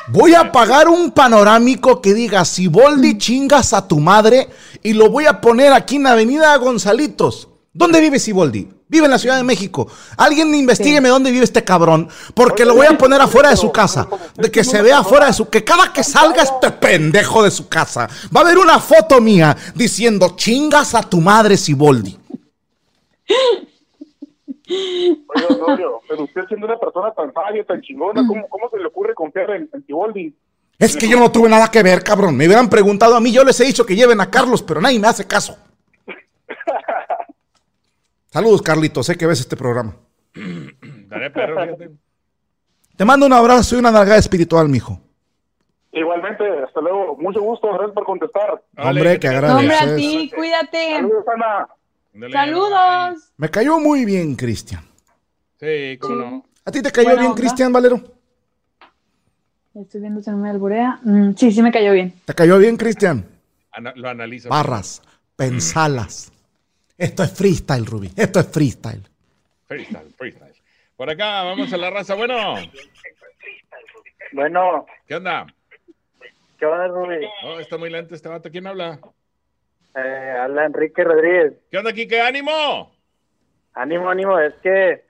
Voy 0.08 0.36
a 0.36 0.52
pagar 0.52 0.88
un 0.88 1.12
panorámico 1.12 2.02
que 2.02 2.14
diga 2.14 2.46
Siboldi 2.46 3.18
chingas 3.18 3.74
a 3.74 3.88
tu 3.88 4.00
madre 4.00 4.50
y 4.84 4.94
lo 4.94 5.10
voy 5.10 5.26
a 5.26 5.42
poner 5.42 5.74
aquí 5.74 5.96
en 5.96 6.04
la 6.04 6.12
avenida 6.12 6.56
Gonzalitos. 6.58 7.48
¿Dónde 7.74 8.02
vive 8.02 8.20
Siboldi? 8.20 8.70
Vive 8.88 9.06
en 9.06 9.12
la 9.12 9.18
Ciudad 9.18 9.38
de 9.38 9.44
México. 9.44 9.88
Alguien 10.16 10.54
investigueme 10.54 11.10
dónde 11.10 11.32
vive 11.32 11.44
este 11.44 11.64
cabrón, 11.64 12.08
porque 12.36 12.66
lo 12.66 12.76
voy 12.76 12.86
a 12.86 12.98
poner 12.98 13.20
afuera 13.20 13.50
de 13.50 13.58
su 13.58 13.72
casa. 13.72 14.08
De 14.36 14.52
que 14.52 14.64
se 14.64 14.82
vea 14.82 15.00
afuera 15.00 15.26
de 15.26 15.34
su... 15.34 15.50
Que 15.50 15.64
cada 15.64 15.92
que 15.92 16.04
salga 16.04 16.44
este 16.44 16.70
pendejo 16.72 17.44
de 17.44 17.50
su 17.50 17.68
casa, 17.68 18.08
va 18.36 18.42
a 18.42 18.44
haber 18.44 18.60
una 18.60 18.80
foto 18.80 19.20
mía 19.20 19.58
diciendo 19.74 20.36
chingas 20.36 20.94
a 20.94 21.02
tu 21.02 21.20
madre 21.20 21.58
Siboldi. 21.58 22.18
Oye, 24.68 25.46
Osorio, 25.50 26.02
pero 26.08 26.24
usted 26.24 26.42
siendo 26.48 26.68
una 26.68 26.78
persona 26.78 27.12
tan 27.12 27.34
sabia, 27.34 27.64
tan 27.66 27.82
chingona, 27.82 28.26
¿cómo, 28.28 28.48
cómo 28.50 28.70
se 28.70 28.78
le 28.78 28.86
ocurre 28.86 29.14
confiar 29.14 29.50
en, 29.52 29.70
en 29.74 29.84
Tiboldi? 29.84 30.34
Es 30.78 30.98
que 30.98 31.08
yo 31.08 31.20
no 31.20 31.32
tuve 31.32 31.50
nada 31.50 31.72
que 31.72 31.82
ver, 31.82 32.04
cabrón. 32.04 32.36
Me 32.36 32.46
hubieran 32.46 32.70
preguntado 32.70 33.16
a 33.16 33.20
mí, 33.20 33.32
yo 33.32 33.44
les 33.44 33.60
he 33.60 33.66
dicho 33.66 33.86
que 33.86 33.96
lleven 33.96 34.20
a 34.22 34.30
Carlos, 34.30 34.62
pero 34.62 34.82
nadie 34.82 35.00
me 35.00 35.08
hace 35.08 35.26
caso. 35.26 35.58
Saludos, 38.36 38.62
Carlitos, 38.62 39.06
sé 39.06 39.16
que 39.16 39.26
ves 39.26 39.40
este 39.40 39.56
programa. 39.56 39.96
Dale, 41.08 41.30
perro, 41.32 41.56
fíjate. 41.64 41.92
Te 42.98 43.06
mando 43.06 43.26
un 43.28 43.32
abrazo 43.32 43.76
y 43.76 43.80
una 43.80 43.92
nalgada 43.92 44.18
espiritual, 44.20 44.68
mijo. 44.68 45.00
Igualmente, 45.94 46.44
hasta 46.68 46.82
luego. 46.82 47.16
Mucho 47.16 47.40
gusto, 47.42 47.70
gracias 47.70 47.92
por 47.94 48.04
contestar. 48.04 48.62
Órale, 48.76 49.00
Hombre, 49.00 49.20
que 49.22 49.30
te- 49.30 49.40
No, 49.42 49.58
hombre, 49.58 49.74
a 49.74 49.80
agradeces. 49.80 49.96
ti, 50.12 50.32
cuídate. 50.36 50.96
Saludos, 50.98 51.26
Ana. 51.34 51.68
Saludos. 52.34 53.32
Me 53.38 53.48
cayó 53.50 53.80
muy 53.80 54.04
bien, 54.04 54.36
Cristian. 54.36 54.84
Sí, 55.58 55.98
cómo 56.02 56.14
Sí. 56.16 56.20
no. 56.20 56.46
¿A 56.66 56.72
ti 56.72 56.82
te 56.82 56.92
cayó 56.92 57.08
Buena 57.08 57.22
bien. 57.22 57.34
Cristian 57.36 57.72
Valero? 57.72 58.02
Estoy 59.76 60.02
viendo 60.02 60.22
si 60.22 60.30
no 60.30 60.36
me 60.38 60.50
alburea. 60.50 61.00
Mm, 61.04 61.36
sí, 61.38 61.54
sí 61.54 61.62
me 61.62 61.72
cayó 61.72 61.94
bien. 61.94 62.14
¿Te 62.26 62.34
cayó 62.34 62.58
bien, 62.58 62.76
Cristian? 62.76 63.26
Ana- 63.72 63.94
lo 63.96 64.10
analizo. 64.10 64.50
Barras, 64.50 65.02
pensalas. 65.38 66.34
Esto 66.98 67.24
es 67.24 67.34
freestyle, 67.34 67.86
Ruby. 67.86 68.12
Esto 68.16 68.40
es 68.40 68.48
freestyle. 68.52 69.02
Freestyle, 69.68 70.14
freestyle. 70.18 70.54
Por 70.96 71.10
acá, 71.10 71.44
vamos 71.44 71.72
a 71.74 71.78
la 71.78 71.90
raza. 71.90 72.16
Bueno, 72.16 72.56
Bueno, 74.32 74.86
¿qué 75.08 75.16
onda? 75.16 75.46
¿qué 76.58 76.66
onda, 76.66 76.88
Rubí? 76.88 77.26
Oh, 77.44 77.60
está 77.60 77.78
muy 77.78 77.90
lento 77.90 78.16
este 78.16 78.30
vato. 78.30 78.50
¿Quién 78.50 78.68
habla? 78.68 79.00
Eh, 79.96 80.36
habla 80.42 80.66
Enrique 80.66 81.04
Rodríguez. 81.04 81.54
¿Qué 81.70 81.78
onda, 81.78 81.92
Kike? 81.94 82.22
¡Ánimo! 82.22 82.94
Ánimo, 83.74 84.10
ánimo, 84.10 84.40
es 84.40 84.54
que 84.64 85.04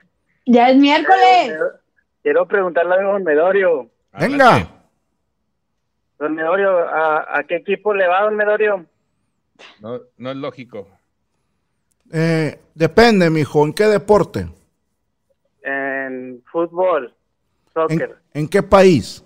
Ya 0.46 0.70
es 0.70 0.78
miércoles. 0.78 1.54
quiero 2.24 2.48
preguntarle 2.48 2.96
a 2.96 3.02
don 3.04 3.24
Medorio. 3.24 3.90
Venga. 4.20 4.68
Don 6.18 6.34
Medorio, 6.34 6.80
¿a, 6.80 7.38
a 7.40 7.44
qué 7.44 7.58
equipo 7.58 7.94
le 7.94 8.08
va, 8.08 8.24
don 8.24 8.36
Medorio? 8.36 8.86
No, 9.82 10.00
no 10.18 10.32
es 10.32 10.38
lógico. 10.38 10.88
Eh, 12.12 12.60
depende, 12.74 13.30
mijo. 13.30 13.66
¿En 13.66 13.74
qué 13.74 13.86
deporte? 13.86 14.48
En 15.64 16.44
fútbol, 16.52 17.14
¿En, 17.68 17.74
soccer, 17.74 18.16
en 18.34 18.48
qué 18.48 18.62
país? 18.64 19.24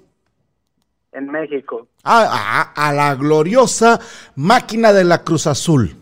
en, 1.12 1.28
México. 1.30 1.88
Ah, 2.04 2.72
a, 2.76 2.88
a 2.88 2.94
la 2.94 3.16
gloriosa 3.16 4.00
máquina 4.36 4.94
de 4.94 5.04
la 5.04 5.24
Cruz 5.24 5.48
Azul. 5.48 5.96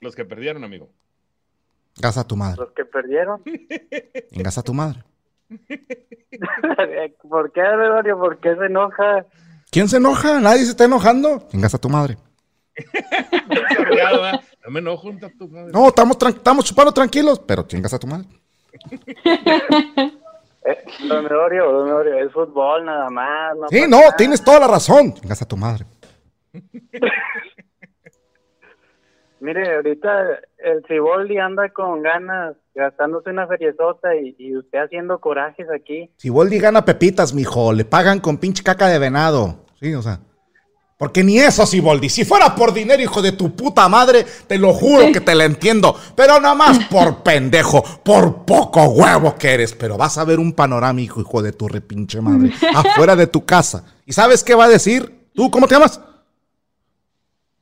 Los 0.00 0.14
que 0.14 0.24
perdieron, 0.24 0.64
amigo. 0.64 0.88
Gasa 1.98 2.20
a 2.22 2.24
tu 2.26 2.36
madre. 2.36 2.56
Los 2.58 2.72
que 2.72 2.84
perdieron. 2.84 3.42
Gasa 4.32 4.60
a 4.60 4.64
tu 4.64 4.74
madre. 4.74 5.02
¿Por 7.28 7.52
qué, 7.52 7.62
don 7.62 7.78
Medorio? 7.78 8.18
¿Por 8.18 8.38
qué 8.38 8.56
se 8.56 8.66
enoja? 8.66 9.26
¿Quién 9.70 9.88
se 9.88 9.98
enoja? 9.98 10.40
Nadie 10.40 10.64
se 10.64 10.70
está 10.70 10.84
enojando. 10.84 11.48
Gasa 11.52 11.76
a 11.76 11.80
tu 11.80 11.88
madre. 11.88 12.16
No 14.64 14.70
me 14.70 14.78
enojo, 14.80 15.12
madre. 15.12 15.72
No, 15.72 15.88
estamos, 15.88 16.18
tran- 16.18 16.36
estamos 16.36 16.64
chupando 16.64 16.92
tranquilos, 16.92 17.38
pero 17.40 17.62
chingas 17.64 17.92
a 17.94 17.98
tu 17.98 18.06
madre. 18.06 18.26
Eh, 20.62 20.84
don 21.08 21.24
Medorio, 21.24 21.70
don 21.72 22.08
es 22.18 22.32
fútbol 22.32 22.84
nada 22.84 23.08
más. 23.10 23.56
No 23.56 23.68
Sí, 23.68 23.82
no, 23.88 23.98
nada. 24.00 24.16
tienes 24.16 24.42
toda 24.44 24.60
la 24.60 24.66
razón. 24.68 25.14
Chingas 25.14 25.40
a 25.42 25.48
tu 25.48 25.56
madre. 25.56 25.84
Mire, 29.40 29.74
ahorita 29.76 30.38
el 30.58 30.84
Ciboldi 30.86 31.38
anda 31.38 31.70
con 31.70 32.02
ganas, 32.02 32.56
gastándose 32.74 33.30
una 33.30 33.46
feriezota 33.46 34.14
y, 34.14 34.36
y 34.38 34.54
usted 34.54 34.80
haciendo 34.80 35.18
corajes 35.18 35.66
aquí. 35.74 36.10
Si 36.18 36.28
Boldi 36.28 36.58
gana 36.58 36.84
pepitas, 36.84 37.32
mijo, 37.32 37.72
le 37.72 37.86
pagan 37.86 38.20
con 38.20 38.36
pinche 38.36 38.62
caca 38.62 38.88
de 38.88 38.98
venado. 38.98 39.64
Sí, 39.80 39.94
o 39.94 40.02
sea. 40.02 40.20
Porque 41.00 41.24
ni 41.24 41.38
eso, 41.38 41.64
Siboldi. 41.64 42.10
Si 42.10 42.26
fuera 42.26 42.54
por 42.54 42.74
dinero, 42.74 43.02
hijo 43.02 43.22
de 43.22 43.32
tu 43.32 43.56
puta 43.56 43.88
madre, 43.88 44.26
te 44.46 44.58
lo 44.58 44.74
juro 44.74 45.10
que 45.10 45.22
te 45.22 45.34
la 45.34 45.46
entiendo. 45.46 45.98
Pero 46.14 46.38
nada 46.38 46.54
más 46.54 46.78
por 46.90 47.22
pendejo, 47.22 47.82
por 48.04 48.44
poco 48.44 48.84
huevo 48.84 49.34
que 49.38 49.54
eres. 49.54 49.72
Pero 49.72 49.96
vas 49.96 50.18
a 50.18 50.26
ver 50.26 50.38
un 50.38 50.52
panorámico, 50.52 51.22
hijo 51.22 51.40
de 51.40 51.52
tu 51.52 51.68
repinche 51.68 52.20
madre, 52.20 52.52
afuera 52.74 53.16
de 53.16 53.26
tu 53.26 53.46
casa. 53.46 53.82
¿Y 54.04 54.12
sabes 54.12 54.44
qué 54.44 54.54
va 54.54 54.66
a 54.66 54.68
decir? 54.68 55.30
¿Tú 55.32 55.50
cómo 55.50 55.66
te 55.66 55.74
llamas? 55.74 55.98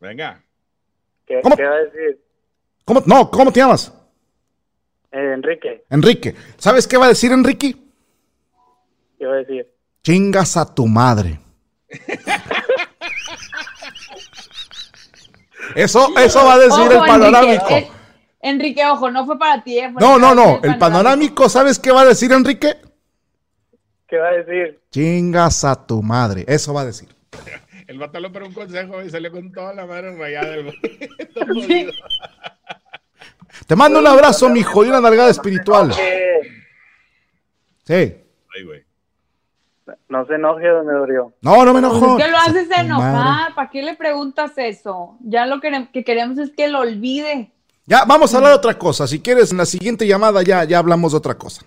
Venga. 0.00 0.42
¿Qué, 1.24 1.40
¿Cómo? 1.40 1.54
qué 1.56 1.62
va 1.62 1.76
a 1.76 1.78
decir? 1.78 2.20
¿Cómo? 2.84 3.04
No, 3.06 3.30
¿cómo 3.30 3.52
te 3.52 3.60
llamas? 3.60 3.92
Eh, 5.12 5.34
Enrique, 5.36 5.84
Enrique. 5.90 6.34
¿Sabes 6.56 6.88
qué 6.88 6.96
va 6.96 7.04
a 7.04 7.10
decir 7.10 7.30
Enrique? 7.30 7.76
¿qué 9.16 9.26
va 9.26 9.34
a 9.34 9.36
decir? 9.36 9.64
Chingas 10.02 10.56
a 10.56 10.74
tu 10.74 10.88
madre. 10.88 11.38
Eso, 15.74 16.08
eso 16.18 16.44
va 16.44 16.54
a 16.54 16.58
decir 16.58 16.80
Ojo, 16.80 16.92
el 16.92 16.98
panorámico. 16.98 17.66
Enrique, 17.68 17.76
eh, 17.78 17.90
Enrique, 18.40 18.86
ojo, 18.86 19.10
no 19.10 19.26
fue 19.26 19.38
para 19.38 19.62
ti. 19.62 19.78
eh, 19.78 19.90
fue 19.92 20.00
No, 20.00 20.18
no, 20.18 20.34
no. 20.34 20.60
El 20.62 20.78
panorámico, 20.78 21.48
¿sabes 21.48 21.78
qué 21.78 21.90
va 21.90 22.02
a 22.02 22.06
decir 22.06 22.32
Enrique? 22.32 22.76
¿Qué 24.06 24.16
va 24.16 24.28
a 24.28 24.32
decir? 24.32 24.80
Chingas 24.90 25.64
a 25.64 25.86
tu 25.86 26.02
madre. 26.02 26.44
Eso 26.48 26.72
va 26.72 26.82
a 26.82 26.86
decir. 26.86 27.08
El 27.86 27.98
vato 27.98 28.20
le 28.20 28.28
un 28.28 28.52
consejo 28.52 29.02
y 29.02 29.10
salió 29.10 29.30
con 29.32 29.50
toda 29.52 29.72
la 29.74 29.86
madre 29.86 30.14
rayada. 30.16 30.54
el 30.54 30.64
güey. 30.64 30.76
Todo 31.34 31.46
jodido. 31.46 31.92
Te 33.66 33.76
mando 33.76 33.98
un 33.98 34.06
abrazo, 34.06 34.48
mijo, 34.48 34.84
y 34.84 34.88
una 34.88 35.00
nalgada 35.00 35.30
espiritual. 35.30 35.92
Sí. 37.84 37.94
Ay, 37.94 38.64
güey. 38.64 38.87
No 40.08 40.26
se 40.26 40.34
enoje, 40.34 40.66
don. 40.68 40.86
No, 41.42 41.64
no 41.64 41.72
me 41.72 41.80
enojo. 41.80 42.16
Que 42.16 42.28
lo 42.28 42.36
haces 42.38 42.68
madre. 42.68 42.86
enojar. 42.86 43.54
¿Para 43.54 43.70
qué 43.70 43.82
le 43.82 43.94
preguntas 43.94 44.52
eso? 44.56 45.16
Ya 45.20 45.46
lo 45.46 45.60
que, 45.60 45.88
que 45.92 46.02
queremos 46.02 46.38
es 46.38 46.50
que 46.56 46.68
lo 46.68 46.80
olvide. 46.80 47.52
Ya, 47.84 48.04
vamos 48.06 48.32
a 48.32 48.38
hablar 48.38 48.52
de 48.52 48.58
otra 48.58 48.78
cosa. 48.78 49.06
Si 49.06 49.20
quieres, 49.20 49.52
en 49.52 49.58
la 49.58 49.66
siguiente 49.66 50.06
llamada 50.06 50.42
ya, 50.42 50.64
ya 50.64 50.78
hablamos 50.78 51.12
de 51.12 51.18
otra 51.18 51.34
cosa. 51.34 51.64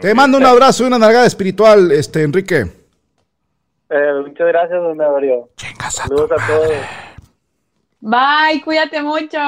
Te 0.00 0.14
mando 0.14 0.38
un 0.38 0.46
abrazo 0.46 0.82
y 0.82 0.86
una 0.86 0.98
nalgada 0.98 1.26
espiritual, 1.26 1.92
este, 1.92 2.22
Enrique. 2.22 2.66
Eh, 3.90 4.12
muchas 4.26 4.46
gracias, 4.46 4.80
don 4.80 4.96
Medorio. 4.96 5.50
Chingas 5.56 5.98
a 5.98 6.02
Saludos 6.04 6.30
a 6.32 6.46
todos. 6.46 6.72
Bye, 8.00 8.62
cuídate 8.64 9.02
mucho. 9.02 9.38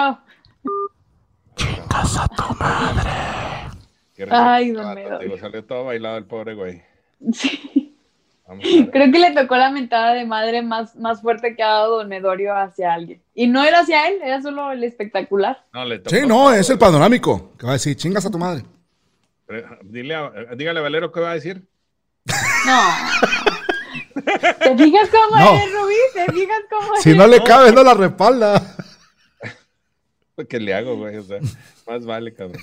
Chingas 1.57 2.18
a 2.18 2.28
tu 2.28 2.55
madre. 2.61 3.11
Qué 4.14 4.26
Ay, 4.31 4.72
don 4.72 4.94
digo, 5.20 5.38
salió 5.38 5.64
todo 5.64 5.85
bailado 5.85 6.18
el 6.18 6.26
pobre 6.26 6.55
güey. 6.55 6.91
Sí. 8.61 8.88
Creo 8.92 9.11
que 9.11 9.18
le 9.18 9.30
tocó 9.30 9.56
la 9.56 9.70
mentada 9.70 10.12
de 10.12 10.26
madre 10.26 10.61
más, 10.61 10.94
más 10.96 11.22
fuerte 11.22 11.56
que 11.56 11.62
ha 11.62 11.68
dado 11.68 11.96
Don 11.98 12.08
Medorio 12.08 12.54
hacia 12.54 12.92
alguien. 12.92 13.22
Y 13.35 13.46
no 13.46 13.64
era 13.64 13.80
hacia 13.80 14.08
él, 14.08 14.16
era 14.22 14.42
solo 14.42 14.72
el 14.72 14.85
espectacular. 14.85 15.64
No, 15.72 15.87
le 15.87 16.00
tocó 16.00 16.14
Sí, 16.14 16.26
no, 16.26 16.52
es 16.52 16.68
el 16.68 16.76
panorámico. 16.78 17.52
Que 17.58 17.64
va 17.64 17.70
a 17.70 17.74
decir, 17.74 17.96
chingas 17.96 18.26
a 18.26 18.30
tu 18.30 18.37
madre. 18.37 18.64
Dile 19.85 20.14
a- 20.16 20.32
eh, 20.37 20.48
dígale 20.56 20.80
a 20.80 20.82
Valero 20.82 21.11
qué 21.11 21.20
va 21.20 21.30
a 21.30 21.35
decir. 21.35 21.66
No. 22.66 22.80
¿Te 24.61 24.76
fijas 24.76 25.08
cómo 25.08 25.40
No. 25.42 25.54
es, 25.56 25.72
Rubí? 25.72 25.94
¿Te 26.12 26.32
fijas 26.32 26.61
cómo 26.68 26.94
es? 26.94 27.02
Si 27.02 27.16
no 27.16 27.26
le 27.26 27.42
cabe, 27.42 27.72
no 27.72 27.82
la 27.82 27.94
respalda. 27.94 28.61
¿Qué 30.48 30.61
le 30.61 30.74
hago, 30.74 30.96
güey? 30.96 31.16
O 31.16 31.22
sea, 31.22 31.38
más 31.87 32.04
vale, 32.04 32.35
cabrón. 32.35 32.61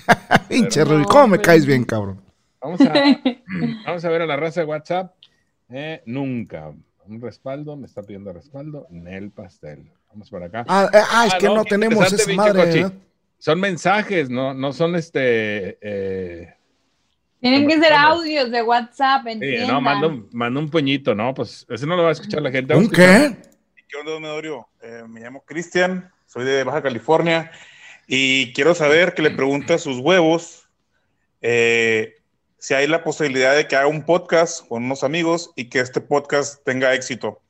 Pinche 0.48 0.84
No, 0.84 0.90
Ruby, 0.92 1.04
¿cómo 1.04 1.26
me 1.28 1.40
caes 1.40 1.66
bien, 1.66 1.82
cabrón? 1.84 2.20
Vamos 2.60 2.80
a, 2.82 2.92
vamos 3.86 4.04
a 4.04 4.08
ver 4.10 4.22
a 4.22 4.26
la 4.26 4.36
raza 4.36 4.60
de 4.60 4.66
WhatsApp. 4.66 5.14
Eh, 5.70 6.02
nunca. 6.06 6.72
Un 7.06 7.20
respaldo, 7.20 7.76
me 7.76 7.86
está 7.86 8.02
pidiendo 8.02 8.32
respaldo. 8.32 8.86
Nel 8.90 9.30
Pastel. 9.30 9.90
Vamos 10.10 10.28
por 10.30 10.42
acá. 10.42 10.64
Ah, 10.68 10.88
eh, 10.92 10.98
ah, 11.10 11.26
es 11.26 11.34
Ah, 11.34 11.38
que 11.38 11.46
no, 11.46 11.64
tenemos 11.64 12.12
esa 12.12 12.32
madre. 12.34 12.64
¿verdad? 12.64 12.92
Son 13.38 13.58
mensajes, 13.58 14.28
no, 14.28 14.52
no 14.52 14.72
son 14.72 14.94
este. 14.96 15.78
eh, 15.80 16.54
Tienen 17.40 17.66
que 17.66 17.78
ser 17.80 17.92
audios 17.94 18.50
de 18.50 18.62
WhatsApp, 18.62 19.22
sí, 19.24 19.30
entiendan. 19.30 19.68
no, 19.68 19.80
manda 19.80 20.06
un, 20.08 20.28
manda 20.32 20.60
un 20.60 20.68
puñito, 20.68 21.14
¿no? 21.14 21.32
Pues 21.32 21.64
ese 21.70 21.86
no 21.86 21.96
lo 21.96 22.02
va 22.02 22.10
a 22.10 22.12
escuchar 22.12 22.42
la 22.42 22.50
gente. 22.50 22.74
¿Un 22.74 22.90
qué? 22.90 23.36
¿Qué 23.88 23.96
onda, 23.98 24.12
don 24.12 24.22
Medorio? 24.22 24.68
Eh, 24.82 25.04
me 25.08 25.20
llamo 25.20 25.42
Cristian, 25.44 26.12
soy 26.26 26.44
de 26.44 26.62
Baja 26.64 26.82
California 26.82 27.50
y 28.06 28.52
quiero 28.52 28.74
saber 28.74 29.14
que 29.14 29.22
le 29.22 29.30
pregunta 29.30 29.74
a 29.74 29.78
sus 29.78 29.98
huevos 29.98 30.68
eh, 31.40 32.14
si 32.60 32.74
hay 32.74 32.86
la 32.86 33.02
posibilidad 33.02 33.56
de 33.56 33.66
que 33.66 33.74
haga 33.74 33.86
un 33.86 34.04
podcast 34.04 34.68
con 34.68 34.84
unos 34.84 35.02
amigos 35.02 35.50
y 35.56 35.70
que 35.70 35.80
este 35.80 36.02
podcast 36.02 36.62
tenga 36.62 36.94
éxito. 36.94 37.40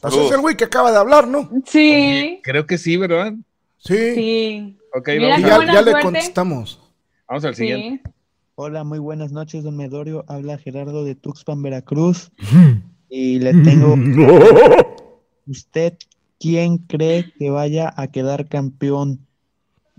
Pues 0.00 0.14
es 0.14 0.32
el 0.32 0.40
güey 0.40 0.56
que 0.56 0.64
acaba 0.64 0.90
de 0.90 0.98
hablar, 0.98 1.26
¿no? 1.28 1.48
Sí. 1.64 2.40
creo 2.42 2.66
que 2.66 2.76
sí, 2.76 2.96
¿verdad? 2.96 3.32
Sí. 3.78 4.14
Sí. 4.14 4.78
Ok, 4.92 5.08
Mira, 5.08 5.38
vamos, 5.38 5.60
qué 5.66 5.72
ya, 5.72 5.82
le 5.82 5.92
contestamos. 6.02 6.82
vamos 7.28 7.44
al 7.44 7.54
siguiente. 7.54 8.10
Hola, 8.56 8.82
muy 8.82 8.98
buenas 8.98 9.30
noches, 9.30 9.62
don 9.62 9.76
Medorio. 9.76 10.24
Habla 10.26 10.58
Gerardo 10.58 11.04
de 11.04 11.14
Tuxpan, 11.14 11.62
Veracruz. 11.62 12.30
Y 13.08 13.38
le 13.38 13.54
tengo, 13.62 13.94
¿usted 15.46 15.96
quién 16.40 16.78
cree 16.78 17.32
que 17.38 17.50
vaya 17.50 17.94
a 17.96 18.08
quedar 18.08 18.48
campeón? 18.48 19.24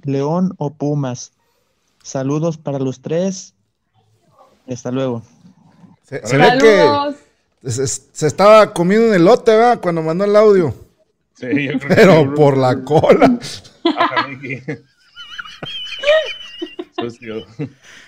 ¿León 0.03 0.53
o 0.57 0.73
Pumas? 0.73 1.31
Saludos 2.03 2.57
para 2.57 2.79
los 2.79 3.01
tres. 3.01 3.55
Hasta 4.69 4.91
luego. 4.91 5.23
Se, 6.03 6.25
se 6.25 6.37
ve 6.37 6.57
que 6.59 7.71
se, 7.71 7.87
se 7.87 8.27
estaba 8.27 8.73
comiendo 8.73 9.07
un 9.07 9.13
elote, 9.13 9.51
¿verdad? 9.51 9.79
Cuando 9.81 10.01
mandó 10.01 10.25
el 10.25 10.35
audio. 10.35 10.73
Sí, 11.35 11.65
yo 11.65 11.79
creo 11.79 11.95
Pero 11.95 12.33
por 12.33 12.57
la 12.57 12.83
cola. 12.83 13.37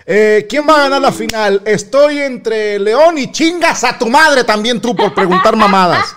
Eh, 0.05 0.47
¿Quién 0.49 0.67
va 0.67 0.77
a 0.77 0.79
ganar 0.83 1.01
la 1.01 1.11
final? 1.11 1.61
Estoy 1.63 2.17
entre 2.17 2.79
León 2.79 3.19
y 3.19 3.31
chingas 3.31 3.83
a 3.83 3.97
tu 3.97 4.09
madre 4.09 4.43
también 4.43 4.81
tú 4.81 4.95
por 4.95 5.13
preguntar 5.13 5.55
mamadas. 5.55 6.15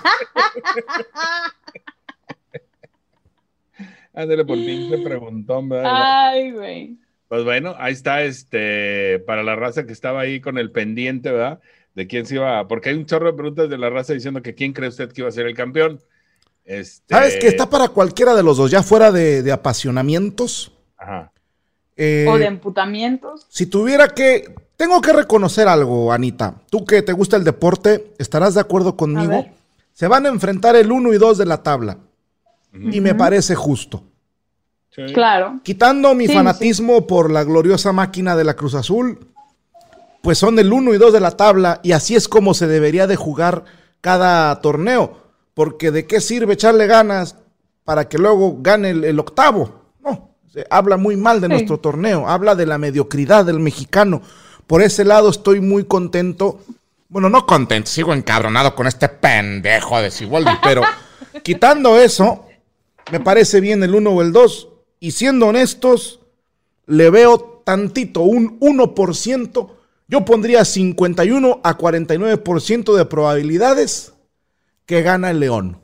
Ándale 4.15 4.45
por 4.47 4.57
pinche 4.57 4.97
preguntón, 4.99 5.69
¿verdad? 5.69 5.93
Ay, 5.95 6.53
güey. 6.53 6.99
Pues 7.33 7.45
bueno, 7.45 7.75
ahí 7.79 7.95
está 7.95 8.25
este 8.25 9.19
para 9.21 9.43
la 9.43 9.57
raza 9.57 9.87
que 9.87 9.95
estaba 9.95 10.21
ahí 10.21 10.39
con 10.43 10.59
el 10.59 10.71
pendiente, 10.71 11.33
¿verdad? 11.33 11.61
De 11.95 12.07
quién 12.07 12.27
se 12.27 12.35
iba, 12.35 12.69
porque 12.69 12.91
hay 12.91 12.97
un 12.97 13.07
chorro 13.07 13.29
de 13.29 13.33
preguntas 13.33 13.71
de 13.71 13.79
la 13.79 13.89
raza 13.89 14.13
diciendo 14.13 14.43
que 14.43 14.55
quién 14.55 14.75
cree 14.75 14.91
usted 14.91 15.11
que 15.11 15.23
iba 15.23 15.31
a 15.31 15.33
ser 15.33 15.47
el 15.47 15.55
campeón. 15.55 15.99
Este, 16.67 17.15
¿Sabes 17.15 17.39
que 17.39 17.49
está 17.49 17.71
para 17.71 17.89
cualquiera 17.89 18.35
de 18.35 18.43
los 18.43 18.59
dos, 18.59 18.71
ya 18.71 18.83
fuera 18.83 19.11
de, 19.11 19.43
de 19.43 19.51
apasionamientos? 19.51 20.75
Ajá. 20.99 21.33
Eh, 21.97 22.27
O 22.29 22.37
de 22.37 22.45
emputamientos. 22.45 23.47
Si 23.49 23.65
tuviera 23.65 24.09
que. 24.09 24.55
Tengo 24.77 25.01
que 25.01 25.15
reconocer 25.15 25.69
algo, 25.69 26.13
Anita. 26.13 26.57
Tú 26.69 26.85
que 26.85 27.01
te 27.01 27.15
gusta 27.15 27.39
el 27.39 27.45
deporte, 27.45 28.13
estarás 28.19 28.53
de 28.57 28.61
acuerdo 28.61 28.95
conmigo. 28.95 29.47
Se 29.95 30.07
van 30.07 30.27
a 30.27 30.29
enfrentar 30.29 30.77
el 30.77 30.93
1 30.93 31.15
y 31.15 31.17
2 31.17 31.39
de 31.39 31.47
la 31.47 31.63
tabla. 31.63 31.97
Y 32.75 33.01
me 33.01 33.15
parece 33.15 33.55
justo. 33.55 34.05
Sí. 34.95 35.03
Claro. 35.15 35.61
Quitando 35.63 36.15
mi 36.15 36.27
Sí, 36.27 36.35
fanatismo 36.35 37.07
por 37.07 37.31
la 37.31 37.45
gloriosa 37.45 37.93
máquina 37.93 38.37
de 38.37 38.45
la 38.45 38.55
Cruz 38.55 38.75
Azul, 38.75 39.27
pues 40.23 40.39
son 40.39 40.59
el 40.59 40.73
1 40.73 40.95
y 40.95 40.99
2 40.99 41.13
de 41.13 41.21
la 41.21 41.31
tabla 41.33 41.81
y 41.83 41.93
así 41.93 42.15
es 42.15 42.29
como 42.29 42.53
se 42.55 42.67
debería 42.67 43.07
de 43.07 43.17
jugar 43.17 43.65
cada 44.01 44.61
torneo. 44.61 45.17
Porque 45.55 45.91
de 45.91 46.07
qué 46.07 46.21
sirve 46.21 46.55
echarle 46.55 46.87
ganas 46.87 47.37
para 47.85 48.09
que 48.09 48.19
luego 48.19 48.59
gane 48.61 48.91
el, 48.91 49.05
el 49.05 49.19
octavo. 49.19 49.83
No, 50.03 50.31
se 50.53 50.67
habla 50.71 50.97
muy 50.97 51.17
mal 51.17 51.41
de 51.41 51.47
Sí. 51.49 51.53
nuestro 51.53 51.79
torneo, 51.79 52.29
habla 52.29 52.55
de 52.55 52.67
la 52.67 52.79
mediocridad 52.79 53.45
del 53.45 53.61
mexicano. 53.61 54.23
Por 54.67 54.83
ese 54.83 55.05
lado 55.05 55.31
estoy 55.31 55.61
muy 55.61 55.85
contento. 55.85 56.61
Bueno, 57.09 57.29
no 57.29 57.45
contento, 57.47 57.91
sigo 57.91 58.15
encabronado 58.15 58.75
con 58.75 58.87
este 58.87 59.09
pendejo 59.09 60.01
de 60.01 60.11
Siboldi, 60.11 60.53
pero 60.63 60.83
quitando 61.43 61.99
eso, 61.99 62.47
me 63.11 63.21
parece 63.21 63.61
bien 63.61 63.83
el 63.83 63.95
1 63.95 64.11
o 64.11 64.23
el 64.23 64.33
2. 64.33 64.69
Y 65.03 65.11
siendo 65.11 65.49
honestos, 65.49 66.21
le 66.87 67.11
veo 67.11 67.61
tantito, 67.65 68.21
un 68.21 68.61
1%. 68.61 69.69
Yo 70.07 70.25
pondría 70.25 70.65
51 70.65 71.61
a 71.65 71.77
49% 71.77 72.95
de 72.95 73.05
probabilidades 73.07 74.13
que 74.87 75.03
gana 75.03 75.33
el 75.33 75.41
León. 75.41 75.79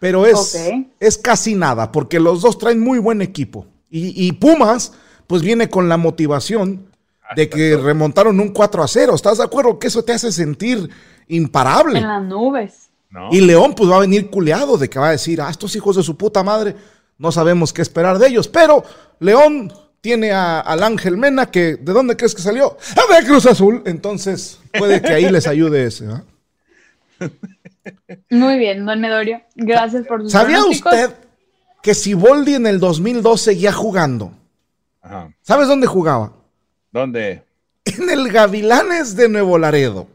Pero 0.00 0.26
es, 0.26 0.60
es 0.98 1.16
casi 1.16 1.54
nada, 1.54 1.92
porque 1.92 2.18
los 2.18 2.42
dos 2.42 2.58
traen 2.58 2.80
muy 2.80 2.98
buen 2.98 3.22
equipo. 3.22 3.66
Y, 3.88 4.26
y 4.26 4.32
Pumas, 4.32 4.94
pues 5.28 5.42
viene 5.42 5.70
con 5.70 5.88
la 5.88 5.96
motivación 5.96 6.88
de 7.36 7.48
que 7.48 7.76
remontaron 7.76 8.40
un 8.40 8.48
4 8.48 8.82
a 8.82 8.88
0. 8.88 9.14
¿Estás 9.14 9.38
de 9.38 9.44
acuerdo 9.44 9.78
que 9.78 9.86
eso 9.86 10.02
te 10.02 10.12
hace 10.12 10.32
sentir 10.32 10.90
imparable? 11.28 12.00
En 12.00 12.08
las 12.08 12.24
nubes. 12.24 12.90
¿No? 13.10 13.28
Y 13.30 13.42
León 13.42 13.74
pues 13.76 13.88
va 13.88 13.98
a 13.98 14.00
venir 14.00 14.28
culeado 14.28 14.76
de 14.76 14.90
que 14.90 14.98
va 14.98 15.10
a 15.10 15.12
decir, 15.12 15.40
ah, 15.40 15.50
estos 15.50 15.76
hijos 15.76 15.94
de 15.94 16.02
su 16.02 16.16
puta 16.16 16.42
madre, 16.42 16.74
no 17.22 17.30
sabemos 17.32 17.72
qué 17.72 17.80
esperar 17.82 18.18
de 18.18 18.26
ellos. 18.26 18.48
Pero 18.48 18.84
León 19.20 19.72
tiene 20.00 20.32
a- 20.32 20.60
al 20.60 20.82
Ángel 20.82 21.16
Mena, 21.16 21.50
que 21.50 21.76
¿de 21.76 21.92
dónde 21.92 22.16
crees 22.16 22.34
que 22.34 22.42
salió? 22.42 22.76
¡Ah, 22.96 23.14
de 23.20 23.24
Cruz 23.26 23.46
Azul! 23.46 23.82
Entonces 23.86 24.58
puede 24.76 25.00
que 25.00 25.12
ahí 25.14 25.30
les 25.30 25.46
ayude 25.46 25.86
ese. 25.86 26.06
¿ah? 26.08 26.24
Muy 28.30 28.58
bien, 28.58 28.84
don 28.84 29.00
Medorio. 29.00 29.40
Gracias 29.54 30.06
por 30.06 30.22
sus 30.22 30.32
¿Sabía 30.32 30.64
usted 30.64 31.10
que 31.82 31.94
Siboldi 31.94 32.54
en 32.54 32.66
el 32.66 32.80
2002 32.80 33.40
seguía 33.40 33.72
jugando? 33.72 34.32
Ajá. 35.00 35.32
¿Sabes 35.42 35.68
dónde 35.68 35.86
jugaba? 35.86 36.32
¿Dónde? 36.90 37.42
En 37.84 38.10
el 38.10 38.30
Gavilanes 38.30 39.16
de 39.16 39.28
Nuevo 39.28 39.58
Laredo. 39.58 40.06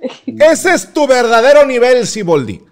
Ese 0.26 0.74
es 0.74 0.92
tu 0.92 1.06
verdadero 1.06 1.64
nivel, 1.66 2.06
Siboldi. 2.06 2.62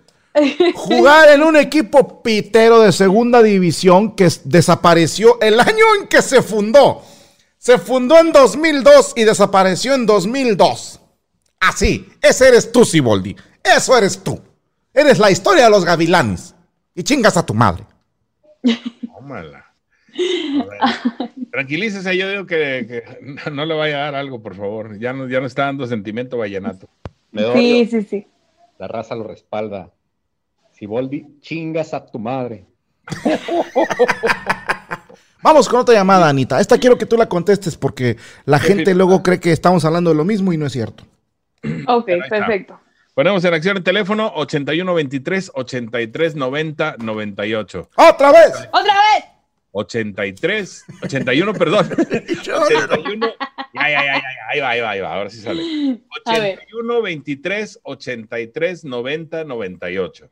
Jugar 0.75 1.31
en 1.31 1.43
un 1.43 1.57
equipo 1.57 2.23
pitero 2.23 2.81
de 2.81 2.93
segunda 2.93 3.43
división 3.43 4.15
que 4.15 4.29
desapareció 4.45 5.41
el 5.41 5.59
año 5.59 5.85
en 6.01 6.07
que 6.09 6.23
se 6.23 6.43
fundó. 6.43 7.03
Se 7.59 7.79
fundó 7.79 8.19
en 8.19 8.33
2002 8.33 9.15
y 9.17 9.25
desapareció 9.25 9.95
en 9.95 10.07
2002. 10.07 11.01
Así, 11.61 12.09
ese 12.23 12.49
eres 12.49 12.73
tú, 12.73 12.85
Siboldi. 12.85 13.37
Eso 13.63 13.97
eres 13.97 14.23
tú. 14.23 14.41
Eres 14.95 15.19
la 15.19 15.31
historia 15.31 15.65
de 15.65 15.71
los 15.71 15.85
gavilanes. 15.85 16.55
Y 16.95 17.03
chingas 17.03 17.37
a 17.37 17.45
tu 17.45 17.55
madre. 17.55 17.85
Tómala. 19.07 19.67
Ver. 20.17 20.79
Tranquilícese, 21.51 22.17
yo 22.17 22.29
digo 22.31 22.47
que, 22.47 22.87
que 22.89 23.51
no 23.51 23.65
le 23.65 23.75
vaya 23.75 23.97
a 23.97 24.05
dar 24.05 24.15
algo, 24.15 24.41
por 24.43 24.57
favor. 24.57 24.99
Ya 24.99 25.13
no, 25.13 25.29
ya 25.29 25.41
no 25.41 25.47
está 25.47 25.65
dando 25.65 25.87
sentimiento 25.87 26.39
vallenato. 26.39 26.89
Sí, 27.55 27.87
sí, 27.91 28.03
sí. 28.03 28.27
la 28.79 28.89
raza 28.89 29.15
lo 29.15 29.25
respalda. 29.25 29.91
Siboldi, 30.81 31.27
chingas 31.43 31.93
a 31.93 32.07
tu 32.07 32.19
madre. 32.19 32.65
Vamos 35.43 35.69
con 35.69 35.81
otra 35.81 35.95
llamada, 35.95 36.27
Anita. 36.27 36.59
Esta 36.59 36.79
quiero 36.79 36.97
que 36.97 37.05
tú 37.05 37.19
la 37.19 37.29
contestes 37.29 37.77
porque 37.77 38.17
la 38.47 38.59
gente 38.59 38.95
luego 38.95 39.23
cree 39.23 39.39
que 39.41 39.53
estamos 39.53 39.85
hablando 39.85 40.09
de 40.09 40.17
lo 40.17 40.25
mismo 40.25 40.55
y 40.55 40.57
no 40.57 40.65
es 40.65 40.73
cierto. 40.73 41.05
Ok, 41.87 42.07
perfecto. 42.31 42.81
Ponemos 43.15 43.45
en 43.45 43.53
acción 43.53 43.77
el 43.77 43.83
teléfono 43.83 44.33
8123 44.35 45.53
83 45.55 46.35
90 46.37 46.97
98. 46.99 47.91
¡Otra 47.97 48.33
vez! 48.33 48.53
¡Otra 48.73 48.95
vez! 48.95 49.25
83, 49.73 50.85
81, 51.03 51.53
perdón. 51.53 51.91
81, 52.41 53.27
ya, 53.75 53.91
ya, 53.91 54.03
ya, 54.03 54.15
ya, 54.15 54.23
ahí 54.49 54.61
va, 54.61 54.71
ahí 54.71 54.81
va, 54.81 54.91
ahí 54.91 55.01
va, 55.01 55.15
ahora 55.15 55.29
sí 55.29 55.43
sale. 55.43 55.63
A 56.25 56.39
ver. 56.39 56.59
81, 56.59 57.03
23, 57.03 57.81
83, 57.83 58.85
90, 58.85 59.45
98. 59.45 60.31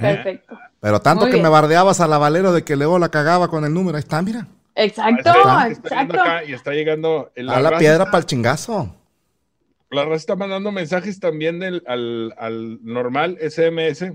Perfecto. 0.00 0.58
Pero 0.80 1.00
tanto 1.00 1.24
Muy 1.26 1.32
que 1.34 1.42
me 1.42 1.48
bardeabas 1.48 2.00
a 2.00 2.06
la 2.06 2.18
Valero 2.18 2.52
de 2.52 2.62
que 2.64 2.76
luego 2.76 2.98
la 2.98 3.08
cagaba 3.10 3.48
con 3.48 3.64
el 3.64 3.74
número. 3.74 3.96
Ahí 3.96 4.00
está, 4.02 4.22
mira. 4.22 4.46
Exacto, 4.74 5.30
Está- 5.30 5.68
está 5.68 5.88
llegando 5.88 6.14
exacto. 6.14 6.20
acá 6.20 6.44
y 6.44 6.52
está 6.52 6.70
llegando. 6.72 7.32
La, 7.34 7.56
a 7.56 7.60
la 7.60 7.78
piedra 7.78 8.04
para 8.06 8.18
el 8.18 8.26
chingazo. 8.26 8.94
La 9.90 10.04
raza 10.04 10.16
está 10.16 10.36
mandando 10.36 10.70
mensajes 10.70 11.18
también 11.18 11.58
del, 11.58 11.82
al, 11.86 12.34
al 12.38 12.78
normal 12.84 13.38
SMS. 13.40 14.12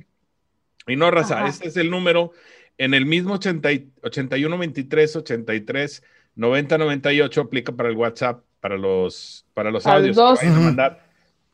Y 0.88 0.95
no, 0.95 1.12
raza, 1.12 1.39
Ajá. 1.39 1.47
este 1.47 1.67
es 1.67 1.78
el 1.78 1.89
número 1.89 2.32
en 2.78 2.93
el 2.93 3.06
mismo 3.06 3.34
80, 3.36 3.71
y- 3.71 3.89
81 4.04 4.58
23 4.58 5.15
83 5.17 6.04
90 6.36 6.78
98 6.78 7.41
aplica 7.41 7.71
para 7.73 7.89
el 7.89 7.95
WhatsApp, 7.97 8.41
para 8.60 8.78
los, 8.78 9.45
para 9.54 9.69
los 9.71 9.84
Para 9.84 9.97
audios. 9.97 10.15
los 10.15 10.39
que 10.39 10.45
vayan 10.45 10.54
a 10.54 10.56
dos. 10.58 10.65
mandar 10.65 11.04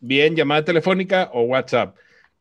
bien 0.02 0.36
llamada 0.36 0.64
telefónica 0.64 1.30
o 1.34 1.42
WhatsApp. 1.44 1.96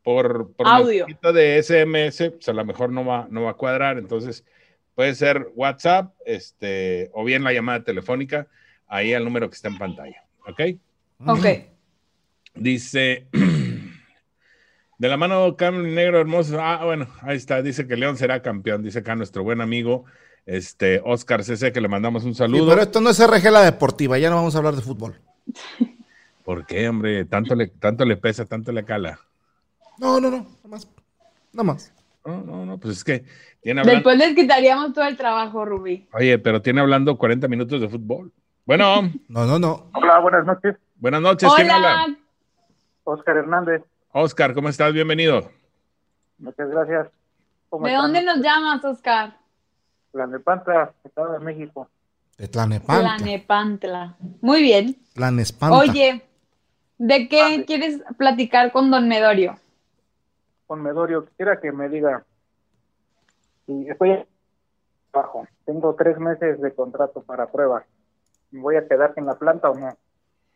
Por, 0.09 0.53
por 0.55 0.67
Audio. 0.67 1.05
de 1.35 1.63
SMS, 1.63 2.31
pues 2.31 2.49
a 2.49 2.55
lo 2.55 2.65
mejor 2.65 2.91
no 2.91 3.05
va, 3.05 3.27
no 3.31 3.43
va 3.43 3.51
a 3.51 3.55
cuadrar. 3.55 3.99
Entonces, 3.99 4.43
puede 4.95 5.15
ser 5.15 5.49
WhatsApp 5.55 6.15
este, 6.25 7.11
o 7.13 7.25
bien 7.25 7.45
la 7.45 7.53
llamada 7.53 7.85
telefónica 7.85 8.47
ahí 8.87 9.13
al 9.13 9.23
número 9.25 9.51
que 9.51 9.57
está 9.57 9.69
en 9.69 9.77
pantalla. 9.77 10.25
¿Ok? 10.47 10.61
Ok. 11.27 11.47
Dice, 12.55 13.27
de 14.99 15.09
la 15.09 15.19
mano 15.19 15.57
Camel 15.57 15.95
Negro 15.95 16.21
Hermoso. 16.21 16.59
Ah, 16.59 16.87
bueno, 16.87 17.07
ahí 17.21 17.37
está. 17.37 17.61
Dice 17.61 17.87
que 17.87 17.97
León 17.97 18.17
será 18.17 18.41
campeón. 18.41 18.83
Dice 18.83 19.01
acá 19.01 19.15
nuestro 19.15 19.43
buen 19.43 19.61
amigo, 19.61 20.07
este, 20.47 21.03
Oscar 21.05 21.45
CC, 21.45 21.71
que 21.71 21.83
le 21.83 21.89
mandamos 21.89 22.25
un 22.25 22.33
Sí, 22.33 22.39
saludo. 22.39 22.71
pero 22.71 22.81
esto 22.81 23.03
no 23.03 23.11
es 23.11 23.21
RG 23.21 23.51
la 23.51 23.61
deportiva, 23.63 24.17
ya 24.17 24.31
no 24.31 24.37
vamos 24.37 24.55
a 24.55 24.59
hablar 24.59 24.75
de 24.75 24.81
fútbol. 24.81 25.21
¿Por 26.45 26.65
qué, 26.65 26.89
hombre? 26.89 27.27
Tanto 27.27 27.55
le, 27.55 27.67
tanto 27.67 28.07
le 28.07 28.17
pesa, 28.17 28.47
tanto 28.47 28.73
le 28.73 28.83
cala. 28.87 29.21
No, 29.99 30.21
no, 30.21 30.31
no, 30.31 30.37
nada 30.39 30.69
más. 30.69 30.89
Nada 31.53 31.65
más. 31.65 31.93
No, 32.25 32.43
no, 32.43 32.67
no, 32.67 32.79
pues 32.79 32.99
es 32.99 33.05
que 33.05 33.25
tiene 33.61 33.81
hablando. 33.81 33.97
Después 33.97 34.19
les 34.19 34.35
quitaríamos 34.35 34.93
todo 34.93 35.07
el 35.07 35.17
trabajo, 35.17 35.65
Rubí. 35.65 36.09
Oye, 36.13 36.39
pero 36.39 36.61
tiene 36.61 36.81
hablando 36.81 37.17
40 37.17 37.49
minutos 37.49 37.81
de 37.81 37.89
fútbol. 37.89 38.33
Bueno. 38.65 39.11
No, 39.29 39.45
no, 39.47 39.59
no. 39.59 39.91
Hola, 39.95 40.19
buenas 40.21 40.45
noches. 40.47 40.77
Buenas 40.97 41.21
noches, 41.21 41.49
¿quién 41.57 41.71
habla? 41.71 42.05
Hola. 42.05 42.17
Oscar 43.05 43.37
Hernández. 43.37 43.83
Oscar, 44.13 44.55
¿cómo 44.55 44.69
estás? 44.69 44.93
Bienvenido. 44.93 45.51
Muchas 46.39 46.69
gracias. 46.69 47.09
¿Cómo 47.69 47.87
¿De 47.87 47.93
están? 47.93 48.13
dónde 48.13 48.23
nos 48.25 48.39
llamas, 48.41 48.85
Oscar? 48.85 49.37
La 50.13 50.27
Nepanta, 50.27 50.93
Estado 51.05 51.35
de 51.35 51.39
México. 51.41 51.89
De 52.37 52.49
Tlanepantla. 52.49 53.17
Tlanepantla. 53.19 54.17
Muy 54.41 54.63
bien. 54.63 54.97
Tlanespanta. 55.15 55.77
Oye, 55.77 56.23
¿de 56.99 57.29
qué 57.29 57.43
Mande. 57.43 57.65
quieres 57.67 58.01
platicar 58.17 58.73
con 58.73 58.91
Don 58.91 59.09
Medorio? 59.09 59.59
Con 60.69 60.83
Medorio, 60.83 61.25
quisiera 61.27 61.59
que 61.61 61.73
me 61.73 61.89
diga 61.89 62.25
si 63.67 63.89
estoy 63.89 64.25
trabajo. 65.11 65.49
Tengo 65.65 65.95
tres 65.97 66.19
meses 66.19 66.61
de 66.61 66.75
contrato 66.75 67.23
para 67.23 67.51
prueba. 67.51 67.85
¿Me 68.51 68.61
voy 68.61 68.77
a 68.77 68.87
quedar 68.87 69.15
en 69.17 69.27
la 69.27 69.35
planta 69.37 69.71
o 69.71 69.75
no? 69.75 69.97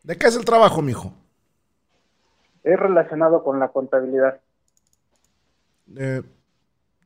¿De 0.03 0.15
qué 0.15 0.27
es 0.27 0.35
el 0.35 0.45
trabajo, 0.45 0.81
mijo? 0.81 1.11
Es 2.63 2.79
relacionado 2.79 3.43
con 3.43 3.59
la 3.59 3.69
contabilidad. 3.69 4.39
Eh, 5.97 6.21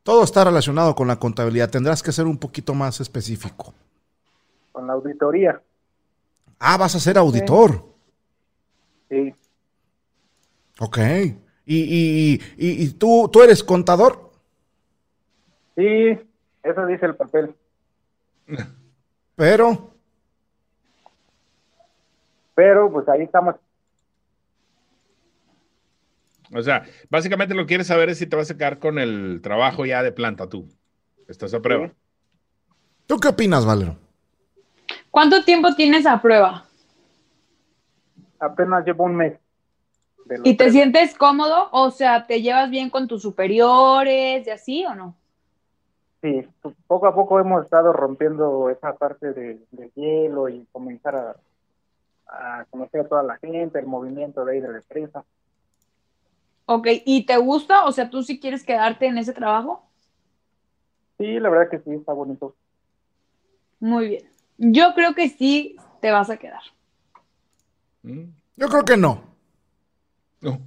todo 0.03 0.24
está 0.24 0.43
relacionado 0.43 0.93
con 0.93 1.08
la 1.08 1.16
contabilidad. 1.16 1.70
Tendrás 1.70 2.03
que 2.03 2.12
ser 2.12 2.26
un 2.26 2.38
poquito 2.38 2.74
más 2.74 2.99
específico. 2.99 3.74
con 4.74 4.86
la 4.86 4.93
auditoría. 4.93 5.60
Ah, 6.60 6.78
vas 6.78 6.93
a 6.93 6.99
ser 6.99 7.18
auditor. 7.18 7.84
Sí, 9.10 9.34
Ok. 10.80 10.99
¿Y, 11.70 11.80
y, 11.84 12.41
y, 12.57 12.84
y 12.86 12.93
tú, 12.93 13.30
tú 13.32 13.43
eres 13.43 13.61
contador? 13.63 14.32
sí, 15.76 16.18
eso 16.63 16.86
dice 16.88 17.05
el 17.05 17.15
papel. 17.15 17.53
Pero, 19.36 19.93
Pero 22.55 22.91
pues 22.91 23.07
ahí 23.09 23.22
estamos. 23.24 23.55
O 26.53 26.61
sea, 26.61 26.84
básicamente 27.09 27.53
lo 27.53 27.63
que 27.63 27.68
quieres 27.68 27.88
saber 27.88 28.09
es 28.09 28.18
si 28.18 28.26
te 28.28 28.36
vas 28.38 28.49
a 28.49 28.57
quedar 28.57 28.80
con 28.80 28.99
el 28.99 29.41
trabajo 29.43 29.86
ya 29.86 30.01
de 30.01 30.11
planta 30.13 30.47
tú. 30.49 30.68
Estás 31.28 31.53
a 31.53 31.61
prueba. 31.61 31.89
Sí. 31.89 31.93
¿tú 33.05 33.20
qué 33.20 33.28
opinas, 33.28 33.65
Valero? 33.65 33.97
¿Cuánto 35.11 35.43
tiempo 35.43 35.76
tienes 35.76 36.05
a 36.05 36.22
prueba? 36.22 36.65
Apenas 38.39 38.86
llevo 38.86 39.03
un 39.05 39.15
mes. 39.18 39.34
De 40.28 40.39
¿Y 40.43 40.55
te 40.57 40.65
tres. 40.65 40.73
sientes 40.73 41.15
cómodo? 41.15 41.69
O 41.71 41.91
sea, 41.91 42.28
¿te 42.28 42.41
llevas 42.41 42.69
bien 42.69 42.89
con 42.89 43.07
tus 43.07 43.21
superiores 43.21 44.45
y 44.45 44.49
así 44.49 44.86
o 44.86 44.95
no? 44.95 45.15
Sí, 46.21 46.47
pues, 46.61 46.75
poco 46.88 47.07
a 47.07 47.15
poco 47.15 47.39
hemos 47.39 47.63
estado 47.63 47.93
rompiendo 47.93 48.69
esa 48.69 48.95
parte 48.95 49.34
de, 49.34 49.59
del 49.71 49.91
hielo 49.93 50.49
y 50.49 50.65
comenzar 50.71 51.15
a, 51.15 51.36
a 52.28 52.65
conocer 52.69 53.01
a 53.01 53.07
toda 53.07 53.23
la 53.23 53.38
gente, 53.38 53.80
el 53.80 53.86
movimiento 53.86 54.43
de 54.43 54.53
ahí 54.53 54.59
de 54.59 54.71
la 54.71 54.78
empresa. 54.78 55.23
Ok, 56.65 56.88
¿y 57.05 57.25
te 57.25 57.38
gusta? 57.38 57.86
O 57.86 57.91
sea, 57.91 58.09
¿tú 58.09 58.23
sí 58.23 58.39
quieres 58.39 58.63
quedarte 58.65 59.05
en 59.05 59.17
ese 59.17 59.32
trabajo? 59.34 59.84
Sí, 61.17 61.39
la 61.39 61.49
verdad 61.49 61.69
que 61.69 61.80
sí, 61.80 61.91
está 61.95 62.13
bonito. 62.13 62.55
Muy 63.80 64.07
bien. 64.09 64.30
Yo 64.57 64.93
creo 64.95 65.13
que 65.15 65.30
sí 65.30 65.75
te 66.01 66.11
vas 66.11 66.30
a 66.30 66.38
quedar. 66.38 66.61
¿Mm? 68.03 68.25
Yo 68.55 68.67
creo 68.67 68.86
que 68.86 68.97
no. 68.97 69.21
No. 70.41 70.59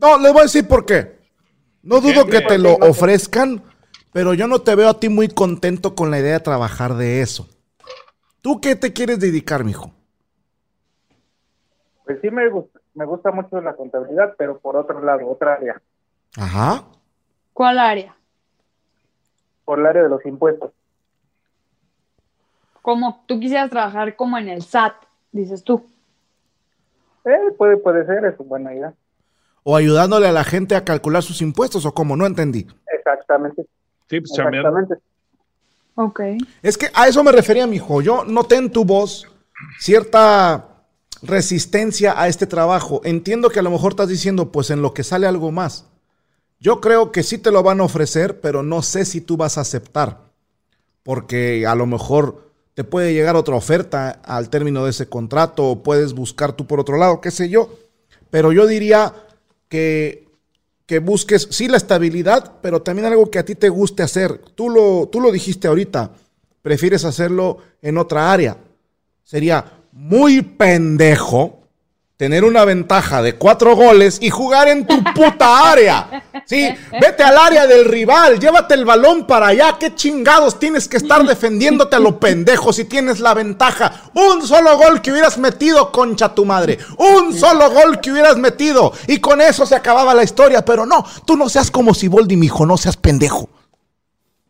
No, 0.00 0.18
les 0.18 0.32
voy 0.32 0.40
a 0.40 0.44
decir 0.44 0.66
por 0.66 0.86
qué. 0.86 1.18
No 1.82 2.00
dudo 2.00 2.24
qué? 2.24 2.32
que 2.32 2.40
te 2.42 2.58
lo 2.58 2.74
ofrezcan, 2.76 3.62
pero 4.12 4.34
yo 4.34 4.46
no 4.48 4.60
te 4.60 4.74
veo 4.74 4.88
a 4.88 4.98
ti 5.00 5.08
muy 5.08 5.28
contento 5.28 5.94
con 5.94 6.10
la 6.10 6.18
idea 6.18 6.34
de 6.34 6.40
trabajar 6.40 6.94
de 6.94 7.20
eso. 7.20 7.48
¿Tú 8.40 8.60
qué 8.60 8.76
te 8.76 8.92
quieres 8.92 9.20
dedicar, 9.20 9.64
mijo? 9.64 9.92
Pues 12.04 12.18
sí 12.22 12.30
me 12.30 12.48
gusta, 12.48 12.80
me 12.94 13.04
gusta 13.04 13.32
mucho 13.32 13.60
la 13.60 13.74
contabilidad, 13.74 14.34
pero 14.38 14.58
por 14.58 14.76
otro 14.76 15.02
lado, 15.04 15.28
otra 15.28 15.54
área, 15.54 15.80
Ajá. 16.36 16.84
¿Cuál 17.52 17.78
área? 17.78 18.14
por 19.64 19.80
el 19.80 19.86
área 19.86 20.04
de 20.04 20.08
los 20.08 20.24
impuestos. 20.24 20.70
Como 22.82 23.24
tú 23.26 23.40
quisieras 23.40 23.68
trabajar 23.68 24.14
como 24.14 24.38
en 24.38 24.48
el 24.48 24.62
SAT, 24.62 24.94
dices 25.32 25.64
tú. 25.64 25.84
Eh, 27.26 27.52
puede, 27.58 27.76
puede 27.76 28.06
ser, 28.06 28.24
es 28.24 28.38
una 28.38 28.48
buena 28.48 28.74
idea. 28.74 28.94
O 29.64 29.76
ayudándole 29.76 30.28
a 30.28 30.32
la 30.32 30.44
gente 30.44 30.76
a 30.76 30.84
calcular 30.84 31.22
sus 31.22 31.42
impuestos, 31.42 31.84
o 31.84 31.92
cómo, 31.92 32.16
no 32.16 32.24
entendí. 32.24 32.66
Exactamente, 32.96 33.66
Sí, 34.08 34.20
pues 34.20 34.30
exactamente. 34.30 34.94
Ok. 35.96 36.20
Es 36.62 36.78
que 36.78 36.86
a 36.94 37.08
eso 37.08 37.24
me 37.24 37.32
refería, 37.32 37.66
mijo. 37.66 38.00
Yo 38.00 38.24
noté 38.24 38.56
en 38.56 38.70
tu 38.70 38.84
voz 38.84 39.26
cierta 39.80 40.68
resistencia 41.22 42.20
a 42.20 42.28
este 42.28 42.46
trabajo. 42.46 43.00
Entiendo 43.02 43.50
que 43.50 43.58
a 43.58 43.62
lo 43.62 43.70
mejor 43.70 43.92
estás 43.92 44.08
diciendo, 44.08 44.52
pues 44.52 44.70
en 44.70 44.82
lo 44.82 44.94
que 44.94 45.02
sale 45.02 45.26
algo 45.26 45.50
más. 45.50 45.86
Yo 46.60 46.80
creo 46.80 47.10
que 47.10 47.22
sí 47.22 47.38
te 47.38 47.50
lo 47.50 47.62
van 47.62 47.80
a 47.80 47.84
ofrecer, 47.84 48.40
pero 48.40 48.62
no 48.62 48.82
sé 48.82 49.04
si 49.04 49.20
tú 49.20 49.36
vas 49.36 49.58
a 49.58 49.62
aceptar. 49.62 50.20
Porque 51.02 51.66
a 51.66 51.74
lo 51.74 51.86
mejor 51.86 52.45
te 52.76 52.84
puede 52.84 53.14
llegar 53.14 53.36
otra 53.36 53.56
oferta 53.56 54.20
al 54.22 54.50
término 54.50 54.84
de 54.84 54.90
ese 54.90 55.08
contrato 55.08 55.64
o 55.64 55.82
puedes 55.82 56.12
buscar 56.12 56.52
tú 56.52 56.66
por 56.66 56.78
otro 56.78 56.98
lado, 56.98 57.22
qué 57.22 57.30
sé 57.30 57.48
yo. 57.48 57.70
Pero 58.28 58.52
yo 58.52 58.66
diría 58.66 59.14
que, 59.70 60.28
que 60.84 60.98
busques, 60.98 61.48
sí, 61.50 61.68
la 61.68 61.78
estabilidad, 61.78 62.56
pero 62.60 62.82
también 62.82 63.06
algo 63.06 63.30
que 63.30 63.38
a 63.38 63.46
ti 63.46 63.54
te 63.54 63.70
guste 63.70 64.02
hacer. 64.02 64.36
Tú 64.54 64.68
lo, 64.68 65.08
tú 65.10 65.22
lo 65.22 65.32
dijiste 65.32 65.68
ahorita, 65.68 66.10
prefieres 66.60 67.06
hacerlo 67.06 67.56
en 67.80 67.96
otra 67.96 68.30
área. 68.30 68.58
Sería 69.24 69.64
muy 69.90 70.42
pendejo 70.42 71.62
tener 72.18 72.44
una 72.44 72.66
ventaja 72.66 73.22
de 73.22 73.36
cuatro 73.36 73.74
goles 73.74 74.18
y 74.20 74.28
jugar 74.28 74.68
en 74.68 74.86
tu 74.86 75.02
puta 75.16 75.70
área. 75.72 76.22
Sí, 76.44 76.68
vete 77.00 77.22
al 77.22 77.36
área 77.38 77.66
del 77.66 77.84
rival, 77.86 78.38
llévate 78.38 78.74
el 78.74 78.84
balón 78.84 79.26
para 79.26 79.48
allá. 79.48 79.76
¿Qué 79.80 79.94
chingados 79.94 80.58
tienes 80.58 80.86
que 80.88 80.96
estar 80.98 81.24
defendiéndote 81.26 81.96
a 81.96 81.98
lo 82.00 82.20
pendejo 82.20 82.72
si 82.72 82.84
tienes 82.84 83.18
la 83.20 83.34
ventaja? 83.34 83.92
Un 84.14 84.46
solo 84.46 84.76
gol 84.76 85.00
que 85.02 85.10
hubieras 85.12 85.38
metido, 85.38 85.90
concha 85.90 86.34
tu 86.34 86.44
madre. 86.44 86.78
Un 86.98 87.34
solo 87.34 87.70
gol 87.70 88.00
que 88.00 88.12
hubieras 88.12 88.36
metido. 88.36 88.92
Y 89.08 89.18
con 89.20 89.40
eso 89.40 89.66
se 89.66 89.74
acababa 89.74 90.14
la 90.14 90.22
historia. 90.22 90.64
Pero 90.64 90.86
no, 90.86 91.04
tú 91.24 91.36
no 91.36 91.48
seas 91.48 91.70
como 91.70 91.94
Siboldi, 91.94 92.36
mijo, 92.36 92.64
no 92.66 92.76
seas 92.76 92.96
pendejo. 92.96 93.48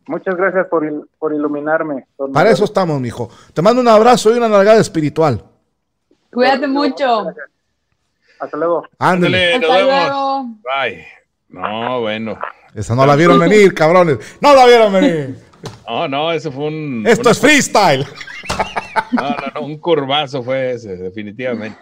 Muchas 0.07 0.35
gracias 0.37 0.67
por, 0.67 0.85
il- 0.85 1.05
por 1.19 1.33
iluminarme. 1.33 2.05
don 2.17 2.31
Para 2.31 2.45
Manuel. 2.45 2.53
eso 2.53 2.63
estamos, 2.63 3.01
mijo. 3.01 3.29
Te 3.53 3.61
mando 3.61 3.81
un 3.81 3.87
abrazo 3.87 4.33
y 4.33 4.37
una 4.37 4.47
nalgada 4.47 4.79
espiritual. 4.79 5.43
Cuídate 6.31 6.67
mucho. 6.67 7.23
Gracias. 7.25 7.45
Hasta 8.39 8.57
luego. 8.57 8.87
Ándale. 8.99 9.59
Nos 9.59 9.69
Hasta 9.69 9.77
vemos. 9.85 10.07
luego. 10.07 10.45
Bye. 10.63 11.07
No, 11.49 12.01
bueno. 12.01 12.39
Esa 12.75 12.95
no 12.95 13.05
la 13.05 13.15
vieron 13.15 13.39
venir, 13.39 13.73
cabrones. 13.73 14.17
No 14.41 14.53
la 14.53 14.65
vieron 14.65 14.93
venir. 14.93 15.35
No, 15.87 16.07
no, 16.07 16.31
eso 16.31 16.51
fue 16.51 16.65
un. 16.65 17.03
Esto 17.07 17.21
una- 17.21 17.31
es 17.31 17.39
freestyle. 17.39 18.05
No, 19.11 19.29
no, 19.29 19.35
no, 19.55 19.61
un 19.61 19.77
curvazo 19.77 20.43
fue 20.43 20.71
ese, 20.71 20.97
definitivamente. 20.97 21.79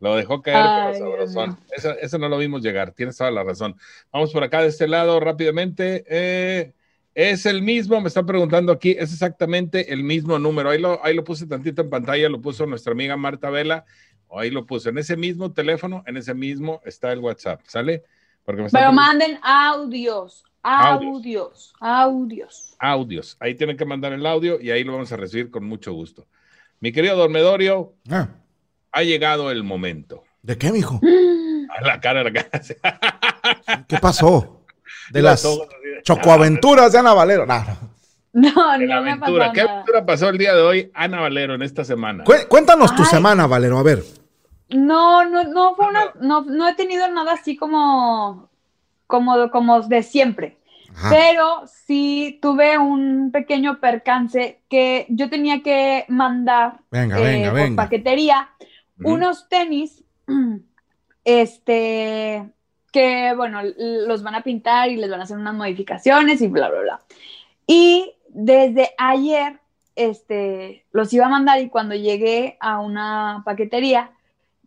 Lo 0.00 0.16
dejó 0.16 0.42
caer, 0.42 0.56
Ay, 0.58 0.92
pero 0.94 1.26
sabrosón. 1.26 1.58
Eso, 1.70 1.92
eso 1.98 2.18
no 2.18 2.28
lo 2.28 2.36
vimos 2.38 2.60
llegar, 2.62 2.92
tienes 2.92 3.16
toda 3.16 3.30
la 3.30 3.42
razón. 3.44 3.76
Vamos 4.12 4.32
por 4.32 4.42
acá 4.42 4.60
de 4.60 4.68
este 4.68 4.86
lado 4.88 5.20
rápidamente. 5.20 6.04
Eh, 6.08 6.72
es 7.14 7.46
el 7.46 7.62
mismo, 7.62 8.00
me 8.00 8.08
están 8.08 8.26
preguntando 8.26 8.72
aquí, 8.72 8.90
es 8.98 9.12
exactamente 9.12 9.92
el 9.92 10.02
mismo 10.02 10.38
número. 10.38 10.70
Ahí 10.70 10.80
lo, 10.80 11.02
ahí 11.04 11.14
lo 11.14 11.24
puse 11.24 11.46
tantito 11.46 11.82
en 11.82 11.90
pantalla, 11.90 12.28
lo 12.28 12.40
puso 12.40 12.66
nuestra 12.66 12.92
amiga 12.92 13.16
Marta 13.16 13.48
Vela. 13.48 13.84
Ahí 14.32 14.50
lo 14.50 14.64
puse 14.66 14.90
en 14.90 14.98
ese 14.98 15.16
mismo 15.16 15.52
teléfono, 15.52 16.02
en 16.06 16.16
ese 16.16 16.34
mismo 16.34 16.80
está 16.84 17.12
el 17.12 17.18
WhatsApp, 17.20 17.60
¿sale? 17.66 18.04
Porque 18.44 18.60
me 18.62 18.66
están 18.68 18.80
Pero 18.82 18.92
manden 18.92 19.38
audios, 19.42 20.44
audios, 20.62 21.72
audios. 21.80 22.74
audios. 22.78 23.36
Ahí 23.40 23.54
tienen 23.54 23.76
que 23.76 23.84
mandar 23.84 24.12
el 24.12 24.24
audio 24.26 24.60
y 24.60 24.70
ahí 24.70 24.84
lo 24.84 24.92
vamos 24.92 25.10
a 25.12 25.16
recibir 25.16 25.50
con 25.50 25.64
mucho 25.64 25.92
gusto. 25.92 26.26
Mi 26.80 26.92
querido 26.92 27.16
Dormedorio, 27.16 27.94
Ah, 28.10 28.28
ha 28.92 29.02
llegado 29.02 29.50
el 29.50 29.62
momento. 29.64 30.24
¿De 30.42 30.56
qué, 30.56 30.72
mijo? 30.72 31.00
A 31.76 31.82
la 31.86 32.00
cara, 32.00 32.22
la 32.24 32.32
cara. 32.32 32.50
¿Qué 33.88 33.98
pasó? 33.98 34.56
De 35.10 35.22
La 35.22 35.30
las 35.30 35.46
chocoaventuras 36.04 36.92
de 36.92 36.98
Ana 36.98 37.12
Valero. 37.14 37.44
No, 37.46 37.58
no. 37.64 37.90
No, 38.32 38.78
no 38.78 38.78
me 38.78 38.92
ha 38.94 38.98
aventura. 38.98 39.52
¿Qué 39.52 39.60
aventura 39.62 40.06
pasó 40.06 40.28
el 40.28 40.38
día 40.38 40.54
de 40.54 40.62
hoy, 40.62 40.90
Ana 40.94 41.20
Valero, 41.20 41.54
en 41.54 41.62
esta 41.62 41.84
semana? 41.84 42.22
Cué- 42.24 42.46
Cuéntanos 42.46 42.94
tu 42.94 43.02
Ay. 43.02 43.08
semana, 43.08 43.46
Valero. 43.48 43.76
A 43.78 43.82
ver. 43.82 44.04
No, 44.70 45.24
no, 45.24 45.44
no 45.44 45.74
fue 45.74 45.88
una, 45.88 46.12
no, 46.20 46.42
no 46.42 46.68
he 46.68 46.74
tenido 46.74 47.08
nada 47.08 47.32
así 47.32 47.56
como, 47.56 48.48
como, 49.06 49.50
como 49.50 49.80
de 49.82 50.02
siempre. 50.02 50.58
Ajá. 50.94 51.10
Pero 51.10 51.62
sí 51.66 52.38
tuve 52.42 52.78
un 52.78 53.30
pequeño 53.32 53.80
percance 53.80 54.60
que 54.68 55.06
yo 55.08 55.30
tenía 55.30 55.62
que 55.62 56.04
mandar 56.08 56.80
Venga, 56.90 57.18
eh, 57.20 57.22
venga, 57.22 57.50
por 57.50 57.60
venga. 57.60 57.82
paquetería 57.84 58.48
unos 59.02 59.48
tenis, 59.48 60.04
este, 61.24 62.50
que 62.92 63.32
bueno, 63.36 63.60
los 63.76 64.22
van 64.22 64.34
a 64.34 64.42
pintar 64.42 64.90
y 64.90 64.96
les 64.96 65.10
van 65.10 65.20
a 65.20 65.24
hacer 65.24 65.38
unas 65.38 65.54
modificaciones 65.54 66.40
y 66.42 66.48
bla, 66.48 66.68
bla, 66.68 66.80
bla. 66.80 67.00
Y 67.66 68.12
desde 68.28 68.90
ayer 68.98 69.60
este, 69.96 70.84
los 70.92 71.12
iba 71.12 71.26
a 71.26 71.30
mandar 71.30 71.60
y 71.60 71.68
cuando 71.68 71.94
llegué 71.94 72.56
a 72.60 72.80
una 72.80 73.42
paquetería, 73.44 74.12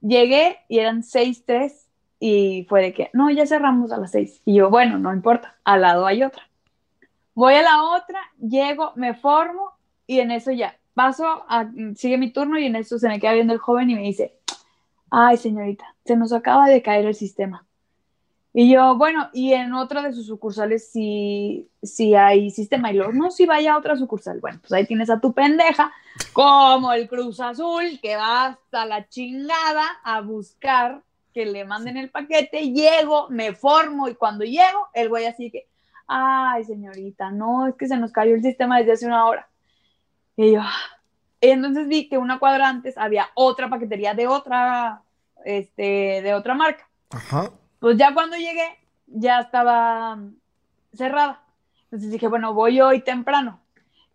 llegué 0.03 0.59
y 0.67 0.79
eran 0.79 1.01
6-3 1.01 1.73
y 2.19 2.65
fue 2.69 2.81
de 2.81 2.93
que, 2.93 3.09
no, 3.13 3.31
ya 3.31 3.47
cerramos 3.47 3.91
a 3.91 3.97
las 3.97 4.11
6. 4.11 4.43
Y 4.45 4.55
yo, 4.55 4.69
bueno, 4.69 4.99
no 4.99 5.13
importa, 5.13 5.57
al 5.63 5.81
lado 5.81 6.05
hay 6.05 6.23
otra. 6.23 6.47
Voy 7.33 7.55
a 7.55 7.63
la 7.63 7.83
otra, 7.83 8.19
llego, 8.39 8.91
me 8.95 9.15
formo 9.15 9.71
y 10.05 10.19
en 10.19 10.29
eso 10.31 10.51
ya 10.51 10.77
paso, 10.93 11.25
a, 11.47 11.69
sigue 11.95 12.17
mi 12.17 12.31
turno 12.31 12.59
y 12.59 12.65
en 12.65 12.75
eso 12.75 12.99
se 12.99 13.07
me 13.07 13.19
queda 13.19 13.33
viendo 13.33 13.53
el 13.53 13.59
joven 13.59 13.89
y 13.89 13.95
me 13.95 14.01
dice, 14.01 14.37
ay 15.09 15.37
señorita, 15.37 15.95
se 16.05 16.15
nos 16.15 16.33
acaba 16.33 16.67
de 16.67 16.81
caer 16.81 17.05
el 17.05 17.15
sistema. 17.15 17.65
Y 18.53 18.71
yo, 18.71 18.95
bueno, 18.95 19.29
y 19.33 19.53
en 19.53 19.73
otra 19.73 20.03
de 20.03 20.13
sus 20.13 20.27
sucursales 20.27 20.91
si 20.91 21.67
si 21.83 22.15
hay 22.15 22.49
sistema. 22.49 22.91
Y 22.91 22.95
luego, 22.95 23.11
no, 23.11 23.31
si 23.31 23.45
vaya 23.45 23.73
a 23.73 23.77
otra 23.77 23.95
sucursal. 23.95 24.39
Bueno, 24.39 24.59
pues 24.61 24.71
ahí 24.73 24.85
tienes 24.85 25.09
a 25.09 25.19
tu 25.19 25.33
pendeja, 25.33 25.91
como 26.31 26.93
el 26.93 27.07
Cruz 27.07 27.39
Azul, 27.39 27.99
que 28.01 28.15
va 28.15 28.45
hasta 28.45 28.85
la 28.85 29.07
chingada 29.09 29.83
a 30.03 30.21
buscar 30.21 31.01
que 31.33 31.45
le 31.45 31.65
manden 31.65 31.97
el 31.97 32.09
paquete. 32.09 32.71
Llego, 32.71 33.27
me 33.29 33.53
formo 33.53 34.07
y 34.07 34.15
cuando 34.15 34.45
llego, 34.45 34.87
el 34.93 35.09
güey 35.09 35.25
así 35.25 35.51
que, 35.51 35.67
ay, 36.07 36.63
señorita, 36.63 37.31
no, 37.31 37.67
es 37.67 37.75
que 37.75 37.87
se 37.87 37.97
nos 37.97 38.11
cayó 38.11 38.35
el 38.35 38.43
sistema 38.43 38.77
desde 38.79 38.93
hace 38.93 39.05
una 39.07 39.25
hora. 39.25 39.49
Y 40.35 40.53
yo, 40.53 40.61
y 41.41 41.49
entonces 41.49 41.87
vi 41.87 42.07
que 42.07 42.17
una 42.17 42.39
cuadra 42.39 42.69
antes 42.69 42.97
había 42.97 43.29
otra 43.33 43.69
paquetería 43.69 44.13
de 44.13 44.27
otra, 44.27 45.01
este, 45.43 46.21
de 46.21 46.33
otra 46.33 46.53
marca. 46.53 46.87
Ajá. 47.09 47.51
Pues 47.83 47.97
ya 47.97 48.13
cuando 48.13 48.37
llegué, 48.37 48.79
ya 49.07 49.41
estaba 49.41 50.17
cerrada. 50.93 51.43
Entonces 51.83 52.11
dije, 52.11 52.29
bueno, 52.29 52.53
voy 52.53 52.79
hoy 52.79 53.01
temprano. 53.01 53.59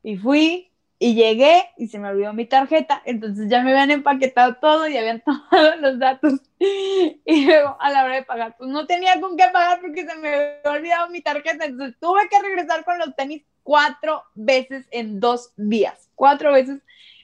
Y 0.02 0.16
fui 0.16 0.70
y 0.98 1.14
llegué 1.14 1.64
y 1.76 1.88
se 1.88 1.98
me 1.98 2.08
olvidó 2.08 2.32
mi 2.32 2.46
tarjeta. 2.46 3.02
Entonces 3.04 3.50
ya 3.50 3.62
me 3.62 3.72
habían 3.72 3.90
empaquetado 3.90 4.54
todo 4.54 4.88
y 4.88 4.96
habían 4.96 5.20
tomado 5.50 5.76
los 5.82 5.98
datos. 5.98 6.40
Y 6.58 7.44
luego 7.44 7.76
a 7.78 7.90
la 7.90 8.04
hora 8.04 8.14
de 8.14 8.22
pagar, 8.22 8.56
pues 8.56 8.70
no 8.70 8.86
tenía 8.86 9.20
con 9.20 9.36
qué 9.36 9.44
pagar 9.52 9.82
porque 9.82 10.06
se 10.06 10.16
me 10.16 10.28
había 10.30 10.60
olvidado 10.64 11.10
mi 11.10 11.20
tarjeta. 11.20 11.66
Entonces 11.66 11.94
tuve 12.00 12.26
que 12.30 12.40
regresar 12.40 12.86
con 12.86 12.98
los 12.98 13.14
tenis 13.16 13.42
cuatro 13.64 14.22
veces 14.34 14.86
en 14.90 15.20
dos 15.20 15.52
días. 15.58 16.08
Cuatro 16.14 16.54
veces 16.54 16.80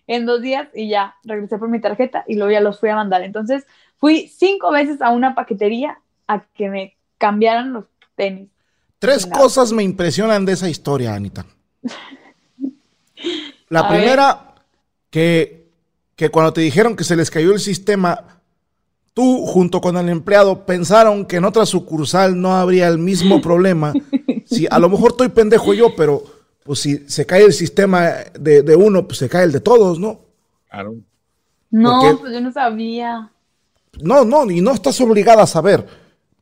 en 0.07 0.27
dos 0.27 0.43
días 0.43 0.69
y 0.75 0.91
ya 0.91 1.17
regresé 1.25 1.57
por 1.57 1.71
mi 1.71 1.81
tarjeta 1.81 2.23
y 2.29 2.35
luego 2.35 2.53
ya 2.53 2.61
los 2.61 2.81
fui 2.81 2.91
a 2.91 2.97
mandar. 2.97 3.23
Entonces 3.23 3.67
fui 3.97 4.29
cinco 4.29 4.73
veces 4.73 5.01
a 5.01 5.09
una 5.09 5.35
paquetería 5.35 6.03
a 6.27 6.45
que 6.55 6.69
me 6.69 6.97
cambiaran 7.19 7.73
los 7.73 7.85
tenis. 8.17 8.49
Tres 8.99 9.27
cosas 9.27 9.73
me 9.73 9.83
impresionan 9.83 10.45
de 10.45 10.53
esa 10.53 10.69
historia, 10.69 11.15
Anita. 11.15 11.45
La 13.69 13.81
A 13.81 13.89
primera, 13.89 14.55
que, 15.11 15.69
que 16.17 16.31
cuando 16.31 16.53
te 16.53 16.63
dijeron 16.63 16.97
que 16.97 17.05
se 17.05 17.17
les 17.17 17.31
cayó 17.31 17.53
el 17.53 17.61
sistema, 17.61 18.41
tú 19.13 19.45
junto 19.47 19.81
con 19.81 19.97
el 19.97 20.09
empleado 20.09 20.65
pensaron 20.65 21.27
que 21.27 21.37
en 21.37 21.45
otra 21.45 21.67
sucursal 21.67 22.41
no 22.41 22.55
habría 22.57 22.89
el 22.89 22.99
mismo 22.99 23.41
problema. 23.43 23.93
Si 24.47 24.67
a 24.71 24.79
lo 24.79 24.89
mejor 24.89 25.13
estoy 25.13 25.29
pendejo 25.29 25.75
yo, 25.75 25.95
pero 25.95 26.25
pues 26.65 26.81
si 26.81 27.09
se 27.09 27.27
cae 27.27 27.45
el 27.45 27.53
sistema 27.53 28.11
de, 28.39 28.63
de 28.63 28.77
uno, 28.77 29.07
pues 29.07 29.19
se 29.19 29.29
cae 29.29 29.45
el 29.45 29.53
de 29.53 29.61
todos, 29.61 29.99
¿no? 29.99 30.21
Claro. 30.71 30.97
No, 31.71 32.19
pues 32.21 32.33
yo 32.33 32.41
no 32.41 32.53
sabía. 32.53 33.31
No, 34.01 34.25
no, 34.25 34.51
y 34.51 34.61
no 34.61 34.73
estás 34.73 35.01
obligada 35.01 35.43
a 35.43 35.47
saber, 35.47 35.87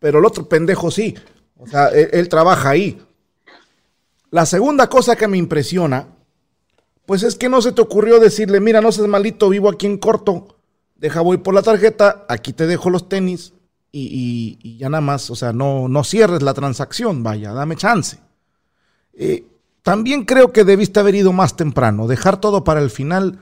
pero 0.02 0.18
el 0.18 0.26
otro 0.26 0.48
pendejo 0.48 0.90
sí. 0.90 1.14
O 1.56 1.66
sea, 1.66 1.86
él, 1.88 2.28
trabaja 2.28 2.70
ahí. 2.70 3.00
La 4.30 4.44
segunda 4.44 4.88
cosa 4.88 5.14
que 5.14 5.28
me 5.28 5.38
impresiona, 5.38 6.08
pues 7.06 7.22
es 7.22 7.36
que 7.36 7.48
no 7.48 7.62
se 7.62 7.72
te 7.72 7.80
ocurrió 7.80 8.18
decirle, 8.18 8.58
mira, 8.60 8.80
no 8.80 8.90
seas 8.90 9.06
malito, 9.06 9.48
vivo 9.48 9.70
aquí 9.70 9.86
en 9.86 9.98
corto, 9.98 10.58
deja 10.96 11.20
voy 11.20 11.36
por 11.38 11.54
la 11.54 11.62
tarjeta, 11.62 12.26
aquí 12.28 12.52
te 12.52 12.66
dejo 12.66 12.90
los 12.90 13.08
tenis 13.08 13.52
y 13.92 14.76
ya 14.78 14.88
nada 14.88 15.02
más, 15.02 15.30
o 15.30 15.36
sea, 15.36 15.52
no, 15.52 15.86
no 15.86 16.02
cierres 16.02 16.42
la 16.42 16.54
transacción, 16.54 17.22
vaya, 17.22 17.52
dame 17.52 17.76
chance. 17.76 18.18
Eh, 19.14 19.44
también 19.82 20.24
creo 20.24 20.52
que 20.52 20.64
debiste 20.64 20.98
haber 20.98 21.14
ido 21.14 21.32
más 21.32 21.56
temprano, 21.56 22.08
dejar 22.08 22.40
todo 22.40 22.64
para 22.64 22.80
el 22.80 22.90
final. 22.90 23.38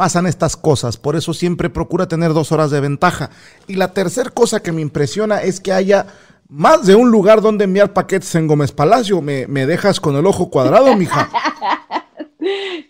Pasan 0.00 0.24
estas 0.26 0.56
cosas, 0.56 0.96
por 0.96 1.14
eso 1.14 1.34
siempre 1.34 1.68
procura 1.68 2.08
tener 2.08 2.32
dos 2.32 2.52
horas 2.52 2.70
de 2.70 2.80
ventaja. 2.80 3.28
Y 3.68 3.74
la 3.74 3.92
tercera 3.92 4.30
cosa 4.30 4.62
que 4.62 4.72
me 4.72 4.80
impresiona 4.80 5.42
es 5.42 5.60
que 5.60 5.74
haya 5.74 6.06
más 6.48 6.86
de 6.86 6.94
un 6.94 7.10
lugar 7.10 7.42
donde 7.42 7.64
enviar 7.64 7.92
paquetes 7.92 8.34
en 8.34 8.46
Gómez 8.46 8.72
Palacio. 8.72 9.20
Me, 9.20 9.46
me 9.46 9.66
dejas 9.66 10.00
con 10.00 10.16
el 10.16 10.24
ojo 10.24 10.48
cuadrado, 10.48 10.96
mija. 10.96 11.28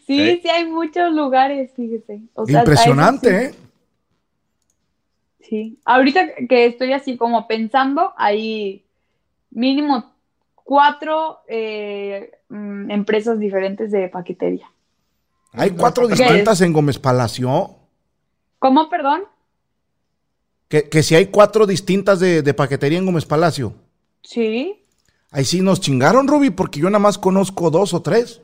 Sí, 0.07 0.21
¿Eh? 0.21 0.41
sí 0.41 0.49
hay 0.49 0.69
muchos 0.69 1.13
lugares, 1.13 1.73
fíjese. 1.75 2.21
O 2.35 2.47
sea, 2.47 2.61
hasta 2.61 2.71
Impresionante, 2.71 3.29
sí. 3.29 3.45
¿eh? 3.45 3.55
Sí. 5.41 5.79
Ahorita 5.85 6.21
que 6.49 6.67
estoy 6.67 6.93
así 6.93 7.17
como 7.17 7.49
pensando, 7.49 8.13
hay 8.17 8.85
mínimo 9.51 10.15
cuatro 10.55 11.41
eh, 11.49 12.31
mm, 12.49 12.93
empresas 12.93 13.41
diferentes 13.41 13.91
de 13.91 14.09
paquetería. 14.09 14.71
Hay 15.53 15.71
cuatro 15.71 16.07
¿Qué 16.09 16.15
distintas 16.15 16.61
en 16.61 16.73
Gómez 16.73 16.99
Palacio. 16.99 17.77
¿Cómo, 18.59 18.89
perdón? 18.89 19.23
Que, 20.69 20.89
que 20.89 21.03
si 21.03 21.15
hay 21.17 21.27
cuatro 21.27 21.67
distintas 21.67 22.21
de, 22.21 22.43
de 22.43 22.55
paquetería 22.55 22.99
en 22.99 23.07
Gómez 23.07 23.27
Palacio. 23.27 23.75
Sí. 24.23 24.85
Ahí 25.33 25.45
sí 25.45 25.61
nos 25.61 25.81
chingaron, 25.81 26.29
Ruby, 26.29 26.51
porque 26.51 26.81
yo 26.81 26.87
nada 26.91 26.99
más 27.01 27.19
conozco 27.19 27.71
dos 27.71 27.95
o 27.95 28.03
tres. 28.03 28.41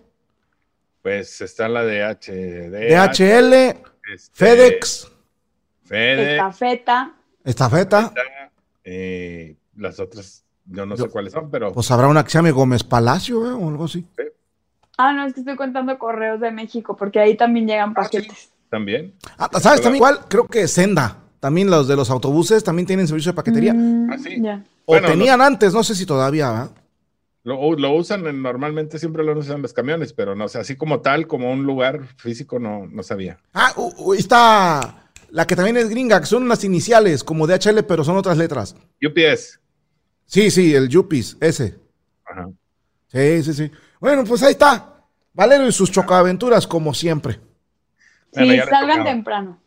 Pues 1.03 1.41
está 1.41 1.69
la 1.69 1.85
de 1.85 2.03
H, 2.03 2.33
DHL, 2.71 3.53
este, 4.13 4.31
FedEx, 4.33 5.09
FedEx, 5.85 6.31
Estafeta. 6.33 7.15
Estafeta. 7.45 8.13
eh, 8.83 9.55
las 9.77 10.01
otras, 10.01 10.45
yo 10.65 10.85
no 10.87 10.97
Yo- 10.97 11.05
sé 11.05 11.11
cuáles 11.11 11.33
son, 11.33 11.49
pero 11.51 11.73
Pues 11.73 11.89
habrá 11.93 12.09
una 12.09 12.25
que 12.25 12.31
se 12.31 12.39
llame 12.39 12.51
Gómez 12.51 12.83
Palacio, 12.83 13.47
¿eh? 13.47 13.53
O 13.53 13.69
algo 13.69 13.85
así. 13.85 14.05
Ah, 14.99 15.13
no, 15.13 15.27
es 15.27 15.35
que 15.35 15.41
estoy 15.41 15.57
contando 15.57 15.99
correos 15.99 16.41
de 16.41 16.51
México, 16.51 16.97
porque 16.97 17.21
ahí 17.21 17.37
también 17.37 17.67
llegan 17.67 17.93
paquetes. 17.95 18.51
también. 18.71 19.15
Ah, 19.39 19.49
¿sabes 19.61 19.81
también 19.81 19.97
igual? 19.97 20.21
Creo 20.29 20.47
que 20.47 20.67
Senda. 20.69 21.19
También 21.39 21.71
los 21.71 21.87
de 21.87 21.97
los 21.97 22.11
autobuses 22.11 22.65
también 22.65 22.87
tienen 22.87 23.07
servicio 23.07 23.33
de 23.33 23.37
paquetería. 23.37 23.75
Mm, 23.75 24.11
Ah, 24.11 24.19
sí. 24.19 24.41
ya. 24.41 24.65
O 24.87 24.93
Bueno, 24.93 25.07
tenían 25.09 25.41
antes, 25.41 25.73
no 25.75 25.85
sé 25.85 25.95
si 25.95 26.07
todavía, 26.07 26.51
¿va? 26.51 26.71
Lo, 27.45 27.75
lo 27.77 27.93
usan, 27.95 28.27
en- 28.27 28.43
normalmente 28.43 28.99
siempre 28.99 29.23
lo 29.23 29.39
usan 29.39 29.63
los 29.63 29.73
camiones, 29.73 30.13
pero 30.13 30.35
no 30.35 30.49
sé, 30.49 30.59
así 30.59 30.77
como 30.77 31.01
tal, 31.01 31.27
como 31.29 31.53
un 31.53 31.63
lugar 31.65 32.07
físico, 32.17 32.59
no, 32.59 32.87
no 32.87 33.03
sabía. 33.05 33.39
Ah, 33.55 33.73
está 34.19 35.11
la 35.31 35.47
que 35.47 35.55
también 35.55 35.77
es 35.77 35.89
gringa, 35.91 36.19
que 36.19 36.27
son 36.27 36.43
unas 36.45 36.65
iniciales, 36.65 37.23
como 37.23 37.47
DHL, 37.47 37.83
pero 37.85 38.03
son 38.03 38.17
otras 38.17 38.39
letras. 38.39 38.75
UPS. 39.07 39.61
Sí, 40.25 40.51
sí, 40.51 40.75
el 40.75 40.89
Yupis, 40.89 41.37
ese. 41.41 41.77
Ajá. 42.25 42.49
Sí, 43.09 43.43
sí, 43.45 43.53
sí. 43.55 43.71
Bueno, 44.01 44.25
pues 44.25 44.43
ahí 44.43 44.53
está. 44.53 44.95
Valero 45.33 45.67
y 45.67 45.73
sus 45.73 45.91
chocaventuras, 45.91 46.67
como 46.67 46.95
siempre. 46.95 47.39
Bueno, 48.33 48.53
sí, 48.53 48.71
salgan 48.71 49.05
temprano. 49.05 49.61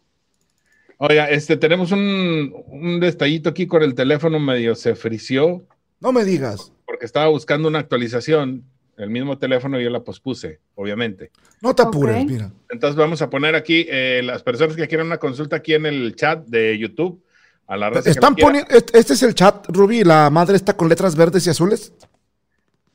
Oiga, 0.98 1.30
este, 1.30 1.56
tenemos 1.58 1.92
un, 1.92 2.54
un 2.68 3.00
detallito 3.00 3.50
aquí 3.50 3.68
con 3.68 3.82
el 3.84 3.96
teléfono 3.96 4.38
medio 4.38 4.76
se 4.76 4.96
frició 4.96 5.64
No 6.02 6.12
me 6.12 6.26
digas. 6.26 6.74
porque 6.86 7.06
estaba 7.06 7.28
buscando 7.30 7.70
una 7.70 7.80
actualización, 7.80 8.66
el 8.98 9.10
mismo 9.10 9.38
teléfono 9.38 9.80
y 9.80 9.84
yo 9.86 9.90
la 9.90 10.02
pospuse, 10.02 10.60
obviamente. 10.76 11.32
No 11.62 11.74
te 11.74 11.84
apures, 11.84 12.26
mira. 12.26 12.52
Entonces 12.70 12.98
vamos 12.98 13.22
a 13.22 13.30
poner 13.30 13.56
aquí 13.56 13.86
eh, 13.90 14.22
las 14.24 14.44
personas 14.44 14.76
que 14.76 14.88
quieran 14.90 15.08
una 15.08 15.20
consulta 15.20 15.56
aquí 15.56 15.74
en 15.74 15.86
el 15.86 16.16
chat 16.16 16.46
de 16.46 16.78
YouTube. 16.78 17.24
A 17.66 17.78
la 17.78 17.90
Están 17.90 18.36
poniendo. 18.36 18.70
Este, 18.70 18.98
este 18.98 19.14
es 19.14 19.24
el 19.24 19.36
chat, 19.36 19.68
Ruby. 19.70 20.04
La 20.04 20.30
madre 20.32 20.58
está 20.58 20.76
con 20.76 20.90
letras 20.90 21.16
verdes 21.16 21.46
y 21.48 21.52
azules. 21.52 21.94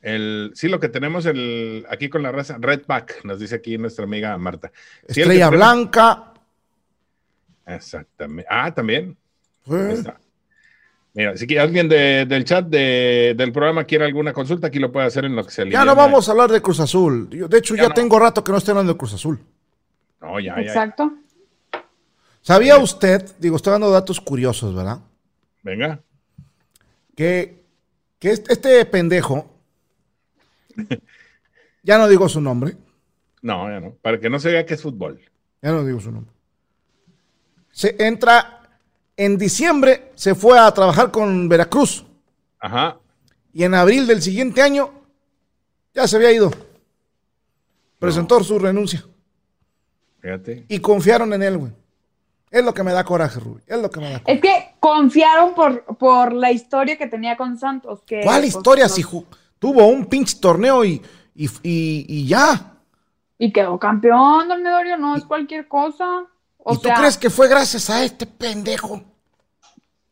El, 0.07 0.51
sí, 0.53 0.69
lo 0.69 0.79
que 0.79 0.87
tenemos 0.87 1.25
el, 1.25 1.83
aquí 1.89 2.09
con 2.09 2.21
la 2.21 2.31
raza, 2.31 2.57
Redback, 2.59 3.23
nos 3.25 3.39
dice 3.39 3.55
aquí 3.55 3.75
nuestra 3.79 4.03
amiga 4.05 4.37
Marta. 4.37 4.71
Sí, 4.75 4.81
el 5.07 5.13
que 5.15 5.21
Estrella 5.21 5.49
blanca. 5.49 6.33
Exactamente. 7.65 8.45
Ah, 8.49 8.71
también. 8.73 9.17
Ahí 9.67 9.73
Eh, 9.75 9.93
está. 9.93 10.19
Mira, 11.15 11.35
si 11.37 11.57
alguien 11.57 11.89
de- 11.89 12.25
del 12.27 12.43
chat 12.45 12.67
de- 12.67 13.33
del 13.35 13.51
programa 13.51 13.85
quiere 13.85 14.05
alguna 14.05 14.31
consulta, 14.31 14.67
aquí 14.67 14.77
lo 14.77 14.91
puede 14.91 15.07
hacer 15.07 15.25
en 15.25 15.35
lo 15.35 15.43
que 15.43 15.49
se 15.51 15.67
Ya 15.71 15.83
no 15.85 15.95
vamos 15.95 16.27
a 16.27 16.31
hablar 16.33 16.51
de 16.51 16.61
Cruz 16.61 16.79
Azul. 16.81 17.27
Yo, 17.31 17.47
de 17.47 17.57
hecho, 17.57 17.75
Ya 17.75 17.83
ya, 17.83 17.87
no. 17.89 17.93
tengo 17.95 18.19
rato 18.19 18.43
que 18.43 18.51
no 18.51 18.57
estoy 18.59 18.73
hablando 18.73 18.93
de 18.93 18.97
Cruz 18.99 19.13
Azul. 19.13 19.39
No, 20.21 20.39
ya, 20.39 20.55
ya, 20.57 20.61
ya. 20.61 20.67
Exacto. 20.67 21.13
¿Sabía 22.41 22.77
usted? 22.77 23.31
Digo, 23.39 23.55
estoy 23.55 23.71
dando 23.71 23.89
datos 23.89 24.21
curiosos, 24.21 24.75
¿verdad? 24.75 24.99
Venga. 25.63 25.99
Que, 27.15 27.63
que 28.19 28.29
este, 28.31 28.53
este 28.53 28.85
pendejo. 28.85 29.54
ya 31.83 31.97
no 31.97 32.07
digo 32.07 32.27
su 32.29 32.41
nombre. 32.41 32.75
No, 33.41 33.69
ya 33.69 33.79
no. 33.79 33.91
Para 34.01 34.19
que 34.19 34.29
no 34.29 34.39
se 34.39 34.51
vea 34.51 34.65
que 34.65 34.73
es 34.73 34.81
fútbol. 34.81 35.21
Ya 35.61 35.71
no 35.71 35.85
digo 35.85 35.99
su 35.99 36.11
nombre. 36.11 36.33
Se 37.71 37.95
entra. 38.05 38.51
En 39.17 39.37
diciembre 39.37 40.11
se 40.15 40.35
fue 40.35 40.59
a 40.59 40.69
trabajar 40.73 41.09
con 41.09 41.47
Veracruz. 41.47 42.05
Ajá. 42.59 42.97
Y 43.53 43.63
en 43.63 43.73
abril 43.73 44.07
del 44.07 44.21
siguiente 44.21 44.61
año 44.61 44.91
ya 45.93 46.05
se 46.05 46.17
había 46.17 46.33
ido. 46.33 46.51
Presentó 47.97 48.43
su 48.43 48.59
renuncia. 48.59 49.05
Fíjate. 50.19 50.65
Y 50.67 50.79
confiaron 50.79 51.31
en 51.33 51.43
él, 51.43 51.57
güey. 51.57 51.71
Es 52.51 52.63
lo 52.63 52.73
que 52.73 52.83
me 52.83 52.91
da 52.91 53.03
coraje, 53.05 53.39
Ruby. 53.39 53.61
Es 53.67 53.81
lo 53.81 53.89
que 53.89 53.99
me 54.01 54.11
da 54.11 54.19
coraje. 54.21 54.33
Es 54.33 54.41
que 54.41 54.75
confiaron 54.81 55.53
por, 55.55 55.85
por 55.97 56.33
la 56.33 56.51
historia 56.51 56.97
que 56.97 57.07
tenía 57.07 57.37
con 57.37 57.57
Santos. 57.57 58.01
Que, 58.05 58.21
¿Cuál 58.21 58.41
pues, 58.41 58.55
historia? 58.55 58.85
no- 58.85 58.89
Si 58.93 59.03
tuvo 59.65 59.87
un 59.87 60.05
pinche 60.05 60.37
torneo 60.39 60.85
y, 60.85 61.01
y, 61.33 61.45
y- 61.63 62.05
y 62.07 62.27
ya. 62.27 62.73
Y 63.39 63.51
quedó 63.51 63.79
campeón, 63.79 64.47
don 64.47 64.61
Medorio, 64.61 64.95
no 64.95 65.15
es 65.15 65.25
cualquier 65.25 65.67
cosa. 65.67 66.25
O 66.59 66.73
¿Y 66.73 66.77
tú 66.77 66.83
sea, 66.83 66.95
crees 66.97 67.17
que 67.17 67.31
fue 67.31 67.47
gracias 67.47 67.89
a 67.89 68.03
este 68.03 68.27
pendejo? 68.27 69.01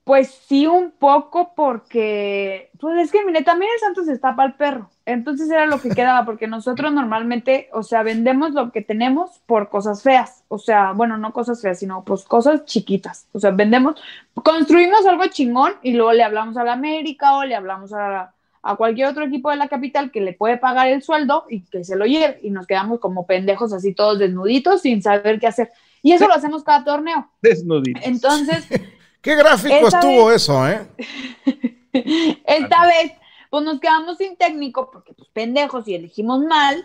Pues 0.05 0.31
sí, 0.47 0.65
un 0.65 0.89
poco, 0.91 1.53
porque, 1.55 2.71
pues 2.79 2.99
es 2.99 3.11
que, 3.11 3.23
mire, 3.23 3.43
también 3.43 3.71
el 3.75 3.79
Santos 3.79 4.07
está 4.07 4.35
para 4.35 4.49
el 4.49 4.55
perro. 4.55 4.89
Entonces 5.05 5.49
era 5.51 5.67
lo 5.67 5.79
que 5.79 5.89
quedaba, 5.95 6.25
porque 6.25 6.47
nosotros 6.47 6.91
normalmente, 6.91 7.69
o 7.73 7.83
sea, 7.83 8.01
vendemos 8.01 8.51
lo 8.53 8.71
que 8.71 8.81
tenemos 8.81 9.39
por 9.45 9.69
cosas 9.69 10.01
feas. 10.01 10.43
O 10.47 10.57
sea, 10.57 10.93
bueno, 10.93 11.17
no 11.17 11.31
cosas 11.31 11.61
feas, 11.61 11.77
sino 11.77 12.03
pues 12.03 12.23
cosas 12.25 12.65
chiquitas. 12.65 13.27
O 13.33 13.39
sea, 13.39 13.51
vendemos, 13.51 14.01
construimos 14.33 15.05
algo 15.05 15.27
chingón 15.27 15.73
y 15.83 15.93
luego 15.93 16.11
le 16.11 16.23
hablamos 16.23 16.57
a 16.57 16.63
la 16.63 16.73
América 16.73 17.37
o 17.37 17.45
le 17.45 17.55
hablamos 17.55 17.93
a, 17.93 18.33
a 18.63 18.77
cualquier 18.77 19.07
otro 19.07 19.25
equipo 19.25 19.49
de 19.49 19.57
la 19.57 19.67
capital 19.67 20.09
que 20.09 20.21
le 20.21 20.31
puede 20.31 20.57
pagar 20.57 20.87
el 20.87 21.03
sueldo 21.03 21.45
y 21.49 21.61
que 21.65 21.83
se 21.83 21.97
lo 21.97 22.05
lleve. 22.05 22.39
Y 22.41 22.49
nos 22.49 22.65
quedamos 22.65 23.01
como 23.01 23.27
pendejos 23.27 23.73
así 23.73 23.93
todos 23.93 24.17
desnuditos 24.19 24.81
sin 24.81 25.03
saber 25.03 25.39
qué 25.39 25.47
hacer. 25.47 25.69
Y 26.01 26.13
eso 26.13 26.27
lo 26.27 26.33
hacemos 26.33 26.63
cada 26.63 26.83
torneo. 26.83 27.29
Desnudito. 27.41 27.99
Entonces... 28.03 28.65
¿Qué 29.21 29.35
gráfico 29.35 29.87
estuvo 29.87 30.25
vez- 30.27 30.35
eso, 30.35 30.67
eh? 30.67 30.85
Esta 32.45 32.85
vez, 32.87 33.13
pues 33.49 33.63
nos 33.63 33.79
quedamos 33.79 34.17
sin 34.17 34.35
técnico 34.35 34.89
porque, 34.91 35.13
pues, 35.13 35.29
pendejos 35.29 35.87
y 35.87 35.95
elegimos 35.95 36.43
mal. 36.43 36.83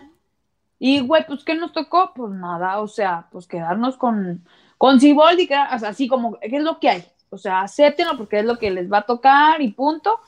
Y, 0.79 1.01
güey, 1.01 1.25
pues, 1.27 1.43
¿qué 1.43 1.55
nos 1.55 1.73
tocó? 1.73 2.11
Pues 2.15 2.31
nada, 2.31 2.79
o 2.79 2.87
sea, 2.87 3.27
pues 3.31 3.45
quedarnos 3.47 3.97
con, 3.97 4.45
con 4.77 4.99
Siboldi, 5.01 5.47
que 5.47 5.53
era, 5.53 5.75
o 5.75 5.79
sea, 5.79 5.89
así 5.89 6.07
como, 6.07 6.39
¿qué 6.39 6.57
es 6.57 6.63
lo 6.63 6.79
que 6.79 6.89
hay? 6.89 7.03
O 7.29 7.37
sea, 7.37 7.61
acéptenlo 7.61 8.17
porque 8.17 8.39
es 8.39 8.45
lo 8.45 8.57
que 8.57 8.71
les 8.71 8.91
va 8.91 8.99
a 8.99 9.05
tocar 9.05 9.61
y 9.61 9.71
punto. 9.71 10.19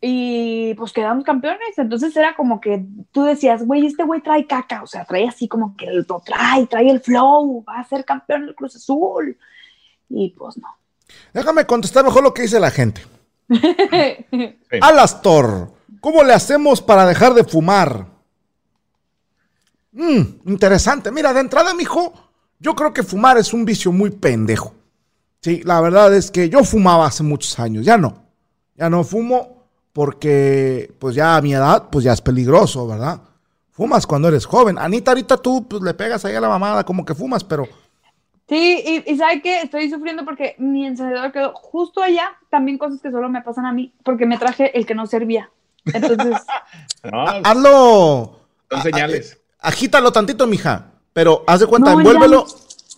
Y 0.00 0.74
pues 0.74 0.92
quedamos 0.92 1.24
campeones. 1.24 1.78
Entonces 1.78 2.16
era 2.16 2.36
como 2.36 2.60
que 2.60 2.84
tú 3.10 3.24
decías, 3.24 3.64
güey, 3.64 3.86
este 3.86 4.04
güey 4.04 4.22
trae 4.22 4.46
caca. 4.46 4.82
O 4.82 4.86
sea, 4.86 5.04
trae 5.04 5.26
así 5.26 5.48
como 5.48 5.76
que 5.76 5.86
lo 5.90 6.22
trae, 6.24 6.66
trae 6.66 6.90
el 6.90 7.00
flow, 7.00 7.64
va 7.66 7.80
a 7.80 7.88
ser 7.88 8.04
campeón 8.04 8.46
del 8.46 8.54
Cruz 8.54 8.76
Azul. 8.76 9.36
Y 10.08 10.30
pues 10.30 10.58
no. 10.58 10.68
Déjame 11.32 11.66
contestar 11.66 12.04
mejor 12.04 12.22
lo 12.22 12.34
que 12.34 12.42
dice 12.42 12.60
la 12.60 12.70
gente. 12.70 13.02
Alastor, 14.80 15.72
¿cómo 16.00 16.22
le 16.22 16.32
hacemos 16.32 16.80
para 16.80 17.06
dejar 17.06 17.34
de 17.34 17.44
fumar? 17.44 18.06
Mm, 19.92 20.22
interesante. 20.46 21.10
Mira, 21.10 21.32
de 21.32 21.40
entrada, 21.40 21.72
mijo, 21.74 22.12
yo 22.58 22.74
creo 22.74 22.92
que 22.92 23.02
fumar 23.02 23.38
es 23.38 23.52
un 23.52 23.64
vicio 23.64 23.92
muy 23.92 24.10
pendejo. 24.10 24.74
Sí, 25.40 25.62
la 25.64 25.80
verdad 25.80 26.14
es 26.14 26.30
que 26.30 26.48
yo 26.48 26.64
fumaba 26.64 27.06
hace 27.06 27.22
muchos 27.22 27.58
años, 27.58 27.84
ya 27.84 27.98
no. 27.98 28.24
Ya 28.76 28.88
no 28.88 29.04
fumo 29.04 29.53
porque, 29.94 30.92
pues 30.98 31.14
ya 31.14 31.36
a 31.36 31.40
mi 31.40 31.54
edad, 31.54 31.84
pues 31.90 32.04
ya 32.04 32.12
es 32.12 32.20
peligroso, 32.20 32.86
¿verdad? 32.86 33.20
Fumas 33.70 34.06
cuando 34.06 34.28
eres 34.28 34.44
joven. 34.44 34.76
Anita, 34.76 35.12
ahorita 35.12 35.36
tú 35.36 35.66
pues, 35.68 35.82
le 35.82 35.94
pegas 35.94 36.24
ahí 36.24 36.34
a 36.34 36.40
la 36.40 36.48
mamada 36.48 36.84
como 36.84 37.04
que 37.04 37.14
fumas, 37.14 37.44
pero 37.44 37.66
Sí, 38.48 38.82
y, 39.06 39.12
y 39.12 39.16
¿sabe 39.16 39.40
qué? 39.40 39.62
Estoy 39.62 39.88
sufriendo 39.88 40.24
porque 40.24 40.54
mi 40.58 40.84
encendedor 40.84 41.32
quedó 41.32 41.52
justo 41.54 42.02
allá. 42.02 42.36
También 42.50 42.76
cosas 42.76 43.00
que 43.00 43.10
solo 43.10 43.28
me 43.30 43.40
pasan 43.40 43.66
a 43.66 43.72
mí, 43.72 43.92
porque 44.04 44.26
me 44.26 44.36
traje 44.36 44.76
el 44.76 44.84
que 44.84 44.94
no 44.94 45.06
servía. 45.06 45.50
Entonces, 45.86 46.42
No, 47.10 47.26
hazlo. 47.26 48.40
son 48.70 48.82
señales. 48.82 49.38
Agítalo 49.60 50.12
tantito, 50.12 50.46
mija. 50.46 50.90
Pero 51.12 51.44
haz 51.46 51.60
de 51.60 51.66
cuenta, 51.66 51.92
No, 51.92 51.96
ya 51.96 52.00
envuélvelo. 52.02 52.46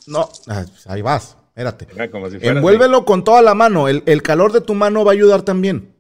No, 0.07 0.28
ah, 0.49 0.64
ahí 0.86 1.03
vas, 1.03 1.36
espérate. 1.49 1.86
Era 1.94 2.11
como 2.11 2.30
si 2.30 2.38
fuera 2.38 2.57
Envuélvelo 2.57 3.05
con 3.05 3.22
toda 3.22 3.42
la 3.42 3.55
mano. 3.55 3.86
El, 3.86 4.03
el 4.07 4.22
calor 4.22 4.53
de 4.53 4.62
tu 4.62 4.74
mano 4.74 5.05
va 5.05 5.12
a 5.12 5.14
ayudar 5.14 5.42
también. 5.42 5.95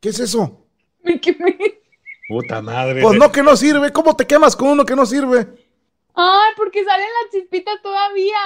¿Qué 0.00 0.10
es 0.10 0.20
eso? 0.20 0.64
me 1.02 1.20
quemé. 1.20 1.56
así. 1.60 1.74
Puta 2.28 2.60
madre. 2.62 3.00
Pues 3.02 3.18
no 3.18 3.32
que 3.32 3.42
no 3.42 3.56
sirve. 3.56 3.92
¿Cómo 3.92 4.14
te 4.14 4.26
quemas 4.26 4.54
con 4.54 4.68
uno 4.68 4.84
que 4.84 4.94
no 4.94 5.06
sirve? 5.06 5.66
Ay, 6.14 6.52
porque 6.56 6.84
salen 6.84 7.06
las 7.22 7.32
chispitas 7.32 7.80
todavía. 7.82 8.36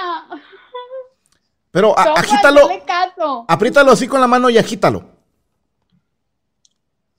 Pero 1.71 1.97
a- 1.97 2.03
Toma, 2.03 2.19
agítalo. 2.19 2.69
caso. 2.85 3.45
Apriétalo 3.47 3.91
así 3.91 4.07
con 4.07 4.21
la 4.21 4.27
mano 4.27 4.49
y 4.49 4.57
agítalo. 4.57 5.05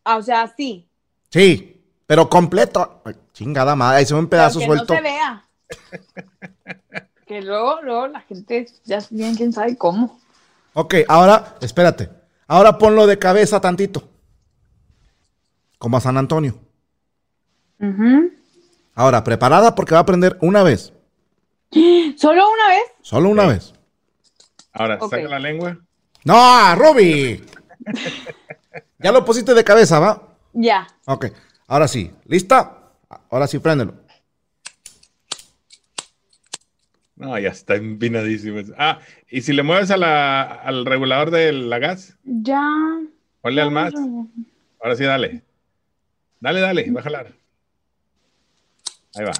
Ah, 0.04 0.16
o 0.16 0.22
sea, 0.22 0.52
sí. 0.56 0.88
Sí, 1.30 1.82
pero 2.06 2.28
completo. 2.30 3.02
Ay, 3.04 3.14
chingada 3.32 3.74
madre, 3.74 3.98
ahí 3.98 4.06
se 4.06 4.14
ve 4.14 4.20
un 4.20 4.28
pero 4.28 4.42
pedazo 4.42 4.58
que 4.60 4.66
suelto. 4.66 4.92
no 4.94 4.96
se 4.96 5.02
vea. 5.02 5.44
que 7.26 7.42
luego, 7.42 7.82
luego 7.82 8.06
la 8.08 8.20
gente 8.20 8.66
ya 8.84 8.98
bien 9.10 9.34
quién 9.34 9.52
sabe 9.52 9.76
cómo. 9.76 10.20
Ok, 10.74 10.94
ahora, 11.08 11.56
espérate. 11.60 12.08
Ahora 12.46 12.78
ponlo 12.78 13.06
de 13.06 13.18
cabeza 13.18 13.60
tantito. 13.60 14.08
Como 15.84 15.98
a 15.98 16.00
San 16.00 16.16
Antonio. 16.16 16.58
Ahora, 18.94 19.22
preparada 19.22 19.74
porque 19.74 19.92
va 19.92 20.00
a 20.00 20.06
prender 20.06 20.38
una 20.40 20.62
vez. 20.62 20.94
¿Solo 22.16 22.42
una 22.50 22.68
vez? 22.68 22.84
Solo 23.02 23.28
una 23.28 23.46
vez. 23.46 23.74
Ahora, 24.72 24.98
saca 24.98 25.18
la 25.28 25.38
lengua. 25.38 25.76
No, 26.24 26.74
Ruby. 26.74 27.44
ya 28.98 29.12
lo 29.12 29.26
pusiste 29.26 29.52
de 29.52 29.62
cabeza, 29.62 29.98
¿va? 29.98 30.22
Ya. 30.54 30.86
Ok, 31.04 31.26
ahora 31.66 31.86
sí. 31.86 32.10
¿Lista? 32.24 32.78
Ahora 33.30 33.46
sí, 33.46 33.58
préndelo. 33.58 33.92
No, 37.16 37.38
ya 37.38 37.50
está 37.50 37.74
empinadísimo. 37.74 38.60
Ah, 38.78 39.00
y 39.28 39.42
si 39.42 39.52
le 39.52 39.62
mueves 39.62 39.90
a 39.90 39.98
la, 39.98 40.44
al 40.44 40.86
regulador 40.86 41.30
de 41.30 41.52
la 41.52 41.78
gas, 41.78 42.16
Ya. 42.24 42.66
ponle 43.42 43.60
al 43.60 43.70
más. 43.70 43.92
Ahora 44.82 44.96
sí, 44.96 45.04
dale. 45.04 45.42
Dale, 46.40 46.60
dale, 46.60 46.90
va 46.90 47.00
a 47.00 47.02
jalar. 47.04 47.32
Ahí 49.14 49.24
va. 49.24 49.32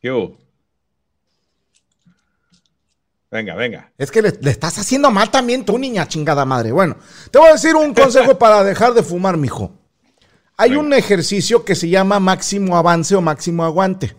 ¿Qué 0.00 0.10
hubo? 0.10 0.38
Venga, 3.30 3.54
venga. 3.54 3.92
Es 3.98 4.10
que 4.10 4.22
le, 4.22 4.32
le 4.40 4.50
estás 4.50 4.78
haciendo 4.78 5.10
mal 5.10 5.30
también 5.30 5.64
tú, 5.64 5.78
niña 5.78 6.06
chingada 6.06 6.44
madre. 6.44 6.72
Bueno, 6.72 6.96
te 7.30 7.38
voy 7.38 7.48
a 7.48 7.52
decir 7.52 7.74
un 7.74 7.92
consejo 7.92 8.38
para 8.38 8.62
dejar 8.62 8.94
de 8.94 9.02
fumar, 9.02 9.36
mijo. 9.36 9.72
Hay 10.56 10.70
Venga. 10.70 10.82
un 10.82 10.92
ejercicio 10.94 11.64
que 11.64 11.74
se 11.74 11.88
llama 11.88 12.20
máximo 12.20 12.76
avance 12.76 13.14
o 13.14 13.20
máximo 13.20 13.64
aguante. 13.64 14.16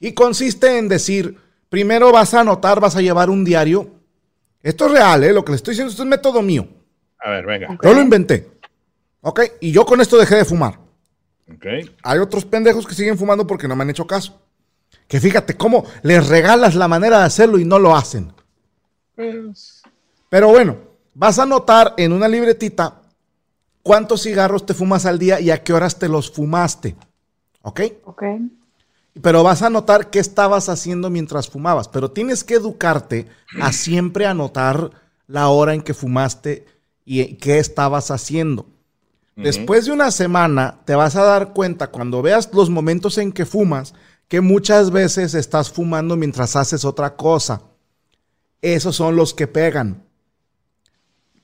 Y 0.00 0.12
consiste 0.12 0.78
en 0.78 0.88
decir, 0.88 1.38
primero 1.68 2.10
vas 2.12 2.34
a 2.34 2.40
anotar, 2.40 2.80
vas 2.80 2.96
a 2.96 3.02
llevar 3.02 3.30
un 3.30 3.44
diario. 3.44 3.90
Esto 4.62 4.86
es 4.86 4.92
real, 4.92 5.22
¿eh? 5.24 5.32
Lo 5.32 5.44
que 5.44 5.52
le 5.52 5.56
estoy 5.56 5.72
diciendo, 5.72 5.90
esto 5.90 6.02
es 6.02 6.08
método 6.08 6.42
mío. 6.42 6.66
A 7.24 7.30
ver, 7.30 7.46
venga. 7.46 7.78
Yo 7.82 7.94
lo 7.94 8.02
inventé. 8.02 8.50
¿Ok? 9.22 9.40
Y 9.60 9.72
yo 9.72 9.86
con 9.86 10.02
esto 10.02 10.18
dejé 10.18 10.36
de 10.36 10.44
fumar. 10.44 10.78
Ok. 11.50 11.66
Hay 12.02 12.18
otros 12.18 12.44
pendejos 12.44 12.86
que 12.86 12.94
siguen 12.94 13.16
fumando 13.16 13.46
porque 13.46 13.66
no 13.66 13.74
me 13.74 13.82
han 13.82 13.90
hecho 13.90 14.06
caso. 14.06 14.38
Que 15.08 15.18
fíjate 15.18 15.56
cómo 15.56 15.86
les 16.02 16.28
regalas 16.28 16.74
la 16.74 16.86
manera 16.86 17.20
de 17.20 17.24
hacerlo 17.24 17.58
y 17.58 17.64
no 17.64 17.78
lo 17.78 17.96
hacen. 17.96 18.30
Pues, 19.14 19.82
Pero 20.28 20.48
bueno, 20.48 20.76
vas 21.14 21.38
a 21.38 21.44
anotar 21.44 21.94
en 21.96 22.12
una 22.12 22.28
libretita 22.28 23.00
cuántos 23.82 24.22
cigarros 24.22 24.66
te 24.66 24.74
fumas 24.74 25.06
al 25.06 25.18
día 25.18 25.40
y 25.40 25.50
a 25.50 25.62
qué 25.62 25.72
horas 25.72 25.98
te 25.98 26.10
los 26.10 26.30
fumaste. 26.30 26.94
¿Ok? 27.62 27.80
Ok. 28.04 28.22
Pero 29.22 29.42
vas 29.42 29.62
a 29.62 29.68
anotar 29.68 30.10
qué 30.10 30.18
estabas 30.18 30.68
haciendo 30.68 31.08
mientras 31.08 31.48
fumabas. 31.48 31.88
Pero 31.88 32.10
tienes 32.10 32.44
que 32.44 32.54
educarte 32.54 33.28
a 33.62 33.72
siempre 33.72 34.26
anotar 34.26 34.90
la 35.26 35.48
hora 35.48 35.72
en 35.72 35.80
que 35.80 35.94
fumaste 35.94 36.66
y 37.04 37.34
qué 37.34 37.58
estabas 37.58 38.10
haciendo. 38.10 38.66
Después 39.36 39.86
de 39.86 39.92
una 39.92 40.12
semana 40.12 40.80
te 40.84 40.94
vas 40.94 41.16
a 41.16 41.24
dar 41.24 41.52
cuenta 41.52 41.88
cuando 41.88 42.22
veas 42.22 42.50
los 42.52 42.70
momentos 42.70 43.18
en 43.18 43.32
que 43.32 43.44
fumas 43.44 43.94
que 44.28 44.40
muchas 44.40 44.90
veces 44.90 45.34
estás 45.34 45.70
fumando 45.70 46.16
mientras 46.16 46.56
haces 46.56 46.84
otra 46.84 47.16
cosa. 47.16 47.62
Esos 48.62 48.96
son 48.96 49.16
los 49.16 49.34
que 49.34 49.46
pegan. 49.46 50.04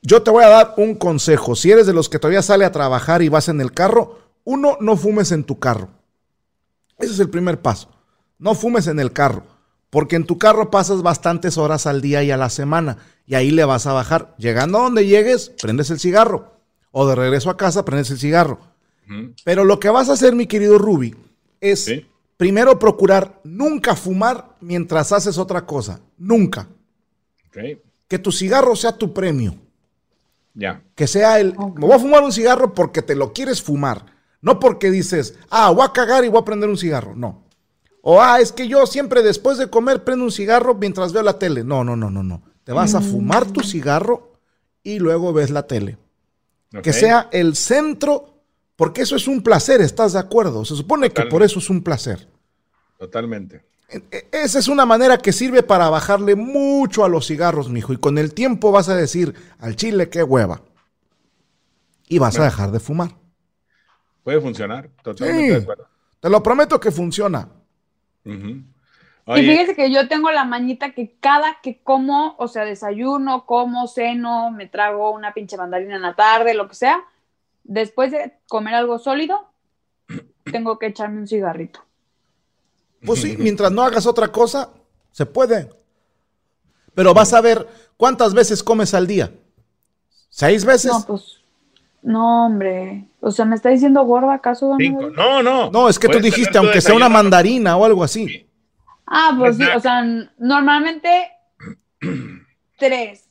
Yo 0.03 0.23
te 0.23 0.31
voy 0.31 0.45
a 0.45 0.49
dar 0.49 0.75
un 0.77 0.95
consejo. 0.95 1.55
Si 1.55 1.71
eres 1.71 1.87
de 1.87 1.93
los 1.93 2.09
que 2.09 2.19
todavía 2.19 2.43
sale 2.43 2.65
a 2.65 2.73
trabajar 2.73 3.23
y 3.23 3.29
vas 3.29 3.49
en 3.49 3.61
el 3.61 3.73
carro, 3.73 4.19
uno, 4.45 4.79
no 4.81 4.97
fumes 4.97 5.33
en 5.33 5.45
tu 5.45 5.59
carro. 5.59 5.91
Ese 6.97 7.13
es 7.13 7.19
el 7.19 7.29
primer 7.29 7.61
paso. 7.61 7.91
No 8.39 8.55
fumes 8.55 8.87
en 8.87 9.01
el 9.01 9.13
carro, 9.13 9.45
porque 9.91 10.17
en 10.17 10.25
tu 10.25 10.39
carro 10.39 10.71
pasas 10.71 11.03
bastantes 11.03 11.59
horas 11.59 11.87
al 11.87 12.01
día 12.01 12.23
y 12.23 12.31
a 12.31 12.37
la 12.37 12.49
semana, 12.51 12.99
y 13.27 13.35
ahí 13.35 13.51
le 13.51 13.65
vas 13.65 13.87
a 13.87 13.93
bajar. 13.93 14.35
Llegando 14.39 14.79
a 14.79 14.83
donde 14.83 15.07
llegues, 15.07 15.53
prendes 15.61 15.91
el 15.91 15.99
cigarro, 16.01 16.55
o 16.93 17.07
de 17.07 17.15
regreso 17.15 17.51
a 17.51 17.57
casa, 17.57 17.85
prendes 17.85 18.11
el 18.11 18.19
cigarro. 18.19 18.59
Pero 19.45 19.65
lo 19.65 19.81
que 19.81 19.89
vas 19.91 20.09
a 20.09 20.13
hacer, 20.13 20.35
mi 20.37 20.47
querido 20.47 20.79
Ruby, 20.79 21.17
es 21.61 21.85
Sí. 21.85 22.07
primero 22.37 22.79
procurar 22.79 23.41
nunca 23.43 23.97
fumar 23.97 24.55
mientras 24.61 25.11
haces 25.11 25.37
otra 25.37 25.67
cosa. 25.67 26.01
Nunca. 26.17 26.69
Que 28.09 28.19
tu 28.19 28.31
cigarro 28.33 28.77
sea 28.77 28.97
tu 28.97 29.13
premio. 29.13 29.57
Ya. 30.55 30.83
Que 30.95 31.07
sea 31.07 31.41
el, 31.41 31.55
me 31.57 31.87
voy 31.87 31.93
a 31.93 31.99
fumar 31.99 32.23
un 32.23 32.33
cigarro 32.33 32.73
porque 32.75 33.03
te 33.03 33.15
lo 33.17 33.33
quieres 33.33 33.63
fumar. 33.63 34.07
No 34.41 34.59
porque 34.59 34.91
dices, 34.91 35.35
ah, 35.51 35.71
voy 35.71 35.85
a 35.85 35.93
cagar 35.93 36.25
y 36.25 36.29
voy 36.29 36.41
a 36.41 36.45
prender 36.45 36.69
un 36.69 36.79
cigarro. 36.79 37.15
No. 37.15 37.45
O, 38.03 38.21
ah, 38.21 38.41
es 38.41 38.53
que 38.53 38.67
yo 38.69 38.87
siempre 38.87 39.23
después 39.23 39.59
de 39.59 39.69
comer 39.69 40.05
prendo 40.05 40.25
un 40.25 40.33
cigarro 40.33 40.75
mientras 40.75 41.13
veo 41.13 41.23
la 41.23 41.39
tele. 41.39 41.65
No, 41.65 41.85
no, 41.85 41.97
no, 41.97 42.11
no, 42.11 42.23
no. 42.23 42.43
Te 42.65 42.73
vas 42.73 42.95
a 42.95 43.01
fumar 43.01 43.47
tu 43.47 43.61
cigarro 43.63 44.33
y 44.83 44.99
luego 44.99 45.33
ves 45.33 45.51
la 45.51 45.67
tele. 45.67 45.99
Que 46.83 46.93
sea 46.93 47.29
el 47.33 47.57
centro, 47.57 48.43
porque 48.77 49.03
eso 49.03 49.17
es 49.17 49.27
un 49.29 49.43
placer, 49.43 49.81
¿estás 49.81 50.13
de 50.15 50.19
acuerdo? 50.21 50.65
Se 50.65 50.77
supone 50.77 51.11
que 51.11 51.25
por 51.27 51.43
eso 51.43 51.59
es 51.59 51.69
un 51.69 51.83
placer. 51.83 52.29
Totalmente. 52.99 53.65
E- 53.89 54.03
e- 54.11 54.29
Esa 54.31 54.61
es 54.61 54.69
una 54.69 54.87
manera 54.87 55.19
que 55.19 55.33
sirve 55.33 55.63
para 55.65 55.91
bajarle 55.91 56.37
mucho 56.37 57.05
a 57.05 57.09
los 57.09 57.27
cigarros, 57.27 57.69
mijo. 57.71 57.93
Y 57.93 57.97
con 57.97 58.19
el 58.19 58.33
tiempo 58.33 58.71
vas 58.71 58.89
a 58.89 58.95
decir 58.95 59.35
al 59.59 59.75
chile 59.75 60.09
qué 60.09 60.23
hueva. 60.23 60.63
Y 62.09 62.19
vas 62.19 62.39
a 62.39 62.45
dejar 62.45 62.71
de 62.71 62.81
fumar. 62.81 63.17
Puede 64.23 64.41
funcionar. 64.41 64.89
Totalmente 65.03 65.43
Sí. 65.43 65.49
de 65.51 65.57
acuerdo. 65.63 65.89
Te 66.21 66.31
lo 66.31 66.43
prometo 66.43 66.79
que 66.79 66.91
funciona. 66.93 67.49
Y 69.37 69.43
fíjese 69.43 69.77
que 69.77 69.93
yo 69.93 70.09
tengo 70.09 70.31
la 70.31 70.45
mañita 70.45 70.93
que 70.93 71.17
cada 71.21 71.59
que 71.63 71.81
como, 71.83 72.35
o 72.39 72.49
sea, 72.49 72.65
desayuno, 72.65 73.47
como, 73.47 73.87
ceno, 73.87 74.51
me 74.51 74.67
trago 74.67 75.11
una 75.11 75.35
pinche 75.35 75.57
mandarina 75.57 75.97
en 75.97 76.03
la 76.03 76.15
tarde, 76.15 76.55
lo 76.55 76.69
que 76.69 76.75
sea, 76.75 77.05
después 77.65 78.11
de 78.11 78.35
comer 78.49 78.75
algo 78.75 78.99
sólido, 78.99 79.49
tengo 80.51 80.79
que 80.79 80.87
echarme 80.87 81.21
un 81.21 81.29
cigarrito. 81.29 81.85
Pues 83.05 83.21
sí, 83.21 83.37
mientras 83.39 83.71
no 83.71 83.83
hagas 83.83 84.07
otra 84.07 84.29
cosa, 84.29 84.71
se 85.13 85.27
puede. 85.27 85.71
Pero 86.95 87.15
vas 87.15 87.33
a 87.33 87.41
ver 87.41 87.69
cuántas 87.97 88.35
veces 88.35 88.63
comes 88.63 88.95
al 88.95 89.07
día. 89.07 89.33
¿Seis 90.29 90.65
veces? 90.65 90.93
No, 90.93 91.05
pues, 91.07 91.40
no, 92.03 92.47
hombre. 92.47 93.07
O 93.21 93.31
sea, 93.31 93.45
¿me 93.45 93.57
está 93.57 93.69
diciendo 93.69 94.03
gorda 94.05 94.35
acaso? 94.35 94.69
don 94.69 94.79
cinco. 94.79 95.11
No, 95.11 95.43
no. 95.43 95.71
No, 95.71 95.89
es 95.89 95.99
que 95.99 96.09
tú 96.09 96.19
dijiste, 96.21 96.57
aunque 96.59 96.81
sea 96.81 96.95
una 96.95 97.09
mandarina 97.09 97.77
o 97.77 97.85
algo 97.85 98.03
así. 98.03 98.47
Ah, 99.07 99.35
pues 99.39 99.57
sí, 99.57 99.65
o 99.75 99.81
sea, 99.81 100.03
normalmente 100.39 101.31
tres, 102.79 103.29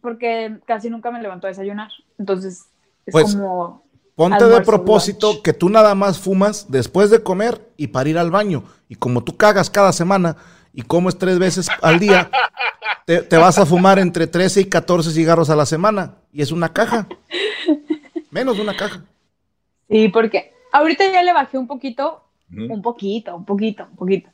porque 0.00 0.58
casi 0.66 0.90
nunca 0.90 1.10
me 1.10 1.20
levanto 1.22 1.46
a 1.46 1.50
desayunar. 1.50 1.90
Entonces, 2.18 2.66
es 3.06 3.12
Pues, 3.12 3.34
como... 3.34 3.84
Ponte 4.16 4.44
de 4.44 4.60
propósito 4.60 5.28
lunch. 5.32 5.42
que 5.42 5.52
tú 5.54 5.70
nada 5.70 5.94
más 5.94 6.18
fumas 6.18 6.66
después 6.68 7.08
de 7.08 7.22
comer 7.22 7.70
y 7.78 7.86
para 7.86 8.08
ir 8.10 8.18
al 8.18 8.30
baño. 8.30 8.64
Y 8.86 8.96
como 8.96 9.24
tú 9.24 9.36
cagas 9.36 9.70
cada 9.70 9.92
semana 9.94 10.36
y 10.74 10.82
comes 10.82 11.16
tres 11.16 11.38
veces 11.38 11.68
al 11.80 11.98
día, 11.98 12.30
te, 13.06 13.22
te 13.22 13.38
vas 13.38 13.56
a 13.56 13.64
fumar 13.64 13.98
entre 13.98 14.26
13 14.26 14.60
y 14.60 14.64
14 14.66 15.12
cigarros 15.12 15.48
a 15.48 15.56
la 15.56 15.64
semana. 15.64 16.16
Y 16.34 16.42
es 16.42 16.52
una 16.52 16.70
caja. 16.70 17.06
Menos 18.30 18.56
de 18.56 18.62
una 18.62 18.76
caja. 18.76 19.04
Sí, 19.88 20.08
porque 20.08 20.52
ahorita 20.72 21.10
ya 21.12 21.22
le 21.22 21.32
bajé 21.32 21.58
un 21.58 21.66
poquito, 21.66 22.24
un 22.50 22.82
poquito, 22.82 23.36
un 23.36 23.44
poquito, 23.44 23.86
un 23.90 23.96
poquito. 23.96 24.30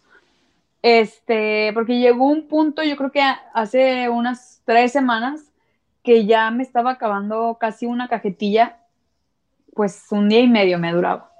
Este, 0.82 1.72
porque 1.72 1.98
llegó 1.98 2.26
un 2.26 2.46
punto, 2.46 2.82
yo 2.82 2.96
creo 2.96 3.10
que 3.10 3.22
hace 3.54 4.08
unas 4.08 4.62
tres 4.64 4.92
semanas, 4.92 5.52
que 6.02 6.26
ya 6.26 6.50
me 6.52 6.62
estaba 6.62 6.92
acabando 6.92 7.56
casi 7.58 7.86
una 7.86 8.08
cajetilla, 8.08 8.78
pues 9.74 10.06
un 10.10 10.28
día 10.28 10.40
y 10.40 10.48
medio 10.48 10.78
me 10.78 10.92
duraba. 10.92 11.32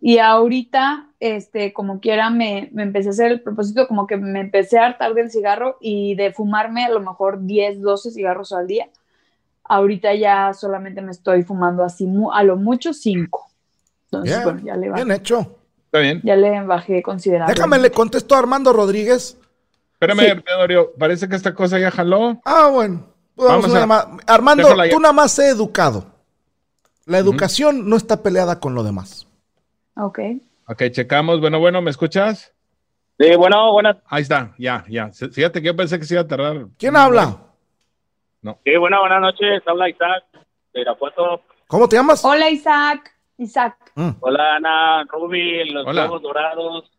Y 0.00 0.18
ahorita, 0.18 1.08
este, 1.20 1.72
como 1.72 2.00
quiera, 2.00 2.30
me, 2.30 2.70
me 2.72 2.82
empecé 2.82 3.08
a 3.08 3.12
hacer 3.12 3.32
el 3.32 3.40
propósito, 3.42 3.86
como 3.88 4.06
que 4.06 4.16
me 4.16 4.40
empecé 4.40 4.78
a 4.78 4.86
hartar 4.86 5.14
del 5.14 5.30
cigarro 5.30 5.76
y 5.80 6.14
de 6.14 6.32
fumarme 6.32 6.84
a 6.84 6.90
lo 6.90 7.00
mejor 7.00 7.44
10, 7.44 7.82
12 7.82 8.10
cigarros 8.10 8.52
al 8.52 8.66
día. 8.66 8.88
Ahorita 9.66 10.14
ya 10.14 10.52
solamente 10.52 11.00
me 11.02 11.10
estoy 11.10 11.42
fumando 11.42 11.82
así, 11.84 12.06
a 12.32 12.42
lo 12.42 12.56
mucho 12.56 12.92
5. 12.92 13.46
Entonces, 14.06 14.36
Bien, 14.36 14.44
bueno, 14.44 14.60
ya 14.66 14.76
le, 14.76 14.88
bajé, 14.90 15.04
bien 15.04 15.16
hecho. 15.16 15.56
Está 15.86 15.98
bien. 16.00 16.20
ya 16.24 16.36
le 16.36 16.60
bajé 16.62 17.02
considerablemente. 17.02 17.60
Déjame, 17.60 17.78
le 17.78 17.90
contesto 17.90 18.34
a 18.34 18.38
Armando 18.40 18.72
Rodríguez. 18.72 19.38
Espérame, 19.94 20.20
Sí. 20.36 20.42
Teodorio, 20.44 20.92
parece 20.98 21.28
que 21.28 21.36
esta 21.36 21.54
cosa 21.54 21.78
ya 21.78 21.90
jaló. 21.90 22.40
Ah, 22.44 22.68
bueno. 22.68 23.06
Pues 23.34 23.48
vamos 23.48 23.62
Vamos 23.62 23.70
una 23.70 23.78
a- 23.78 23.80
llamada. 23.80 24.16
Armando, 24.26 24.62
déjala 24.64 24.86
ya. 24.86 24.92
tú 24.92 25.00
nada 25.00 25.12
más 25.14 25.32
sé 25.32 25.48
educado. 25.48 26.04
La 27.06 27.18
educación 27.18 27.88
no 27.88 27.96
está 27.96 28.22
peleada 28.22 28.60
con 28.60 28.74
lo 28.74 28.82
demás. 28.82 29.26
Ok. 29.96 30.18
Ok, 30.68 30.82
checamos. 30.90 31.40
Bueno, 31.40 31.58
bueno, 31.58 31.80
¿me 31.82 31.90
escuchas? 31.90 32.52
Sí, 33.18 33.34
bueno, 33.36 33.72
buenas. 33.72 33.96
Ahí 34.06 34.22
está, 34.22 34.54
ya, 34.58 34.84
ya. 34.88 35.10
Fíjate 35.12 35.60
que 35.60 35.66
yo 35.66 35.76
pensé 35.76 35.98
que 35.98 36.04
se 36.04 36.14
iba 36.14 36.22
a 36.22 36.26
tardar. 36.28 36.66
¿Quién 36.78 36.96
habla? 36.96 37.38
Sí, 38.64 38.76
bueno, 38.76 39.00
buenas 39.00 39.20
noches. 39.20 39.62
Habla 39.66 39.88
Isaac 39.88 40.24
de 40.74 40.80
Irapuato. 40.82 41.42
¿Cómo 41.66 41.88
te 41.88 41.96
llamas? 41.96 42.24
Hola, 42.24 42.50
Isaac. 42.50 43.10
Isaac. 43.38 43.76
Mm, 43.94 44.10
Hola, 44.20 44.56
Ana, 44.56 45.04
Ruby, 45.04 45.70
los 45.70 45.86
Hola. 45.86 46.04
ojos 46.06 46.22
dorados 46.22 46.90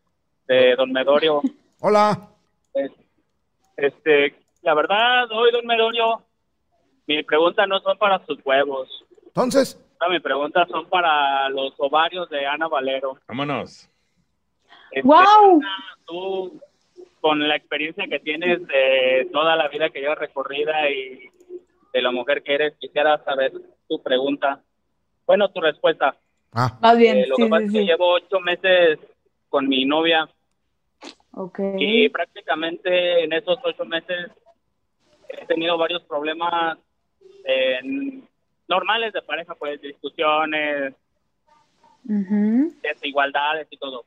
de 0.48 0.74
Don 0.76 0.92
Medorio. 0.92 1.40
Hola. 1.80 2.28
Este, 3.76 4.34
la 4.62 4.74
verdad, 4.74 5.30
hoy, 5.32 5.52
Don 5.52 5.66
Medorio, 5.66 6.22
mi 7.06 7.22
pregunta 7.22 7.66
no 7.66 7.78
son 7.80 7.96
para 7.98 8.24
sus 8.26 8.38
huevos. 8.44 8.88
Entonces, 9.26 9.80
Mi 10.10 10.18
pregunta 10.20 10.66
son 10.66 10.88
para 10.88 11.48
los 11.50 11.72
ovarios 11.78 12.28
de 12.30 12.46
Ana 12.46 12.68
Valero. 12.68 13.18
Vámonos. 13.28 13.88
Este, 14.90 15.06
¡Wow! 15.06 15.60
Tú, 16.06 16.60
con 17.20 17.46
la 17.46 17.56
experiencia 17.56 18.06
que 18.08 18.18
tienes 18.20 18.66
de 18.66 19.28
toda 19.32 19.56
la 19.56 19.68
vida 19.68 19.90
que 19.90 20.00
llevas 20.00 20.18
recorrida 20.18 20.88
y 20.90 21.28
de 21.96 22.02
la 22.02 22.10
mujer 22.10 22.42
que 22.42 22.54
eres, 22.54 22.74
quisiera 22.78 23.16
saber 23.24 23.52
tu 23.88 24.02
pregunta. 24.02 24.60
Bueno, 25.26 25.48
tu 25.48 25.62
respuesta. 25.62 26.14
ah, 26.52 26.76
Más 26.82 26.98
bien, 26.98 27.16
Eh, 27.16 27.26
lo 27.26 27.36
sí, 27.36 27.42
que 27.44 27.48
pasa 27.48 27.60
sí, 27.62 27.66
es 27.68 27.72
que 27.72 27.78
sí. 27.80 27.86
llevo 27.86 28.12
ocho 28.12 28.38
meses 28.40 28.98
con 29.48 29.66
mi 29.66 29.86
novia 29.86 30.28
Ok. 31.32 31.58
y 31.78 32.08
prácticamente 32.10 33.24
en 33.24 33.32
esos 33.32 33.58
ocho 33.64 33.86
meses 33.86 34.30
he 35.30 35.46
tenido 35.46 35.78
varios 35.78 36.02
problemas 36.04 36.76
eh, 37.46 37.80
normales 38.68 39.14
de 39.14 39.22
pareja, 39.22 39.54
pues 39.54 39.80
discusiones, 39.80 40.94
desigualdades 42.82 43.68
y 43.70 43.76
todo. 43.78 44.04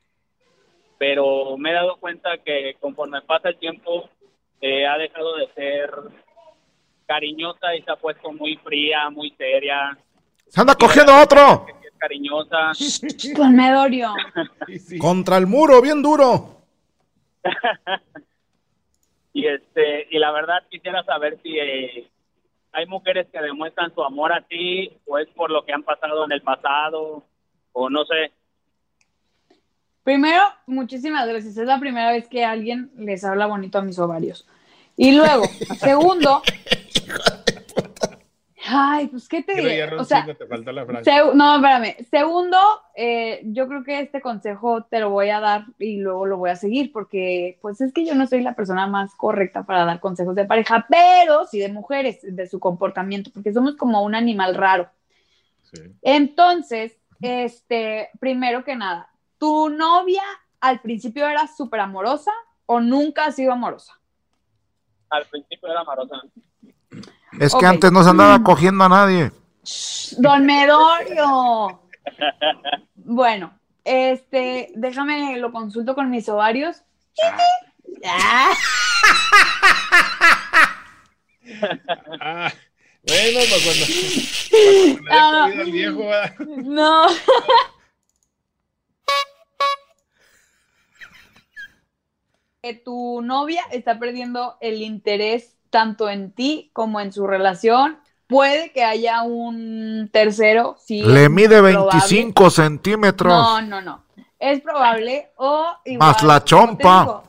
Pero 0.99 1.57
me 1.57 1.71
he 1.71 1.73
dado 1.73 1.95
cuenta 1.97 2.37
que 2.37 2.75
conforme 2.79 3.21
pasa 3.23 3.49
el 3.49 3.57
tiempo 3.57 4.09
eh, 4.61 4.85
ha 4.85 4.97
dejado 4.97 5.37
de 5.37 5.47
ser 5.53 5.89
cariñosa 7.10 7.76
y 7.76 7.82
se 7.82 7.91
ha 7.91 7.95
puesto 7.95 8.32
muy 8.32 8.55
fría, 8.57 9.10
muy 9.10 9.32
seria. 9.32 9.97
se 10.47 10.62
anda 10.62 10.76
cogiendo 10.76 11.12
otro. 11.20 11.66
Que 11.66 11.88
es 11.88 11.93
cariñosa. 11.97 12.72
Sí, 14.68 14.80
sí. 14.80 14.97
Contra 14.99 15.38
el 15.38 15.47
muro, 15.47 15.82
bien 15.82 16.01
duro. 16.01 16.62
Y 19.32 19.45
este 19.45 20.07
y 20.10 20.18
la 20.18 20.32
verdad 20.32 20.64
quisiera 20.70 21.03
saber 21.03 21.39
si 21.43 21.57
eh, 21.60 22.10
hay 22.74 22.86
mujeres 22.88 23.28
que 23.32 23.39
demuestran 23.39 23.93
su 23.93 24.03
amor 24.03 24.34
a 24.34 24.41
ti 24.41 24.91
o 25.05 25.20
es 25.20 25.28
por 25.30 25.51
lo 25.51 25.64
que 25.64 25.72
han 25.72 25.84
pasado 25.84 26.26
en 26.26 26.32
el 26.32 26.41
pasado 26.41 27.24
o 27.72 27.89
no 27.89 28.05
sé. 28.05 28.34
Primero, 30.03 30.43
muchísimas 30.66 31.28
gracias. 31.28 31.55
Es 31.57 31.68
la 31.68 31.80
primera 31.80 32.12
vez 32.12 32.28
que 32.28 32.43
alguien 32.43 32.91
les 32.97 33.24
habla 33.24 33.45
bonito 33.45 33.78
a 33.78 33.84
mis 33.84 33.99
ovarios. 33.99 34.47
Y 34.97 35.14
luego, 35.14 35.45
segundo. 35.78 36.41
Ay, 38.72 39.07
pues, 39.07 39.28
¿qué 39.28 39.41
te 39.41 39.55
diré? 39.55 39.78
ya, 39.78 39.86
O 39.97 40.03
sea, 40.03 40.20
Roncito, 40.20 40.38
te 40.38 40.47
falta 40.47 40.72
la 40.72 40.86
frase. 40.86 41.10
Seu- 41.10 41.34
no, 41.34 41.55
espérame. 41.55 41.95
Segundo, 42.12 42.57
eh, 42.93 43.41
yo 43.45 43.68
creo 43.68 43.84
que 43.84 43.99
este 44.01 44.22
consejo 44.22 44.84
te 44.84 44.99
lo 44.99 45.10
voy 45.10 45.30
a 45.30 45.39
dar 45.39 45.66
y 45.80 45.97
luego 45.97 46.26
lo 46.28 46.38
voy 46.38 46.51
a 46.51 46.55
seguir 46.55 46.91
porque 46.91 47.57
pues 47.62 47.82
es 47.82 47.91
que 47.93 48.05
yo 48.05 48.14
no 48.14 48.28
soy 48.28 48.41
la 48.41 48.53
persona 48.55 48.86
más 48.86 49.16
correcta 49.16 49.64
para 49.64 49.86
dar 49.86 49.99
consejos 49.99 50.36
de 50.36 50.45
pareja, 50.45 50.86
pero 50.89 51.45
sí 51.47 51.57
de 51.60 51.70
mujeres, 51.70 52.20
de 52.22 52.47
su 52.47 52.60
comportamiento, 52.60 53.32
porque 53.34 53.53
somos 53.53 53.76
como 53.76 54.03
un 54.03 54.14
animal 54.14 54.53
raro. 54.53 54.89
Sí. 55.64 55.82
Entonces, 56.03 56.95
este, 57.22 58.10
primero 58.20 58.64
que 58.64 58.76
nada, 58.76 59.10
¿tu 59.39 59.70
novia 59.70 60.24
al 60.60 60.80
principio 60.82 61.28
era 61.28 61.47
súper 61.47 61.80
amorosa 61.80 62.32
o 62.68 62.80
nunca 62.80 63.26
ha 63.26 63.32
sido 63.32 63.51
amorosa? 63.53 63.99
Al 65.10 65.26
principio 65.26 65.70
era 65.72 65.80
amorosa. 65.82 66.22
Es 67.39 67.55
que 67.55 67.65
antes 67.65 67.91
no 67.91 68.03
se 68.03 68.09
andaba 68.09 68.43
cogiendo 68.43 68.83
a 68.83 68.89
nadie. 68.89 69.31
Don 70.17 70.45
Medorio. 70.45 71.81
Bueno, 72.95 73.57
este, 73.83 74.71
déjame 74.75 75.37
lo 75.37 75.51
consulto 75.51 75.95
con 75.95 76.09
mis 76.09 76.27
ovarios. 76.29 76.83
Ah, 78.05 78.49
Ah, 82.21 82.51
bueno, 83.07 83.39
pues 83.49 85.01
cuando, 85.01 85.09
No, 85.09 85.47
no. 85.47 85.61
al 85.61 85.71
viejo, 85.71 85.97
¿verdad? 86.07 86.35
no. 86.39 87.07
Que 92.61 92.73
tu 92.73 93.21
novia 93.21 93.63
está 93.71 93.97
perdiendo 93.99 94.57
el 94.59 94.81
interés 94.81 95.55
tanto 95.70 96.09
en 96.09 96.32
ti 96.32 96.70
como 96.74 96.99
en 96.99 97.11
su 97.11 97.28
relación 97.28 97.97
puede 98.28 98.72
que 98.72 98.84
haya 98.84 99.24
un 99.24 100.09
tercero. 100.13 100.76
Sí, 100.80 101.01
Le 101.01 101.30
mide 101.30 101.59
probable. 101.61 101.88
25 101.91 102.49
centímetros. 102.49 103.34
No, 103.34 103.61
no, 103.61 103.82
no. 103.82 104.03
Es 104.38 104.61
probable 104.61 105.30
o 105.36 105.65
igual, 105.86 106.07
Más 106.13 106.24
la 106.24 106.43
chompa. 106.43 106.99
digo, 107.01 107.24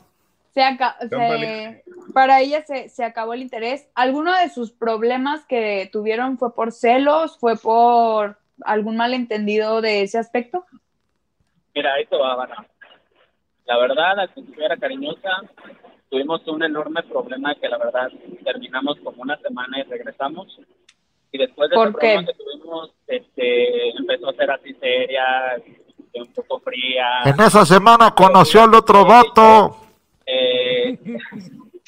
se 0.54 0.62
se- 1.08 1.84
para 2.12 2.40
ella 2.40 2.62
se, 2.66 2.88
se 2.88 3.04
acabó 3.04 3.34
el 3.34 3.42
interés. 3.42 3.88
¿Alguno 3.94 4.36
de 4.36 4.48
sus 4.50 4.72
problemas 4.72 5.44
que 5.46 5.88
tuvieron 5.92 6.38
fue 6.38 6.54
por 6.54 6.72
celos? 6.72 7.38
¿Fue 7.38 7.56
por 7.56 8.36
algún 8.64 8.96
malentendido 8.96 9.80
de 9.80 10.02
ese 10.02 10.18
aspecto? 10.18 10.66
Mira, 11.74 11.98
esto 12.00 12.18
va. 12.18 12.48
La 13.64 13.78
verdad, 13.78 14.18
al 14.18 14.28
principio 14.30 14.64
era 14.66 14.76
cariñosa. 14.76 15.30
Tuvimos 16.10 16.46
un 16.48 16.62
enorme 16.62 17.02
problema 17.04 17.54
que 17.54 17.68
la 17.68 17.78
verdad 17.78 18.10
terminamos 18.44 18.98
como 19.04 19.22
una 19.22 19.36
semana 19.38 19.78
y 19.78 19.82
regresamos. 19.84 20.58
Y 21.32 21.38
después 21.38 21.70
de 21.70 21.76
¿Por 21.76 21.88
ese 21.88 21.98
qué? 22.00 22.06
problema 22.14 22.26
que 22.26 22.34
tuvimos, 22.34 22.90
este, 23.06 23.90
empezó 23.96 24.28
a 24.30 24.34
ser 24.34 24.50
así 24.50 24.74
seria, 24.74 25.62
un 26.14 26.26
poco 26.34 26.58
fría. 26.60 27.20
En 27.26 27.40
esa 27.40 27.64
semana 27.64 28.10
conoció 28.12 28.62
al 28.64 28.74
otro 28.74 29.04
vato. 29.04 29.76
Eh, 30.26 30.98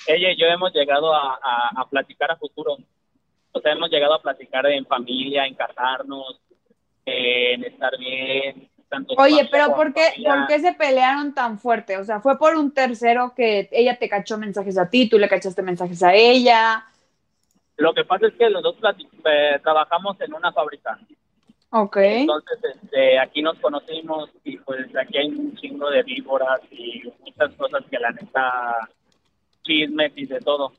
ella 0.07 0.31
y 0.31 0.37
yo 0.37 0.47
hemos 0.47 0.73
llegado 0.73 1.13
a, 1.13 1.35
a- 1.43 1.71
a 1.81 1.89
platicar 1.89 2.31
a 2.31 2.37
futuro. 2.37 2.77
O 3.53 3.61
sea, 3.61 3.73
hemos 3.73 3.91
llegado 3.91 4.15
a 4.15 4.23
platicar 4.23 4.65
en 4.67 4.87
familia, 4.87 5.45
en 5.47 5.55
casarnos, 5.55 6.41
en 7.05 7.65
estar 7.65 7.99
bien. 7.99 8.69
Tanto 8.93 9.15
Oye, 9.17 9.49
pero 9.51 9.75
¿por 9.75 9.95
qué, 9.95 10.03
familia. 10.11 10.35
¿por 10.35 10.47
qué 10.49 10.61
se 10.61 10.75
pelearon 10.75 11.33
tan 11.33 11.59
fuerte? 11.59 11.97
O 11.97 12.05
sea, 12.05 12.21
¿fue 12.21 12.39
por 12.39 12.57
un 12.57 12.73
tercero 12.73 13.33
que 13.35 13.71
ella 13.73 13.99
te 13.99 14.07
cachó 14.07 14.37
mensajes 14.37 14.77
a 14.77 14.91
ti, 14.91 15.09
tú 15.09 15.19
le 15.19 15.31
cachaste 15.31 15.63
mensajes 15.63 16.03
a 16.03 16.13
ella? 16.13 16.85
Lo 17.79 17.95
que 17.95 18.05
pasa 18.05 18.27
es 18.27 18.35
que 18.35 18.51
los 18.51 18.63
dos 18.63 18.77
eh, 19.25 19.59
trabajamos 19.63 20.21
en 20.21 20.35
una 20.35 20.53
fábrica. 20.53 20.99
Ok. 21.71 21.97
Entonces, 21.97 22.59
este, 22.83 23.19
aquí 23.19 23.41
nos 23.41 23.59
conocimos 23.61 24.29
y 24.45 24.59
pues 24.59 24.87
aquí 24.95 25.17
hay 25.17 25.29
un 25.29 25.57
chingo 25.57 25.89
de 25.89 26.03
víboras 26.03 26.61
y 26.71 27.03
muchas 27.25 27.51
cosas 27.55 27.83
que 27.91 27.99
la 27.99 28.11
neta 28.11 28.91
chismes 29.63 30.13
y 30.17 30.27
de 30.27 30.39
todo. 30.41 30.75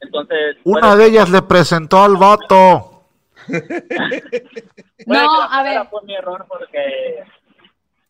Entonces, 0.00 0.56
Una 0.64 0.96
de 0.96 1.06
ellas 1.06 1.30
le 1.30 1.42
presentó 1.42 2.02
al 2.02 2.16
vato. 2.16 3.04
puede 3.46 3.86
No, 5.06 5.42
a 5.42 5.62
ver. 5.62 5.86
fue 5.86 6.02
mi 6.02 6.16
error 6.16 6.44
porque 6.48 7.22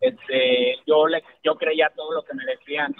este 0.08 0.78
yo 0.86 1.06
le 1.06 1.22
yo 1.42 1.56
creía 1.56 1.90
todo 1.94 2.12
lo 2.12 2.22
que 2.24 2.34
me 2.34 2.44
decían 2.44 2.94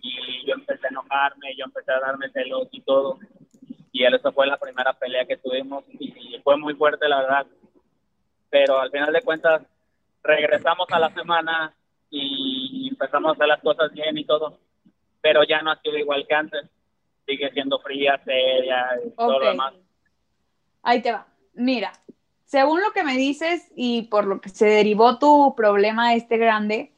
y 0.00 0.46
yo 0.46 0.54
empecé 0.54 0.86
a 0.86 0.90
enojarme, 0.90 1.56
yo 1.56 1.64
empecé 1.64 1.92
a 1.92 2.00
darme 2.00 2.30
celos 2.30 2.68
y 2.72 2.82
todo. 2.82 3.18
Y 3.90 4.04
esa 4.04 4.32
fue 4.32 4.46
la 4.46 4.58
primera 4.58 4.92
pelea 4.92 5.24
que 5.24 5.36
tuvimos 5.36 5.84
y 5.88 6.38
fue 6.42 6.56
muy 6.58 6.74
fuerte 6.74 7.08
la 7.08 7.22
verdad. 7.22 7.46
Pero 8.50 8.78
al 8.78 8.90
final 8.90 9.12
de 9.12 9.22
cuentas 9.22 9.62
regresamos 10.22 10.86
a 10.90 10.98
la 10.98 11.12
semana 11.14 11.74
y 12.10 12.88
empezamos 12.90 13.30
a 13.30 13.32
hacer 13.32 13.46
las 13.46 13.62
cosas 13.62 13.92
bien 13.92 14.18
y 14.18 14.24
todo. 14.24 14.58
Pero 15.20 15.42
ya 15.44 15.62
no 15.62 15.70
ha 15.70 15.80
sido 15.80 15.96
igual 15.96 16.26
que 16.28 16.34
antes. 16.34 16.68
Sigue 17.26 17.50
siendo 17.52 17.78
fría, 17.78 18.20
seria 18.24 18.86
y 19.06 19.10
todo 19.10 19.38
lo 19.38 19.46
demás. 19.46 19.74
Ahí 20.82 21.00
te 21.00 21.12
va. 21.12 21.26
Mira, 21.54 21.92
según 22.54 22.80
lo 22.80 22.92
que 22.92 23.02
me 23.02 23.16
dices 23.16 23.72
y 23.74 24.02
por 24.02 24.26
lo 24.26 24.40
que 24.40 24.48
se 24.48 24.64
derivó 24.66 25.18
tu 25.18 25.56
problema 25.56 26.14
este 26.14 26.36
grande, 26.38 26.92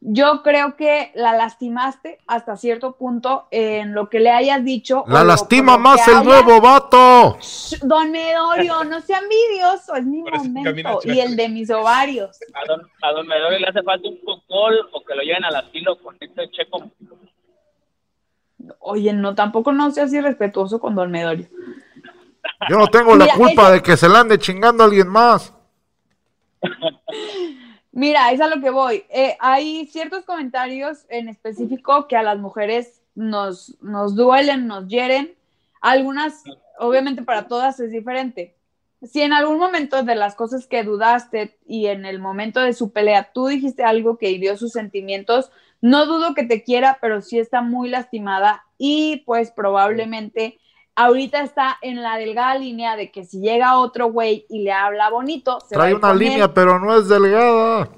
yo 0.00 0.42
creo 0.42 0.74
que 0.74 1.12
la 1.14 1.32
lastimaste 1.32 2.18
hasta 2.26 2.56
cierto 2.56 2.96
punto 2.96 3.46
en 3.52 3.94
lo 3.94 4.08
que 4.10 4.18
le 4.18 4.30
hayas 4.30 4.64
dicho. 4.64 5.04
La 5.06 5.22
lastima 5.22 5.78
más 5.78 6.08
el 6.08 6.14
haya- 6.16 6.24
nuevo 6.24 6.60
vato. 6.60 7.38
Shh, 7.40 7.78
Don 7.84 8.10
Medorio, 8.10 8.82
no 8.82 9.00
sea 9.00 9.20
envidioso, 9.20 9.94
es 9.94 10.04
mi 10.04 10.22
Por 10.22 10.38
momento. 10.38 10.98
Y 11.04 11.20
el 11.20 11.36
de 11.36 11.50
mis 11.50 11.70
ovarios. 11.70 12.40
A 12.52 12.66
don, 12.66 12.82
a 13.00 13.12
don 13.12 13.28
Medorio 13.28 13.60
le 13.60 13.68
hace 13.68 13.84
falta 13.84 14.08
un 14.08 14.16
cocol 14.24 14.74
o 14.92 15.04
que 15.04 15.14
lo 15.14 15.22
lleven 15.22 15.44
al 15.44 15.54
asilo 15.54 16.00
con 16.02 16.16
este 16.18 16.50
checo. 16.50 16.82
Oye, 18.80 19.12
no, 19.12 19.36
tampoco 19.36 19.70
no 19.70 19.88
seas 19.92 20.12
irrespetuoso 20.12 20.80
con 20.80 20.96
Don 20.96 21.12
Medorio. 21.12 21.46
Yo 22.68 22.78
no 22.78 22.86
tengo 22.88 23.16
la 23.16 23.34
culpa 23.34 23.70
de 23.70 23.82
que 23.82 23.96
se 23.96 24.08
la 24.08 24.20
ande 24.20 24.38
chingando 24.38 24.82
a 24.82 24.86
alguien 24.86 25.08
más. 25.08 25.52
Mira, 27.92 28.30
es 28.30 28.40
a 28.40 28.48
lo 28.48 28.60
que 28.60 28.70
voy. 28.70 29.04
Eh, 29.08 29.36
hay 29.40 29.86
ciertos 29.86 30.24
comentarios 30.24 31.06
en 31.08 31.28
específico 31.28 32.08
que 32.08 32.16
a 32.16 32.22
las 32.22 32.38
mujeres 32.38 33.00
nos, 33.14 33.74
nos 33.80 34.14
duelen, 34.14 34.66
nos 34.66 34.86
hieren. 34.88 35.34
Algunas, 35.80 36.44
obviamente 36.78 37.22
para 37.22 37.48
todas 37.48 37.80
es 37.80 37.90
diferente. 37.90 38.54
Si 39.02 39.22
en 39.22 39.32
algún 39.32 39.58
momento 39.58 40.02
de 40.02 40.14
las 40.14 40.34
cosas 40.34 40.66
que 40.66 40.84
dudaste 40.84 41.56
y 41.66 41.86
en 41.86 42.04
el 42.04 42.18
momento 42.18 42.60
de 42.60 42.72
su 42.72 42.92
pelea 42.92 43.30
tú 43.32 43.46
dijiste 43.46 43.82
algo 43.82 44.18
que 44.18 44.30
hirió 44.30 44.56
sus 44.56 44.72
sentimientos, 44.72 45.50
no 45.80 46.06
dudo 46.06 46.34
que 46.34 46.44
te 46.44 46.62
quiera, 46.62 46.98
pero 47.00 47.22
sí 47.22 47.38
está 47.38 47.62
muy 47.62 47.88
lastimada 47.88 48.64
y 48.78 49.22
pues 49.26 49.50
probablemente 49.50 50.58
ahorita 50.96 51.42
está 51.42 51.78
en 51.82 52.02
la 52.02 52.16
delgada 52.16 52.56
línea 52.56 52.96
de 52.96 53.10
que 53.12 53.24
si 53.24 53.40
llega 53.40 53.78
otro 53.78 54.10
güey 54.10 54.46
y 54.48 54.62
le 54.62 54.72
habla 54.72 55.10
bonito, 55.10 55.60
se 55.60 55.76
va 55.78 55.86
a 55.86 55.88
Trae 55.88 55.90
ir 55.90 55.98
una 55.98 56.08
con 56.08 56.22
él. 56.22 56.30
línea, 56.30 56.52
pero 56.52 56.78
no 56.80 56.96
es 56.96 57.08
delgada. 57.08 57.90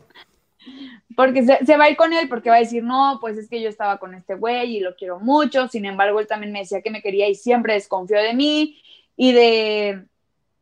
Porque 1.17 1.45
se, 1.45 1.65
se 1.65 1.77
va 1.77 1.85
a 1.85 1.91
ir 1.91 1.97
con 1.97 2.13
él 2.13 2.29
porque 2.29 2.51
va 2.51 2.57
a 2.57 2.61
decir, 2.61 2.85
no, 2.85 3.19
pues 3.21 3.39
es 3.39 3.49
que 3.49 3.61
yo 3.61 3.69
estaba 3.69 3.99
con 3.99 4.15
este 4.15 4.35
güey 4.35 4.77
y 4.77 4.81
lo 4.81 4.95
quiero 4.95 5.19
mucho. 5.19 5.69
Sin 5.69 5.85
embargo, 5.85 6.21
él 6.21 6.27
también 6.27 6.53
me 6.53 6.61
decía 6.61 6.83
que 6.83 6.91
me 6.91 7.03
quería 7.03 7.29
y 7.29 7.35
siempre 7.35 7.75
desconfió 7.75 8.19
de 8.21 8.35
mí 8.35 8.79
y 9.17 9.33
de 9.33 10.05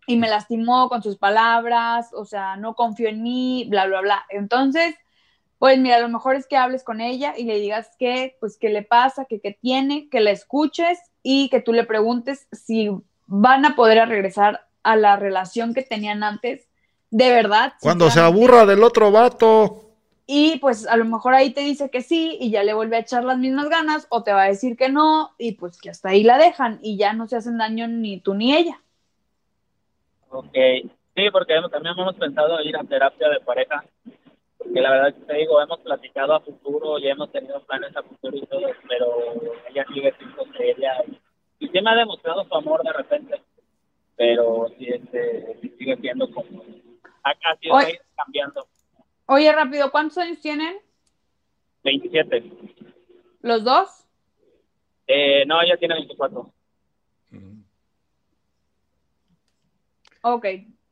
y 0.07 0.17
me 0.17 0.29
lastimó 0.29 0.89
con 0.89 1.03
sus 1.03 1.19
palabras, 1.19 2.11
o 2.15 2.25
sea, 2.25 2.57
no 2.57 2.75
confió 2.77 3.09
en 3.09 3.23
mí, 3.23 3.67
bla, 3.69 3.87
bla, 3.87 4.01
bla. 4.01 4.25
Entonces, 4.31 4.95
pues 5.59 5.79
mira, 5.79 5.99
lo 5.99 6.09
mejor 6.09 6.37
es 6.37 6.47
que 6.47 6.57
hables 6.57 6.85
con 6.85 7.01
ella 7.01 7.35
y 7.37 7.45
le 7.45 7.59
digas 7.59 7.91
que, 7.99 8.37
pues, 8.41 8.57
qué 8.57 8.69
le 8.69 8.83
pasa, 8.83 9.25
que 9.25 9.41
qué 9.41 9.59
tiene, 9.61 10.09
que 10.09 10.21
la 10.21 10.31
escuches 10.31 10.99
y 11.29 11.49
que 11.49 11.61
tú 11.61 11.73
le 11.73 11.83
preguntes 11.83 12.47
si 12.53 12.89
van 13.27 13.65
a 13.65 13.75
poder 13.75 14.09
regresar 14.09 14.69
a 14.85 14.95
la 14.95 15.17
relación 15.17 15.75
que 15.75 15.83
tenían 15.83 16.23
antes, 16.23 16.69
de 17.11 17.31
verdad. 17.31 17.73
Cuando 17.81 18.11
se 18.11 18.21
aburra 18.21 18.65
del 18.65 18.85
otro 18.85 19.11
vato. 19.11 19.91
Y 20.29 20.61
pues 20.61 20.87
a 20.87 20.97
lo 20.97 21.05
mejor 21.05 21.35
ahí 21.35 21.51
te 21.51 21.63
dice 21.63 21.91
que 21.91 22.01
sí 22.01 22.39
y 22.41 22.51
ya 22.53 22.63
le 22.63 22.75
vuelve 22.75 22.95
a 22.95 23.01
echar 23.01 23.25
las 23.25 23.39
mismas 23.39 23.69
ganas 23.69 24.07
o 24.09 24.23
te 24.23 24.33
va 24.33 24.45
a 24.45 24.49
decir 24.49 24.77
que 24.77 24.89
no 24.89 25.35
y 25.37 25.53
pues 25.53 25.81
que 25.81 25.91
hasta 25.91 26.11
ahí 26.11 26.23
la 26.23 26.39
dejan 26.39 26.79
y 26.81 26.97
ya 26.97 27.13
no 27.13 27.27
se 27.27 27.35
hacen 27.35 27.59
daño 27.59 27.89
ni 27.89 28.21
tú 28.21 28.35
ni 28.35 28.55
ella. 28.55 28.81
Ok, 30.31 30.55
sí, 31.17 31.31
porque 31.33 31.55
también 31.73 31.99
hemos 31.99 32.15
pensado 32.15 32.63
ir 32.63 32.77
a 32.77 32.85
terapia 32.85 33.29
de 33.31 33.41
pareja, 33.41 33.85
porque 34.67 34.81
la 34.81 34.91
verdad 34.91 35.15
que 35.15 35.21
te 35.25 35.35
digo, 35.35 35.61
hemos 35.61 35.79
platicado 35.81 36.35
a 36.35 36.41
futuro 36.41 36.99
y 36.99 37.09
hemos 37.09 37.31
tenido 37.33 37.61
planes 37.67 37.97
a 37.97 38.03
futuro 38.03 38.37
y 38.37 38.47
todo, 38.47 38.67
pero 38.89 39.17
ella 39.71 39.85
sigue 39.93 40.13
siendo 40.19 40.45
seria 40.57 40.93
y, 41.07 41.65
y 41.65 41.69
sí 41.69 41.81
me 41.81 41.91
ha 41.91 41.95
demostrado 41.95 42.45
su 42.45 42.55
amor 42.55 42.83
de 42.83 42.93
repente, 42.93 43.43
pero 44.17 44.69
sí, 44.79 44.89
este, 44.89 45.59
sí 45.61 45.69
sigue 45.79 45.97
siendo 45.99 46.31
como, 46.33 46.65
ha, 47.23 47.31
ha 47.31 47.57
sido 47.57 47.75
Oye. 47.75 48.01
cambiando, 48.17 48.67
Oye, 49.27 49.51
rápido, 49.53 49.91
¿cuántos 49.91 50.19
años 50.19 50.41
tienen 50.41 50.77
27. 51.83 52.45
los 53.41 53.65
dos? 53.65 54.05
Eh, 55.09 55.45
no, 55.47 55.61
ella 55.63 55.77
tiene 55.77 55.95
24. 55.95 56.53
Ok, 60.23 60.47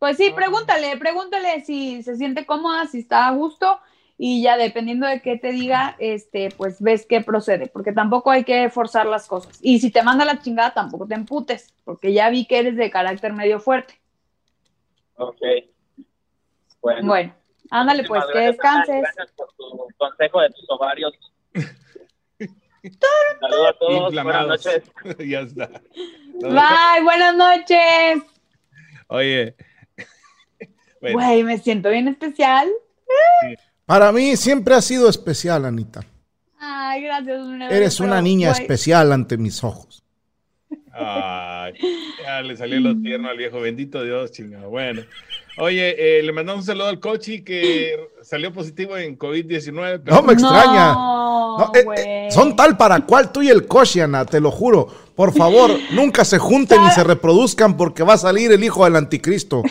pues 0.04 0.18
sí, 0.18 0.32
pregúntale, 0.36 0.98
pregúntale 0.98 1.62
si 1.62 2.02
se 2.02 2.16
siente 2.16 2.44
cómoda, 2.44 2.86
si 2.86 2.98
está 2.98 3.26
a 3.26 3.30
gusto 3.30 3.80
y 4.18 4.42
ya 4.42 4.58
dependiendo 4.58 5.06
de 5.06 5.22
qué 5.22 5.38
te 5.38 5.50
diga, 5.50 5.96
este, 5.98 6.50
pues 6.58 6.82
ves 6.82 7.06
qué 7.06 7.22
procede, 7.22 7.68
porque 7.68 7.90
tampoco 7.90 8.30
hay 8.30 8.44
que 8.44 8.68
forzar 8.68 9.06
las 9.06 9.26
cosas. 9.26 9.58
Y 9.62 9.78
si 9.78 9.90
te 9.90 10.02
manda 10.02 10.26
la 10.26 10.42
chingada, 10.42 10.74
tampoco 10.74 11.06
te 11.06 11.14
emputes, 11.14 11.72
porque 11.84 12.12
ya 12.12 12.28
vi 12.28 12.44
que 12.44 12.58
eres 12.58 12.76
de 12.76 12.90
carácter 12.90 13.32
medio 13.32 13.60
fuerte. 13.60 13.98
Ok. 15.14 15.40
Bueno. 16.82 17.08
Bueno, 17.08 17.34
ándale 17.70 18.04
pues, 18.04 18.24
que 18.30 18.38
descanses. 18.40 19.00
Gracias 19.00 19.32
por 19.34 19.54
tu 19.56 19.88
consejo 19.96 20.42
de 20.42 20.50
tus 20.50 20.66
ovarios. 20.68 21.14
Saludos 23.40 23.68
a 23.70 23.78
todos, 23.78 24.12
buenas 24.12 24.48
noches. 24.48 24.82
ya 25.26 25.40
está. 25.40 25.70
Bye, 26.42 27.02
buenas 27.02 27.34
noches. 27.36 28.22
Oye. 29.08 29.56
Bueno, 31.12 31.28
Güey, 31.28 31.44
me 31.44 31.58
siento 31.58 31.90
bien 31.90 32.08
especial. 32.08 32.68
Para 33.86 34.12
mí 34.12 34.36
siempre 34.36 34.74
ha 34.74 34.80
sido 34.80 35.08
especial, 35.08 35.64
Anita. 35.64 36.00
Ay, 36.58 37.02
gracias. 37.02 37.40
Eres 37.70 38.00
una 38.00 38.22
niña 38.22 38.50
güey, 38.50 38.62
especial 38.62 39.12
ante 39.12 39.36
mis 39.36 39.62
ojos. 39.62 40.02
ay, 40.92 41.74
ya 42.24 42.40
le 42.42 42.56
salió 42.56 42.80
lo 42.80 42.96
tierno 43.00 43.28
al 43.28 43.36
viejo. 43.36 43.60
Bendito 43.60 44.02
Dios, 44.02 44.30
chingado. 44.32 44.70
Bueno. 44.70 45.02
Oye, 45.58 46.18
eh, 46.18 46.22
le 46.22 46.32
mandamos 46.32 46.62
un 46.62 46.66
saludo 46.66 46.88
al 46.88 46.98
cochi 46.98 47.42
que 47.44 47.96
salió 48.22 48.52
positivo 48.52 48.96
en 48.96 49.16
COVID-19. 49.18 50.00
pero- 50.04 50.16
No 50.16 50.22
me 50.22 50.32
extraña. 50.32 50.92
No, 50.94 51.58
No, 51.58 51.72
eh, 51.74 51.84
eh, 51.96 52.28
son 52.32 52.56
tal 52.56 52.76
para 52.76 52.98
cual 53.02 53.30
tú 53.30 53.40
y 53.42 53.48
el 53.48 53.66
Koshiana, 53.66 54.24
te 54.24 54.40
lo 54.40 54.50
juro. 54.50 54.88
Por 55.14 55.32
favor, 55.32 55.70
nunca 55.92 56.24
se 56.24 56.38
junten 56.38 56.82
ni 56.82 56.90
se 56.90 57.04
reproduzcan 57.04 57.76
porque 57.76 58.02
va 58.02 58.14
a 58.14 58.18
salir 58.18 58.50
el 58.50 58.64
hijo 58.64 58.84
del 58.84 58.96
anticristo. 58.96 59.62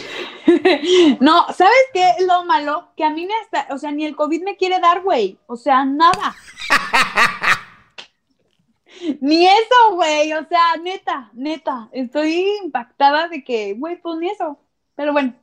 no, 1.20 1.46
¿sabes 1.54 1.84
qué 1.94 2.12
es 2.18 2.26
lo 2.26 2.46
malo? 2.46 2.88
Que 2.96 3.04
a 3.04 3.10
mí 3.10 3.26
me 3.26 3.34
hasta, 3.44 3.74
o 3.74 3.78
sea, 3.78 3.92
ni 3.92 4.06
el 4.06 4.16
COVID 4.16 4.42
me 4.44 4.56
quiere 4.56 4.80
dar, 4.80 5.02
güey. 5.02 5.38
O 5.48 5.58
sea, 5.58 5.84
nada. 5.84 6.34
ni 9.22 9.46
eso, 9.46 9.96
güey. 9.96 10.32
O 10.32 10.48
sea, 10.48 10.78
neta, 10.82 11.30
neta. 11.34 11.90
Estoy 11.92 12.48
impactada 12.64 13.28
de 13.28 13.44
que, 13.44 13.74
güey, 13.74 14.02
pues 14.02 14.20
ni 14.20 14.30
eso. 14.30 14.58
Pero 14.96 15.12
bueno, 15.12 15.34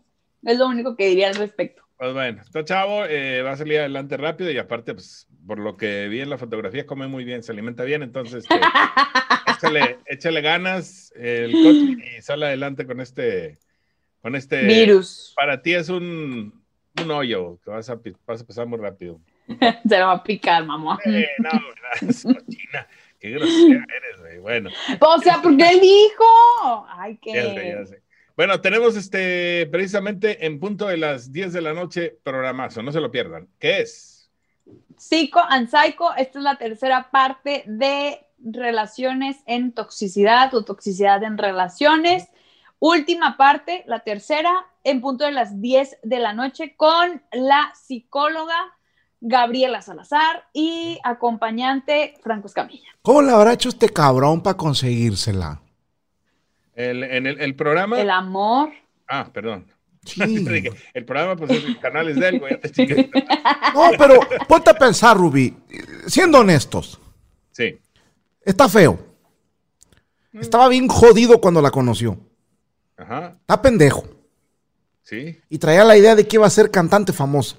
es 0.44 0.56
lo 0.56 0.66
único 0.66 0.96
que 0.96 1.08
diría 1.08 1.28
al 1.28 1.34
respecto. 1.34 1.82
Pues 1.98 2.14
bueno, 2.14 2.40
está 2.40 2.64
chavo, 2.64 3.04
eh, 3.04 3.42
va 3.42 3.52
a 3.52 3.56
salir 3.58 3.80
adelante 3.80 4.16
rápido 4.16 4.50
y 4.50 4.56
aparte, 4.56 4.94
pues, 4.94 5.28
por 5.46 5.58
lo 5.58 5.76
que 5.76 6.08
vi 6.08 6.22
en 6.22 6.30
la 6.30 6.38
fotografía, 6.38 6.86
come 6.86 7.08
muy 7.08 7.24
bien, 7.24 7.42
se 7.42 7.52
alimenta 7.52 7.84
bien, 7.84 8.02
entonces 8.02 8.44
este, 8.44 8.58
échale, 9.62 9.98
échale, 10.06 10.40
ganas 10.40 11.12
el 11.16 11.52
coche 11.52 12.18
y 12.18 12.22
sale 12.22 12.46
adelante 12.46 12.86
con 12.86 13.00
este, 13.00 13.58
con 14.22 14.34
este 14.34 14.62
virus. 14.62 15.34
Para 15.36 15.60
ti 15.62 15.74
es 15.74 15.88
un, 15.88 16.62
un 17.02 17.10
hoyo 17.10 17.58
que 17.64 17.70
vas 17.70 17.90
a, 17.90 18.00
vas 18.26 18.42
a 18.42 18.46
pasar 18.46 18.66
muy 18.66 18.78
rápido. 18.78 19.20
se 19.88 19.98
lo 19.98 20.06
va 20.06 20.12
a 20.12 20.22
picar, 20.22 20.64
mamá. 20.64 20.98
Eh, 21.04 21.26
no, 21.38 21.50
es 22.08 22.22
cochina. 22.22 22.86
Qué 23.18 23.30
grosera 23.30 23.84
eres, 23.96 24.20
güey. 24.20 24.38
Bueno. 24.38 24.70
O 25.00 25.18
sea, 25.20 25.40
porque 25.42 25.68
él 25.68 25.80
dijo. 25.80 26.86
Ay, 26.88 27.18
qué. 27.20 27.34
Ya 27.34 27.54
sé, 27.54 27.68
ya 27.68 27.86
sé. 27.86 28.02
Bueno, 28.36 28.58
tenemos 28.62 28.96
este 28.96 29.68
precisamente 29.70 30.46
en 30.46 30.58
punto 30.58 30.86
de 30.86 30.96
las 30.96 31.30
10 31.30 31.52
de 31.52 31.60
la 31.60 31.74
noche 31.74 32.16
programazo, 32.22 32.82
no 32.82 32.90
se 32.90 33.00
lo 33.00 33.10
pierdan. 33.10 33.48
¿Qué 33.58 33.80
es? 33.80 34.30
Psico 34.96 35.40
and 35.46 35.68
Psycho, 35.68 36.14
esta 36.16 36.38
es 36.38 36.44
la 36.44 36.56
tercera 36.56 37.10
parte 37.10 37.64
de 37.66 38.18
relaciones 38.44 39.38
en 39.46 39.72
toxicidad 39.72 40.54
o 40.54 40.64
toxicidad 40.64 41.22
en 41.22 41.38
relaciones. 41.38 42.28
Última 42.78 43.36
parte, 43.36 43.84
la 43.86 44.00
tercera, 44.00 44.52
en 44.84 45.00
punto 45.00 45.24
de 45.24 45.32
las 45.32 45.60
10 45.60 45.98
de 46.02 46.18
la 46.18 46.32
noche 46.32 46.74
con 46.76 47.22
la 47.32 47.72
psicóloga 47.74 48.56
Gabriela 49.20 49.82
Salazar 49.82 50.44
y 50.52 50.98
acompañante 51.04 52.14
Franco 52.22 52.46
Escamilla. 52.46 52.88
¿Cómo 53.02 53.22
le 53.22 53.32
habrá 53.32 53.52
hecho 53.52 53.68
este 53.68 53.90
cabrón 53.90 54.42
para 54.42 54.56
conseguírsela? 54.56 55.60
El, 56.74 57.02
en 57.04 57.26
el, 57.26 57.54
programa. 57.54 58.00
El 58.00 58.08
amor. 58.08 58.70
Ah, 59.06 59.28
perdón. 59.30 59.66
el 60.18 61.04
programa, 61.04 61.36
pues 61.36 61.50
el 61.50 61.78
canal 61.78 62.08
es 62.08 62.16
de 62.16 62.28
él, 62.28 62.40
güey. 62.40 62.58
no, 63.74 63.90
pero 63.98 64.20
ponte 64.48 64.70
a 64.70 64.74
pensar, 64.74 65.16
Ruby. 65.16 65.54
Siendo 66.06 66.38
honestos. 66.38 66.98
Sí. 67.52 67.78
Está 68.42 68.68
feo. 68.68 68.98
Estaba 70.32 70.68
bien 70.68 70.88
jodido 70.88 71.40
cuando 71.40 71.60
la 71.60 71.70
conoció. 71.70 72.16
Ajá. 72.96 73.36
Está 73.40 73.60
pendejo. 73.60 74.04
Sí. 75.02 75.40
Y 75.48 75.58
traía 75.58 75.84
la 75.84 75.96
idea 75.96 76.14
de 76.14 76.26
que 76.26 76.36
iba 76.36 76.46
a 76.46 76.50
ser 76.50 76.70
cantante 76.70 77.12
famoso. 77.12 77.56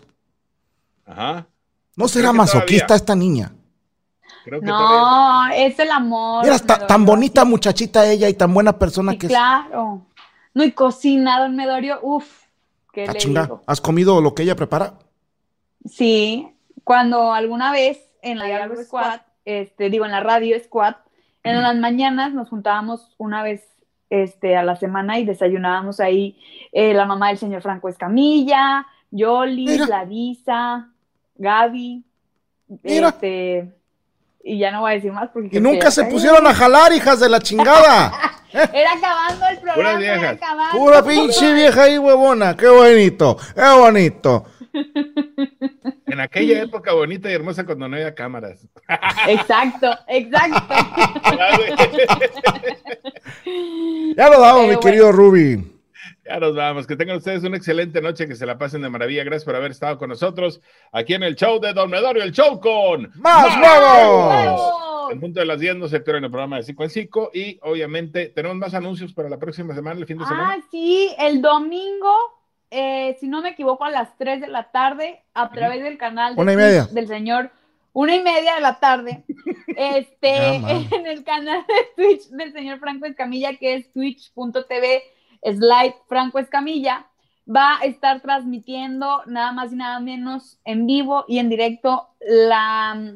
Ajá. 1.06 1.48
¿No 1.96 2.08
será 2.08 2.32
masoquista 2.32 2.96
esta 2.96 3.16
niña? 3.16 3.54
no, 4.62 5.48
es 5.54 5.78
el 5.78 5.92
amor. 5.92 6.44
Mira, 6.44 6.58
tan 6.60 7.06
bonita 7.06 7.46
muchachita 7.46 8.10
ella 8.10 8.30
y 8.30 8.34
tan 8.34 8.54
buena 8.54 8.78
persona 8.78 9.18
que 9.18 9.28
claro. 9.28 9.64
es. 9.64 9.68
Claro. 9.70 10.06
No, 10.54 10.64
y 10.64 10.72
cocina, 10.72 11.40
don 11.40 11.56
Medorio, 11.56 12.00
uff. 12.02 12.42
¿Qué 12.92 13.06
ah, 13.08 13.14
le 13.14 13.50
¿Has 13.68 13.80
comido 13.80 14.20
lo 14.20 14.36
que 14.36 14.44
ella 14.44 14.56
prepara? 14.56 14.96
Sí, 15.90 16.54
cuando 16.84 17.34
alguna 17.34 17.72
vez 17.72 18.00
en 18.22 18.38
la 18.38 18.46
radio 18.48 18.84
Squad, 18.84 19.22
este, 19.46 19.90
digo, 19.90 20.06
en 20.06 20.12
la 20.12 20.22
radio 20.22 20.58
Squad, 20.64 20.96
en 21.44 21.62
las 21.62 21.76
mañanas 21.76 22.34
nos 22.34 22.50
juntábamos 22.50 23.14
una 23.18 23.44
vez 23.44 23.68
este, 24.10 24.56
a 24.58 24.64
la 24.64 24.76
semana 24.76 25.20
y 25.20 25.26
desayunábamos 25.26 26.00
ahí 26.00 26.38
eh, 26.72 26.94
la 26.94 27.06
mamá 27.06 27.30
del 27.30 27.38
señor 27.38 27.62
Franco 27.62 27.90
Escamilla, 27.90 28.86
Yoli, 29.10 29.78
Larisa, 29.78 30.90
Gaby, 31.36 32.04
este, 32.84 33.72
y 34.44 34.60
ya 34.60 34.72
no 34.72 34.82
voy 34.82 34.92
a 34.92 34.96
decir 34.96 35.12
más 35.12 35.30
porque... 35.30 35.58
Y 35.58 35.60
nunca 35.60 35.92
se 35.92 36.06
pusieron 36.06 36.46
a 36.48 36.54
jalar, 36.54 36.94
hijas 36.94 37.20
de 37.20 37.30
la 37.30 37.40
chingada. 37.42 38.12
Era 38.54 38.94
acabando 38.94 39.46
el 39.50 39.58
programa. 39.60 40.38
Pura 40.72 41.02
Pura 41.02 41.04
pinche 41.04 41.54
vieja 41.54 41.84
ahí, 41.84 41.98
huevona. 41.98 42.56
Qué 42.56 42.68
bonito, 42.68 43.38
qué 43.56 43.80
bonito. 43.80 44.46
En 44.74 46.20
aquella 46.20 46.62
época 46.62 46.94
bonita 46.94 47.30
y 47.30 47.34
hermosa 47.34 47.66
cuando 47.66 47.88
no 47.88 47.96
había 47.96 48.14
cámaras. 48.14 48.68
Exacto, 49.28 49.90
exacto. 50.08 50.74
ya 54.18 54.30
lo 54.30 54.42
damos, 54.42 54.68
mi 54.68 54.80
querido 54.80 55.12
Ruby. 55.12 55.72
Ya 56.26 56.40
nos 56.40 56.56
vamos. 56.56 56.88
Que 56.88 56.96
tengan 56.96 57.18
ustedes 57.18 57.44
una 57.44 57.58
excelente 57.58 58.02
noche, 58.02 58.28
que 58.28 58.36
se 58.36 58.46
la 58.46 58.58
pasen 58.58 58.82
de 58.82 58.90
maravilla. 58.90 59.24
Gracias 59.24 59.46
por 59.46 59.56
haber 59.56 59.72
estado 59.72 59.98
con 59.98 60.10
nosotros 60.10 60.62
aquí 60.92 61.14
en 61.14 61.24
el 61.24 61.36
show 61.36 61.60
de 61.60 61.74
Don 61.74 61.90
Medorio, 61.90 62.24
el 62.24 62.32
show 62.32 62.60
con 62.60 63.12
más, 63.16 63.58
huevos. 63.58 65.12
En 65.12 65.20
punto 65.20 65.42
de 65.42 65.46
las 65.46 65.60
10 65.60 65.76
no 65.76 65.88
se 65.90 65.98
en 65.98 66.24
el 66.24 66.32
programa 66.32 66.58
de 66.58 66.64
5 66.64 66.84
en 66.84 66.90
5 66.90 67.32
y 67.34 67.60
obviamente 67.64 68.30
tenemos 68.30 68.58
más 68.58 68.74
anuncios 68.74 69.14
para 69.14 69.30
la 69.30 69.38
próxima 69.38 69.76
semana, 69.76 70.00
el 70.00 70.06
fin 70.06 70.18
de 70.18 70.26
semana. 70.26 70.54
Ah, 70.54 70.68
sí, 70.72 71.14
el 71.20 71.42
domingo, 71.42 72.41
eh, 72.72 73.18
si 73.20 73.28
no 73.28 73.42
me 73.42 73.50
equivoco, 73.50 73.84
a 73.84 73.92
las 73.92 74.18
3 74.18 74.42
de 74.42 74.48
la 74.48 74.72
tarde, 74.72 75.22
a 75.34 75.52
través 75.52 75.84
del 75.84 75.98
canal 75.98 76.36
del 76.36 77.08
señor 77.08 77.52
una 77.94 78.16
y 78.16 78.24
media 78.24 78.56
de 78.56 78.62
la 78.62 78.80
tarde, 78.80 79.24
este, 79.68 80.56
en 80.96 81.06
el 81.06 81.24
canal 81.24 81.66
de 81.68 82.04
Twitch 82.04 82.30
del 82.30 82.54
señor 82.54 82.80
Franco 82.80 83.06
Escamilla, 83.06 83.56
que 83.58 83.76
es 83.76 83.92
twitch.tv 83.92 85.04
Slide 85.44 85.96
Franco 86.08 86.40
Escamilla, 86.40 87.08
va 87.54 87.80
a 87.80 87.86
estar 87.86 88.22
transmitiendo 88.22 89.24
nada 89.26 89.52
más 89.52 89.74
y 89.74 89.76
nada 89.76 90.00
menos 90.00 90.60
en 90.64 90.86
vivo 90.86 91.26
y 91.28 91.40
en 91.40 91.50
directo 91.50 92.08
la... 92.20 93.14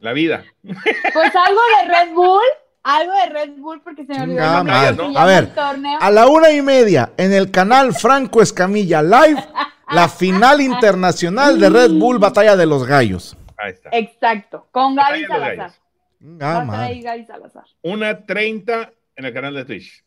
La 0.00 0.12
vida. 0.12 0.44
Pues 0.62 1.36
algo 1.36 1.60
de 1.78 1.88
Red 1.88 2.12
Bull, 2.14 2.42
algo 2.82 3.12
de 3.12 3.26
Red 3.26 3.50
Bull 3.58 3.80
porque 3.82 4.04
se 4.04 4.14
me 4.14 4.22
olvidó. 4.22 4.42
A 4.42 5.24
ver, 5.24 5.52
a 6.00 6.10
la 6.10 6.26
una 6.26 6.50
y 6.50 6.62
media 6.62 7.12
en 7.16 7.32
el 7.32 7.50
canal 7.50 7.94
Franco 7.94 8.42
Escamilla 8.42 9.02
Live, 9.02 9.42
la 9.90 10.08
final 10.08 10.60
internacional 10.60 11.58
de 11.60 11.70
Red 11.70 11.92
Bull 11.92 12.18
Batalla 12.18 12.56
de 12.56 12.66
los 12.66 12.86
Gallos. 12.86 13.36
Ahí 13.56 13.72
está. 13.72 13.90
Exacto, 13.92 14.66
con 14.70 14.96
Gaby 14.96 15.24
Salazar. 15.26 15.72
Gaby 16.20 17.24
Salazar. 17.26 17.64
Una 17.82 18.24
treinta 18.24 18.92
en 19.16 19.24
el 19.24 19.32
canal 19.32 19.54
de 19.54 19.64
Twitch. 19.64 20.04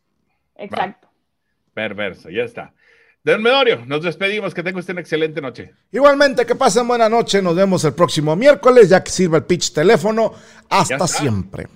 Exacto. 0.55 1.09
Perverso, 1.73 2.29
ya 2.29 2.43
está. 2.43 2.73
Don 3.23 3.41
Medorio, 3.41 3.83
nos 3.85 4.03
despedimos. 4.03 4.53
Que 4.53 4.61
tenga 4.61 4.79
usted 4.79 4.93
una 4.93 5.01
excelente 5.01 5.41
noche. 5.41 5.73
Igualmente, 5.91 6.45
que 6.45 6.55
pasen 6.55 6.87
buena 6.87 7.09
noche. 7.09 7.41
Nos 7.41 7.55
vemos 7.55 7.83
el 7.83 7.93
próximo 7.93 8.35
miércoles, 8.35 8.87
ya 8.87 9.03
que 9.03 9.09
sirva 9.09 9.37
el 9.37 9.45
pitch 9.45 9.73
teléfono. 9.73 10.31
Hasta 10.69 11.07
siempre. 11.07 11.67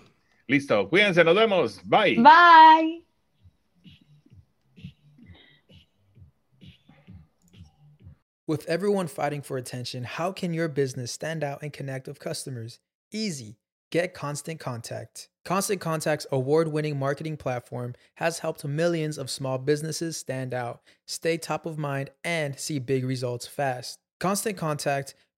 Listo, 0.50 0.90
cuídense, 0.90 1.24
nos 1.24 1.36
vemos. 1.36 1.80
Bye. 1.88 2.16
Bye. 2.16 3.02
With 8.48 8.66
everyone 8.68 9.06
fighting 9.06 9.44
for 9.44 9.58
attention, 9.58 10.04
how 10.04 10.32
can 10.32 10.56
your 10.56 10.68
business 10.68 11.12
stand 11.12 11.44
out 11.44 11.62
and 11.62 11.72
connect 11.72 12.08
with 12.08 12.20
customers? 12.20 12.80
Easy. 13.12 13.60
Get 13.92 14.16
Constant 14.16 14.60
Contact. 14.60 15.30
Constant 15.46 15.82
Contact's 15.82 16.26
award 16.32 16.68
winning 16.68 16.98
marketing 16.98 17.38
platform 17.38 17.94
has 18.16 18.40
helped 18.40 18.66
millions 18.66 19.20
of 19.20 19.30
small 19.30 19.60
businesses 19.60 20.18
stand 20.18 20.56
out, 20.56 20.82
stay 21.06 21.38
top 21.38 21.68
of 21.68 21.78
mind, 21.78 22.10
and 22.24 22.60
see 22.60 22.80
big 22.80 23.06
results 23.06 23.46
fast. 23.46 24.00
Constant 24.20 24.58
Contact 24.58 25.14